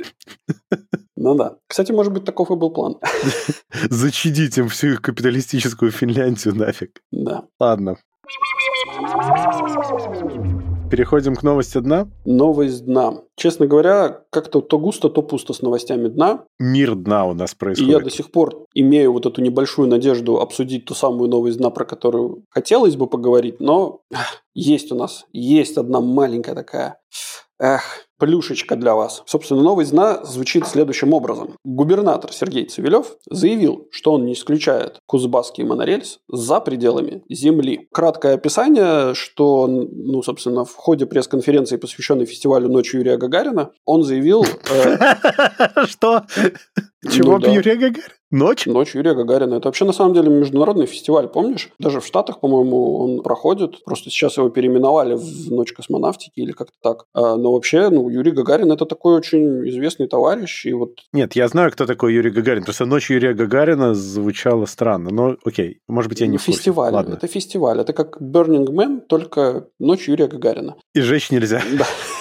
Ну 1.16 1.36
да. 1.36 1.58
Кстати, 1.68 1.92
может 1.92 2.14
быть, 2.14 2.26
таков 2.26 2.52
и 2.52 2.56
был 2.56 2.72
план. 2.72 2.98
Зачидить 3.90 4.58
им 4.58 4.68
всю 4.68 4.88
их 4.88 5.02
капиталистическую 5.02 5.92
Финляндию 5.92 6.56
нафиг. 6.56 7.02
Да. 7.12 7.46
Ладно. 7.60 7.98
Переходим 10.90 11.36
к 11.36 11.44
новости 11.44 11.80
дна. 11.80 12.08
Новость 12.26 12.86
дна. 12.86 13.22
Честно 13.36 13.66
говоря, 13.66 14.22
как-то 14.30 14.62
то 14.62 14.78
густо, 14.78 15.10
то 15.10 15.22
пусто 15.24 15.54
с 15.54 15.62
новостями 15.62 16.08
дна. 16.10 16.46
Мир 16.60 16.96
дна 16.96 17.26
у 17.26 17.34
нас 17.34 17.56
происходит. 17.56 17.90
И 17.90 17.92
я 17.92 18.00
до 18.00 18.10
сих 18.10 18.32
пор 18.32 18.66
имею 18.74 19.12
вот 19.12 19.26
эту 19.26 19.42
небольшую 19.42 19.88
надежду 19.88 20.40
обсудить 20.40 20.86
ту 20.86 20.94
самую 20.94 21.30
новость 21.30 21.58
дна, 21.58 21.70
про 21.70 21.86
которую 21.86 22.44
хотелось 22.50 22.96
бы 22.96 23.08
поговорить, 23.08 23.60
но 23.60 24.02
есть 24.54 24.92
у 24.92 24.96
нас, 24.96 25.26
есть 25.34 25.78
одна 25.78 26.02
маленькая 26.02 26.56
такая 26.56 27.00
Эх, 27.58 28.05
плюшечка 28.18 28.76
для 28.76 28.96
вас. 28.96 29.24
Собственно, 29.26 29.62
новость 29.62 29.92
дна 29.92 30.24
звучит 30.24 30.68
следующим 30.68 31.14
образом. 31.14 31.58
Губернатор 31.64 32.32
Сергей 32.32 32.66
Цивилев 32.66 33.18
заявил, 33.30 33.88
что 33.92 34.14
он 34.14 34.26
не 34.26 34.34
исключает 34.34 35.00
Кузбасский 35.06 35.64
монорельс 35.64 36.20
за 36.30 36.60
пределами 36.60 37.24
Земли. 37.30 37.88
Краткое 37.92 38.36
описание, 38.36 39.14
что, 39.14 39.68
ну, 39.68 40.22
собственно, 40.24 40.66
в 40.66 40.76
ходе 40.76 41.06
пресс-конференции, 41.06 41.78
посвященной 41.78 42.26
фестивалю 42.26 42.70
«Ночь 42.70 42.94
Юрия 42.94 43.18
Гагарина», 43.18 43.72
он 43.86 44.04
заявил... 44.04 44.46
Э, 44.70 45.86
что? 45.86 46.24
Чего 47.12 47.40
ну 47.40 47.54
Юрия 47.54 47.76
Гагарина? 47.76 48.04
Ночь? 48.32 48.66
Ночь 48.66 48.96
Юрия 48.96 49.14
Гагарина. 49.14 49.56
Это 49.56 49.68
вообще 49.68 49.86
на 49.86 49.94
самом 49.94 50.14
деле 50.14 50.30
международный 50.30 50.88
фестиваль, 50.88 51.28
помнишь? 51.28 51.70
Даже 51.80 52.02
в 52.02 52.06
Штатах, 52.06 52.40
по-моему, 52.40 52.98
он 52.98 53.24
проходит. 53.24 53.84
Просто 53.86 54.10
сейчас 54.10 54.38
его 54.38 54.50
переименовали 54.50 55.14
в 55.16 55.52
Ночь 55.52 55.72
космонавтики 55.74 56.40
или 56.40 56.52
как-то 56.52 56.76
так. 56.82 57.06
А, 57.14 57.38
но 57.38 57.54
вообще, 57.54 57.90
ну, 57.90 58.10
Юрий 58.10 58.32
Гагарин 58.32 58.72
это 58.72 58.86
такой 58.86 59.16
очень 59.16 59.68
известный 59.70 60.08
товарищ. 60.08 60.66
И 60.66 60.74
вот... 60.74 61.00
Нет, 61.14 61.36
я 61.36 61.48
знаю, 61.48 61.72
кто 61.72 61.86
такой 61.86 62.14
Юрий 62.14 62.32
Гагарин. 62.32 62.64
Просто 62.64 62.86
Ночь 62.86 63.10
Юрия 63.10 63.34
Гагарина 63.34 63.94
звучала 63.94 64.66
странно. 64.66 65.12
Но 65.12 65.38
окей, 65.46 65.80
может 65.88 66.10
быть, 66.10 66.20
я 66.20 66.28
не 66.28 66.34
ну. 66.34 66.40
Фестиваль. 66.40 66.94
Ладно. 66.94 67.14
Это 67.14 67.28
фестиваль. 67.28 67.80
Это 67.80 67.94
как 67.94 68.22
Burning 68.22 68.68
Man, 68.68 69.02
только 69.02 69.68
Ночь 69.80 70.08
Юрия 70.08 70.28
Гагарина. 70.28 70.76
И 70.94 71.02
жечь 71.02 71.32
нельзя. 71.32 71.62
Да 71.78 71.86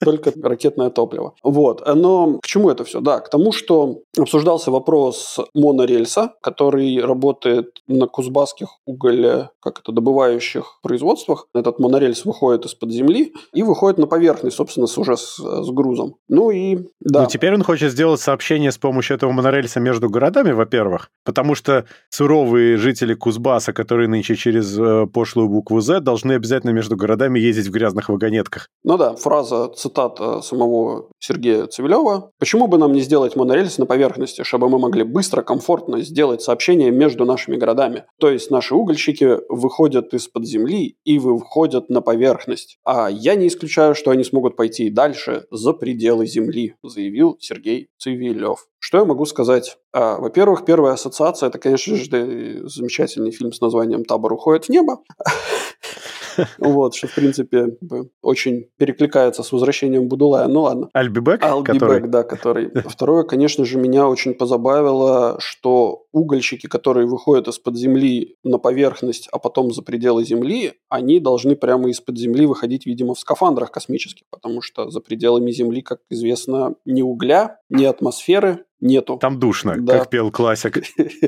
только 0.00 0.32
ракетное 0.42 0.90
топливо. 0.90 1.34
Вот. 1.42 1.82
Но 1.94 2.38
к 2.38 2.46
чему 2.46 2.70
это 2.70 2.84
все? 2.84 3.00
Да, 3.00 3.20
к 3.20 3.28
тому, 3.28 3.52
что 3.52 4.00
обсуждался 4.18 4.70
вопрос 4.70 5.38
монорельса, 5.54 6.34
который 6.40 7.00
работает 7.00 7.82
на 7.86 8.06
кузбасских 8.06 8.68
уголе, 8.86 9.50
как 9.60 9.80
это, 9.80 9.92
добывающих 9.92 10.78
производствах. 10.82 11.48
Этот 11.54 11.78
монорельс 11.78 12.24
выходит 12.24 12.66
из-под 12.66 12.90
земли 12.90 13.32
и 13.52 13.62
выходит 13.62 13.98
на 13.98 14.06
поверхность, 14.06 14.56
собственно, 14.56 14.86
с, 14.86 14.96
уже 14.98 15.16
с, 15.16 15.36
с 15.38 15.70
грузом. 15.70 16.16
Ну 16.28 16.50
и 16.50 16.78
да. 17.00 17.22
Ну, 17.22 17.28
теперь 17.28 17.54
он 17.54 17.62
хочет 17.62 17.92
сделать 17.92 18.20
сообщение 18.20 18.72
с 18.72 18.78
помощью 18.78 19.16
этого 19.16 19.32
монорельса 19.32 19.80
между 19.80 20.08
городами, 20.08 20.52
во-первых, 20.52 21.10
потому 21.24 21.54
что 21.54 21.84
суровые 22.10 22.76
жители 22.76 23.14
Кузбасса, 23.14 23.72
которые 23.72 24.08
нынче 24.08 24.36
через 24.36 24.78
э, 24.78 25.06
пошлую 25.06 25.48
букву 25.48 25.80
«З», 25.80 26.00
должны 26.00 26.32
обязательно 26.32 26.70
между 26.70 26.96
городами 26.96 27.38
ездить 27.38 27.68
в 27.68 27.70
грязных 27.70 28.08
вагонетках. 28.08 28.68
Ну 28.84 28.98
да, 28.98 29.14
фраза 29.14 29.63
цитата 29.68 30.42
самого 30.42 31.08
Сергея 31.18 31.66
Цивилева. 31.66 32.30
«Почему 32.38 32.66
бы 32.66 32.78
нам 32.78 32.92
не 32.92 33.00
сделать 33.00 33.36
монорельс 33.36 33.78
на 33.78 33.86
поверхности, 33.86 34.42
чтобы 34.42 34.68
мы 34.68 34.78
могли 34.78 35.02
быстро, 35.02 35.42
комфортно 35.42 36.00
сделать 36.02 36.42
сообщение 36.42 36.90
между 36.90 37.24
нашими 37.24 37.56
городами? 37.56 38.04
То 38.18 38.30
есть 38.30 38.50
наши 38.50 38.74
угольщики 38.74 39.38
выходят 39.48 40.12
из-под 40.14 40.46
земли 40.46 40.96
и 41.04 41.18
выходят 41.18 41.88
на 41.88 42.00
поверхность. 42.00 42.78
А 42.84 43.08
я 43.10 43.34
не 43.34 43.48
исключаю, 43.48 43.94
что 43.94 44.10
они 44.10 44.24
смогут 44.24 44.56
пойти 44.56 44.86
и 44.86 44.90
дальше, 44.90 45.46
за 45.50 45.72
пределы 45.72 46.26
земли», 46.26 46.74
заявил 46.82 47.36
Сергей 47.40 47.88
Цивилев. 47.98 48.66
Что 48.78 48.98
я 48.98 49.06
могу 49.06 49.24
сказать? 49.24 49.78
А, 49.94 50.18
во-первых, 50.18 50.66
первая 50.66 50.92
ассоциация– 50.92 51.46
это, 51.48 51.58
конечно 51.58 51.96
же, 51.96 52.68
замечательный 52.68 53.30
фильм 53.30 53.50
с 53.50 53.62
названием 53.62 54.04
«Табор 54.04 54.34
уходит 54.34 54.66
в 54.66 54.68
небо». 54.68 54.98
Вот, 56.58 56.94
что, 56.94 57.06
в 57.06 57.14
принципе, 57.14 57.76
очень 58.22 58.66
перекликается 58.78 59.42
с 59.42 59.52
возвращением 59.52 60.08
Будулая. 60.08 60.48
Ну 60.48 60.62
ладно. 60.62 60.88
Альбибек? 60.92 61.42
Альбибек, 61.44 62.10
да, 62.10 62.22
который. 62.22 62.70
Второе, 62.88 63.24
конечно 63.24 63.64
же, 63.64 63.78
меня 63.78 64.08
очень 64.08 64.34
позабавило, 64.34 65.36
что 65.38 66.04
угольщики, 66.12 66.66
которые 66.66 67.06
выходят 67.06 67.48
из-под 67.48 67.76
земли 67.76 68.36
на 68.44 68.58
поверхность, 68.58 69.28
а 69.32 69.38
потом 69.38 69.72
за 69.72 69.82
пределы 69.82 70.24
земли, 70.24 70.74
они 70.88 71.20
должны 71.20 71.56
прямо 71.56 71.88
из-под 71.90 72.18
земли 72.18 72.46
выходить, 72.46 72.86
видимо, 72.86 73.14
в 73.14 73.18
скафандрах 73.18 73.70
космических, 73.70 74.26
потому 74.30 74.62
что 74.62 74.90
за 74.90 75.00
пределами 75.00 75.50
земли, 75.50 75.82
как 75.82 76.00
известно, 76.10 76.74
ни 76.84 77.02
угля, 77.02 77.58
ни 77.68 77.84
атмосферы, 77.84 78.64
нету. 78.80 79.18
Там 79.18 79.38
душно, 79.40 79.76
да. 79.78 79.98
как 79.98 80.10
пел 80.10 80.30
классик. 80.30 80.82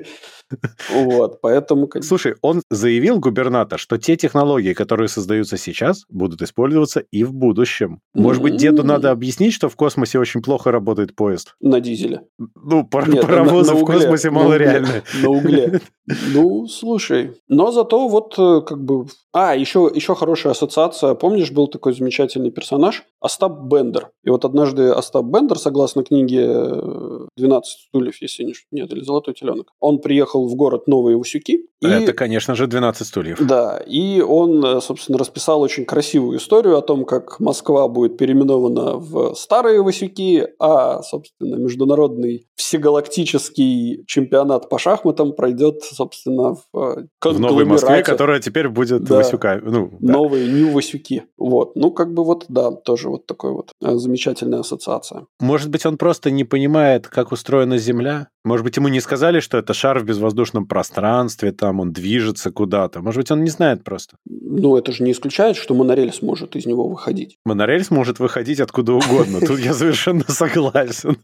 Вот, 0.90 1.40
поэтому... 1.40 1.88
Слушай, 2.02 2.34
он 2.42 2.62
заявил, 2.70 3.18
губернатор, 3.18 3.78
что 3.78 3.98
те 3.98 4.16
технологии, 4.16 4.72
которые 4.72 5.08
создаются 5.08 5.56
сейчас, 5.56 6.04
будут 6.08 6.42
использоваться 6.42 7.00
и 7.10 7.24
в 7.24 7.32
будущем. 7.32 8.00
Может 8.14 8.42
быть, 8.42 8.56
деду 8.56 8.84
надо 8.84 9.10
объяснить, 9.10 9.52
что 9.52 9.68
в 9.68 9.76
космосе 9.76 10.18
очень 10.18 10.42
плохо 10.42 10.70
работает 10.70 11.14
поезд? 11.14 11.54
На 11.60 11.80
дизеле. 11.80 12.22
Ну, 12.38 12.86
паровозы 12.86 13.74
в 13.74 13.84
космосе 13.84 14.30
мало 14.30 14.56
реально. 14.56 15.02
На 15.22 15.30
угле. 15.30 15.80
Ну, 16.32 16.68
слушай. 16.68 17.32
Но 17.48 17.72
зато 17.72 18.06
вот 18.06 18.38
э, 18.38 18.60
как 18.64 18.84
бы... 18.84 19.06
А, 19.32 19.56
еще, 19.56 19.90
еще 19.92 20.14
хорошая 20.14 20.52
ассоциация. 20.52 21.14
Помнишь, 21.14 21.50
был 21.50 21.66
такой 21.66 21.94
замечательный 21.94 22.52
персонаж 22.52 23.04
Остап 23.20 23.64
Бендер. 23.64 24.10
И 24.22 24.30
вот 24.30 24.44
однажды 24.44 24.90
Остап 24.90 25.24
Бендер, 25.24 25.58
согласно 25.58 26.04
книге 26.04 26.44
«12 26.44 27.26
э, 27.38 27.60
стульев», 27.64 28.22
если 28.22 28.44
не... 28.44 28.54
Нет, 28.70 28.92
или 28.92 29.02
«Золотой 29.02 29.34
теленок», 29.34 29.72
он 29.80 29.98
приехал 29.98 30.35
в 30.44 30.54
город 30.54 30.86
Новые 30.86 31.16
Васюки. 31.16 31.66
И... 31.80 31.86
Это, 31.86 32.12
конечно 32.12 32.54
же, 32.54 32.66
12 32.66 33.06
стульев. 33.06 33.38
Да, 33.40 33.78
и 33.86 34.20
он, 34.20 34.64
э, 34.64 34.80
собственно, 34.80 35.18
расписал 35.18 35.60
очень 35.60 35.84
красивую 35.84 36.38
историю 36.38 36.76
о 36.78 36.82
том, 36.82 37.04
как 37.04 37.38
Москва 37.38 37.86
будет 37.88 38.16
переименована 38.16 38.96
в 38.96 39.34
Старые 39.34 39.82
Васюки, 39.82 40.48
а, 40.58 41.02
собственно, 41.02 41.56
международный 41.56 42.46
всегалактический 42.56 44.04
чемпионат 44.06 44.68
по 44.68 44.78
шахматам 44.78 45.32
пройдет 45.32 45.82
собственно, 45.82 46.54
в 46.72 46.78
э, 46.78 47.06
В 47.22 47.40
Новой 47.40 47.64
Москве, 47.64 48.02
которая 48.02 48.40
теперь 48.40 48.68
будет 48.68 49.04
да. 49.04 49.16
Васюка. 49.16 49.60
Ну, 49.62 49.90
да. 50.00 50.12
Новые 50.12 50.48
Нью-Васюки. 50.48 51.24
Вот. 51.36 51.76
Ну, 51.76 51.90
как 51.90 52.12
бы 52.12 52.24
вот, 52.24 52.46
да, 52.48 52.72
тоже 52.72 53.08
вот 53.08 53.26
такой 53.26 53.52
вот 53.52 53.72
э, 53.82 53.94
замечательная 53.96 54.60
ассоциация. 54.60 55.26
Может 55.40 55.70
быть, 55.70 55.86
он 55.86 55.96
просто 55.96 56.30
не 56.30 56.44
понимает, 56.44 57.06
как 57.06 57.32
устроена 57.32 57.78
Земля? 57.78 58.28
Может 58.44 58.64
быть, 58.64 58.76
ему 58.76 58.88
не 58.88 59.00
сказали, 59.00 59.40
что 59.40 59.58
это 59.58 59.74
шар 59.74 59.98
в 59.98 60.04
безвоздушном 60.04 60.25
пространстве, 60.66 61.52
там 61.52 61.80
он 61.80 61.92
движется 61.92 62.50
куда-то. 62.50 63.00
Может 63.00 63.18
быть, 63.18 63.30
он 63.30 63.44
не 63.44 63.50
знает 63.50 63.84
просто. 63.84 64.16
Ну, 64.24 64.76
это 64.76 64.92
же 64.92 65.02
не 65.02 65.12
исключает, 65.12 65.56
что 65.56 65.74
монорельс 65.74 66.22
может 66.22 66.56
из 66.56 66.66
него 66.66 66.88
выходить. 66.88 67.38
Монорельс 67.44 67.90
может 67.90 68.18
выходить 68.18 68.60
откуда 68.60 68.94
угодно. 68.94 69.40
Тут 69.40 69.58
я 69.58 69.74
совершенно 69.74 70.24
согласен. 70.28 71.18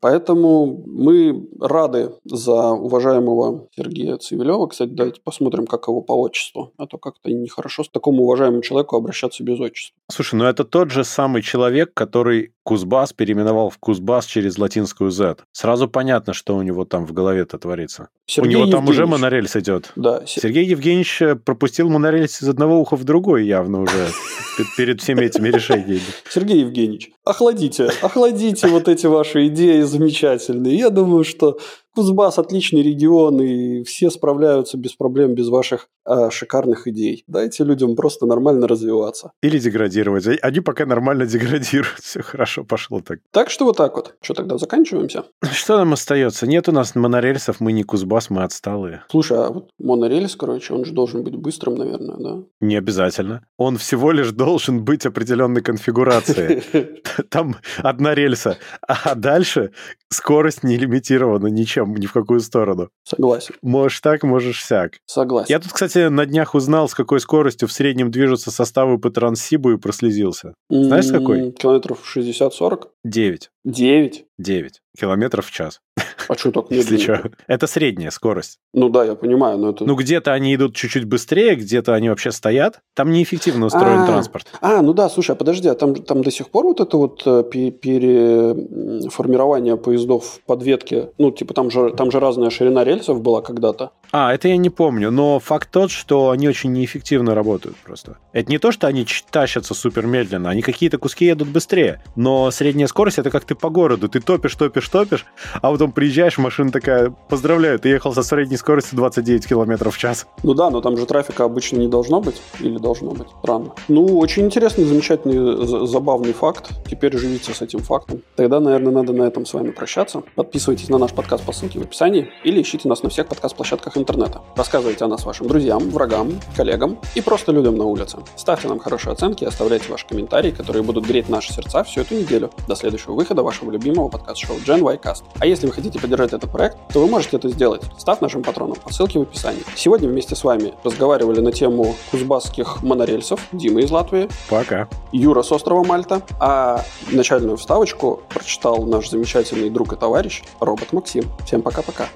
Поэтому 0.00 0.82
мы 0.86 1.48
рады 1.60 2.12
за 2.24 2.70
уважаемого 2.70 3.68
Сергея 3.74 4.16
Цивилева. 4.16 4.66
Кстати, 4.68 4.90
давайте 4.90 5.20
посмотрим, 5.20 5.66
как 5.66 5.88
его 5.88 6.00
по 6.00 6.12
отчеству. 6.12 6.72
А 6.76 6.86
то 6.86 6.98
как-то 6.98 7.30
нехорошо 7.30 7.84
с 7.84 7.88
такому 7.88 8.22
уважаемому 8.22 8.62
человеку 8.62 8.96
обращаться 8.96 9.42
без 9.42 9.58
отчества. 9.58 9.96
Слушай, 10.10 10.36
ну 10.36 10.44
это 10.44 10.64
тот 10.64 10.90
же 10.90 11.04
самый 11.04 11.42
человек, 11.42 11.92
который 11.94 12.52
Кузбасс 12.62 13.12
переименовал 13.12 13.70
в 13.70 13.78
Кузбасс 13.78 14.26
через 14.26 14.58
латинскую 14.58 15.10
Z. 15.10 15.36
Сразу 15.52 15.88
понятно, 15.88 16.32
что 16.32 16.56
у 16.56 16.62
него 16.62 16.84
там 16.84 17.06
в 17.06 17.12
голове-то 17.12 17.55
творится. 17.58 18.08
Сергей 18.26 18.56
у 18.56 18.58
него 18.60 18.70
там 18.70 18.84
уже 18.84 19.00
Евгеньевич. 19.02 19.10
монорельс 19.20 19.56
идет. 19.56 19.92
Да, 19.96 20.22
Сергей 20.26 20.64
Евгеньевич 20.66 21.22
э, 21.22 21.36
пропустил 21.36 21.88
монорельс 21.90 22.42
из 22.42 22.48
одного 22.48 22.78
уха 22.80 22.96
в 22.96 23.04
другое 23.04 23.42
явно 23.42 23.82
уже 23.82 23.92
пе- 24.58 24.64
перед 24.76 25.00
всеми 25.00 25.24
этими 25.24 25.48
решениями. 25.48 26.00
Сергей 26.28 26.60
Евгеньевич, 26.60 27.10
охладите, 27.26 27.90
охладите 28.00 28.68
вот 28.68 28.88
эти 28.88 29.06
ваши 29.06 29.48
идеи 29.48 29.82
замечательные. 29.82 30.78
Я 30.78 30.90
думаю, 30.90 31.24
что 31.24 31.58
Кузбасс 31.96 32.38
отличный 32.38 32.82
регион, 32.82 33.40
и 33.40 33.82
все 33.84 34.10
справляются 34.10 34.76
без 34.76 34.92
проблем, 34.92 35.34
без 35.34 35.48
ваших 35.48 35.88
а, 36.04 36.30
шикарных 36.30 36.86
идей. 36.86 37.24
Дайте 37.26 37.64
людям 37.64 37.96
просто 37.96 38.26
нормально 38.26 38.68
развиваться. 38.68 39.32
Или 39.42 39.58
деградировать. 39.58 40.26
Они 40.42 40.60
пока 40.60 40.84
нормально 40.84 41.24
деградируют. 41.24 41.98
Все 42.02 42.20
хорошо 42.20 42.64
пошло 42.64 43.00
так. 43.00 43.20
Так 43.30 43.48
что 43.48 43.64
вот 43.64 43.78
так 43.78 43.96
вот. 43.96 44.14
Что 44.20 44.34
тогда, 44.34 44.58
заканчиваемся? 44.58 45.24
Что 45.50 45.78
нам 45.78 45.94
остается? 45.94 46.46
Нет 46.46 46.68
у 46.68 46.72
нас 46.72 46.94
монорельсов, 46.94 47.60
мы 47.60 47.72
не 47.72 47.82
Кузбасс, 47.82 48.28
мы 48.28 48.42
отсталые. 48.42 49.02
Слушай, 49.10 49.38
а 49.38 49.50
вот 49.50 49.70
монорельс, 49.78 50.36
короче, 50.36 50.74
он 50.74 50.84
же 50.84 50.92
должен 50.92 51.24
быть 51.24 51.36
быстрым, 51.36 51.76
наверное, 51.76 52.16
да? 52.18 52.42
Не 52.60 52.76
обязательно. 52.76 53.46
Он 53.56 53.78
всего 53.78 54.12
лишь 54.12 54.32
должен 54.32 54.84
быть 54.84 55.06
определенной 55.06 55.62
конфигурации. 55.62 56.62
Там 57.30 57.56
одна 57.78 58.14
рельса, 58.14 58.58
а 58.86 59.14
дальше 59.14 59.72
скорость 60.12 60.62
не 60.62 60.76
лимитирована 60.76 61.48
ничем, 61.48 61.94
ни 61.94 62.06
в 62.06 62.12
какую 62.12 62.40
сторону. 62.40 62.90
Согласен, 63.04 63.54
Можешь 63.62 64.00
так, 64.00 64.22
можешь 64.22 64.64
сяк. 64.64 64.94
согласен. 65.06 65.46
Я 65.52 65.58
тут, 65.58 65.72
кстати, 65.72 66.08
на 66.08 66.26
днях 66.26 66.54
узнал, 66.54 66.88
с 66.88 66.94
какой 66.94 67.20
скоростью 67.20 67.68
в 67.68 67.72
среднем 67.72 68.10
движутся 68.10 68.50
составы 68.50 68.98
по 68.98 69.10
Транссибу 69.10 69.72
и 69.72 69.76
прослезился. 69.78 70.54
знаешь, 70.70 71.06
какой? 71.10 71.52
Километров 71.52 72.00
60-40? 72.16 72.88
9. 73.04 73.50
9? 73.64 74.24
9 74.38 74.80
километров 74.98 75.46
в 75.46 75.50
час, 75.50 75.80
А 76.28 76.36
что 76.36 76.50
так 76.50 76.66
если 76.70 76.96
медленно? 76.96 77.18
что. 77.18 77.30
Это 77.46 77.66
средняя 77.66 78.10
скорость. 78.10 78.58
Ну 78.72 78.88
да, 78.88 79.04
я 79.04 79.14
понимаю, 79.14 79.58
но 79.58 79.70
это... 79.70 79.84
Ну, 79.84 79.94
где-то 79.94 80.32
они 80.32 80.54
идут 80.54 80.74
чуть-чуть 80.74 81.04
быстрее, 81.04 81.56
где-то 81.56 81.94
они 81.94 82.08
вообще 82.08 82.32
стоят. 82.32 82.80
Там 82.94 83.10
неэффективно 83.10 83.66
устроен 83.66 84.00
А, 84.00 84.06
транспорт. 84.06 84.46
А, 84.60 84.82
ну 84.82 84.92
да, 84.92 85.08
слушай, 85.08 85.32
а 85.32 85.34
подожди, 85.34 85.68
а 85.68 85.74
там, 85.74 85.94
там 85.94 86.22
до 86.22 86.30
сих 86.30 86.50
пор 86.50 86.64
вот 86.64 86.80
это 86.80 86.96
вот 86.96 87.22
э, 87.26 87.44
пе- 87.50 87.70
переформирование 87.70 89.76
поездов 89.76 90.40
под 90.46 90.62
ветки, 90.62 91.08
ну, 91.18 91.30
типа 91.30 91.54
там 91.54 91.70
же, 91.70 91.92
там 91.96 92.10
же 92.10 92.20
разная 92.20 92.50
ширина 92.50 92.84
рельсов 92.84 93.20
была 93.22 93.42
когда-то. 93.42 93.92
А, 94.12 94.32
это 94.34 94.48
я 94.48 94.56
не 94.56 94.70
помню, 94.70 95.10
но 95.10 95.38
факт 95.38 95.70
тот, 95.70 95.90
что 95.90 96.30
они 96.30 96.48
очень 96.48 96.72
неэффективно 96.72 97.34
работают 97.34 97.76
просто. 97.76 98.18
Это 98.32 98.50
не 98.50 98.58
то, 98.58 98.72
что 98.72 98.86
они 98.86 99.06
тащатся 99.30 99.74
супер 99.74 100.06
медленно, 100.06 100.50
они 100.50 100.62
какие-то 100.62 100.98
куски 100.98 101.26
едут 101.26 101.48
быстрее, 101.48 102.02
но 102.14 102.50
средняя 102.50 102.86
скорость 102.86 103.18
это 103.18 103.30
как 103.30 103.44
ты 103.44 103.54
по 103.54 103.70
городу, 103.70 104.08
ты 104.08 104.20
топишь, 104.20 104.54
топишь, 104.54 104.88
топишь, 104.88 105.26
а 105.54 105.70
потом 105.70 105.92
приезжаешь, 105.92 106.38
машина 106.38 106.70
такая, 106.70 107.10
поздравляю, 107.28 107.78
ты 107.78 107.88
ехал 107.88 108.14
со 108.14 108.22
средней 108.22 108.56
скоростью 108.56 108.96
29 108.96 109.46
километров 109.46 109.94
в 109.94 109.98
час. 109.98 110.26
Ну 110.42 110.54
да, 110.54 110.70
но 110.70 110.80
там 110.80 110.96
же 110.96 111.06
трафика 111.06 111.44
обычно 111.44 111.78
не 111.78 111.88
должно 111.88 112.20
быть, 112.20 112.40
или 112.60 112.78
должно 112.78 113.12
быть, 113.12 113.28
странно. 113.42 113.72
Ну, 113.88 114.18
очень 114.18 114.44
интересный, 114.44 114.84
замечательный, 114.84 115.66
за- 115.66 115.86
забавный 115.86 116.32
факт. 116.32 116.70
Теперь 116.88 117.16
живите 117.16 117.52
с 117.52 117.62
этим 117.62 117.80
фактом. 117.80 118.22
Тогда, 118.36 118.60
наверное, 118.60 118.92
надо 118.92 119.12
на 119.12 119.24
этом 119.24 119.46
с 119.46 119.54
вами 119.54 119.70
прощаться. 119.70 120.22
Подписывайтесь 120.34 120.88
на 120.88 120.98
наш 120.98 121.12
подкаст 121.12 121.44
по 121.44 121.52
ссылке 121.52 121.78
в 121.78 121.82
описании 121.82 122.30
или 122.44 122.62
ищите 122.62 122.88
нас 122.88 123.02
на 123.02 123.08
всех 123.10 123.26
подкаст-площадках 123.28 123.96
интернета. 124.06 124.40
Рассказывайте 124.54 125.04
о 125.04 125.08
нас 125.08 125.24
вашим 125.24 125.48
друзьям, 125.48 125.90
врагам, 125.90 126.30
коллегам 126.56 126.98
и 127.16 127.20
просто 127.20 127.50
людям 127.50 127.74
на 127.74 127.84
улице. 127.84 128.18
Ставьте 128.36 128.68
нам 128.68 128.78
хорошие 128.78 129.12
оценки 129.12 129.42
и 129.42 129.46
оставляйте 129.46 129.90
ваши 129.90 130.06
комментарии, 130.06 130.52
которые 130.52 130.84
будут 130.84 131.06
греть 131.06 131.28
наши 131.28 131.52
сердца 131.52 131.82
всю 131.82 132.02
эту 132.02 132.14
неделю 132.14 132.50
до 132.68 132.76
следующего 132.76 133.14
выхода 133.14 133.42
вашего 133.42 133.72
любимого 133.72 134.08
подкаст-шоу 134.08 134.58
Gen 134.58 134.80
Y 134.80 134.96
Cast. 134.98 135.24
А 135.40 135.46
если 135.46 135.66
вы 135.66 135.72
хотите 135.72 135.98
поддержать 135.98 136.32
этот 136.32 136.50
проект, 136.52 136.78
то 136.92 137.00
вы 137.00 137.08
можете 137.08 137.36
это 137.36 137.48
сделать, 137.48 137.82
став 137.98 138.20
нашим 138.20 138.44
патроном 138.44 138.76
по 138.76 138.92
ссылке 138.92 139.18
в 139.18 139.22
описании. 139.22 139.64
Сегодня 139.74 140.08
вместе 140.08 140.36
с 140.36 140.44
вами 140.44 140.74
разговаривали 140.84 141.40
на 141.40 141.50
тему 141.50 141.96
кузбасских 142.12 142.84
монорельсов 142.84 143.40
Дима 143.50 143.80
из 143.80 143.90
Латвии, 143.90 144.28
Пока. 144.48 144.88
Юра 145.10 145.42
с 145.42 145.50
острова 145.50 145.82
Мальта, 145.82 146.22
а 146.38 146.84
начальную 147.10 147.56
вставочку 147.56 148.20
прочитал 148.28 148.84
наш 148.84 149.10
замечательный 149.10 149.70
друг 149.70 149.94
и 149.94 149.96
товарищ 149.96 150.44
робот 150.60 150.92
Максим. 150.92 151.24
Всем 151.44 151.62
пока-пока. 151.62 152.06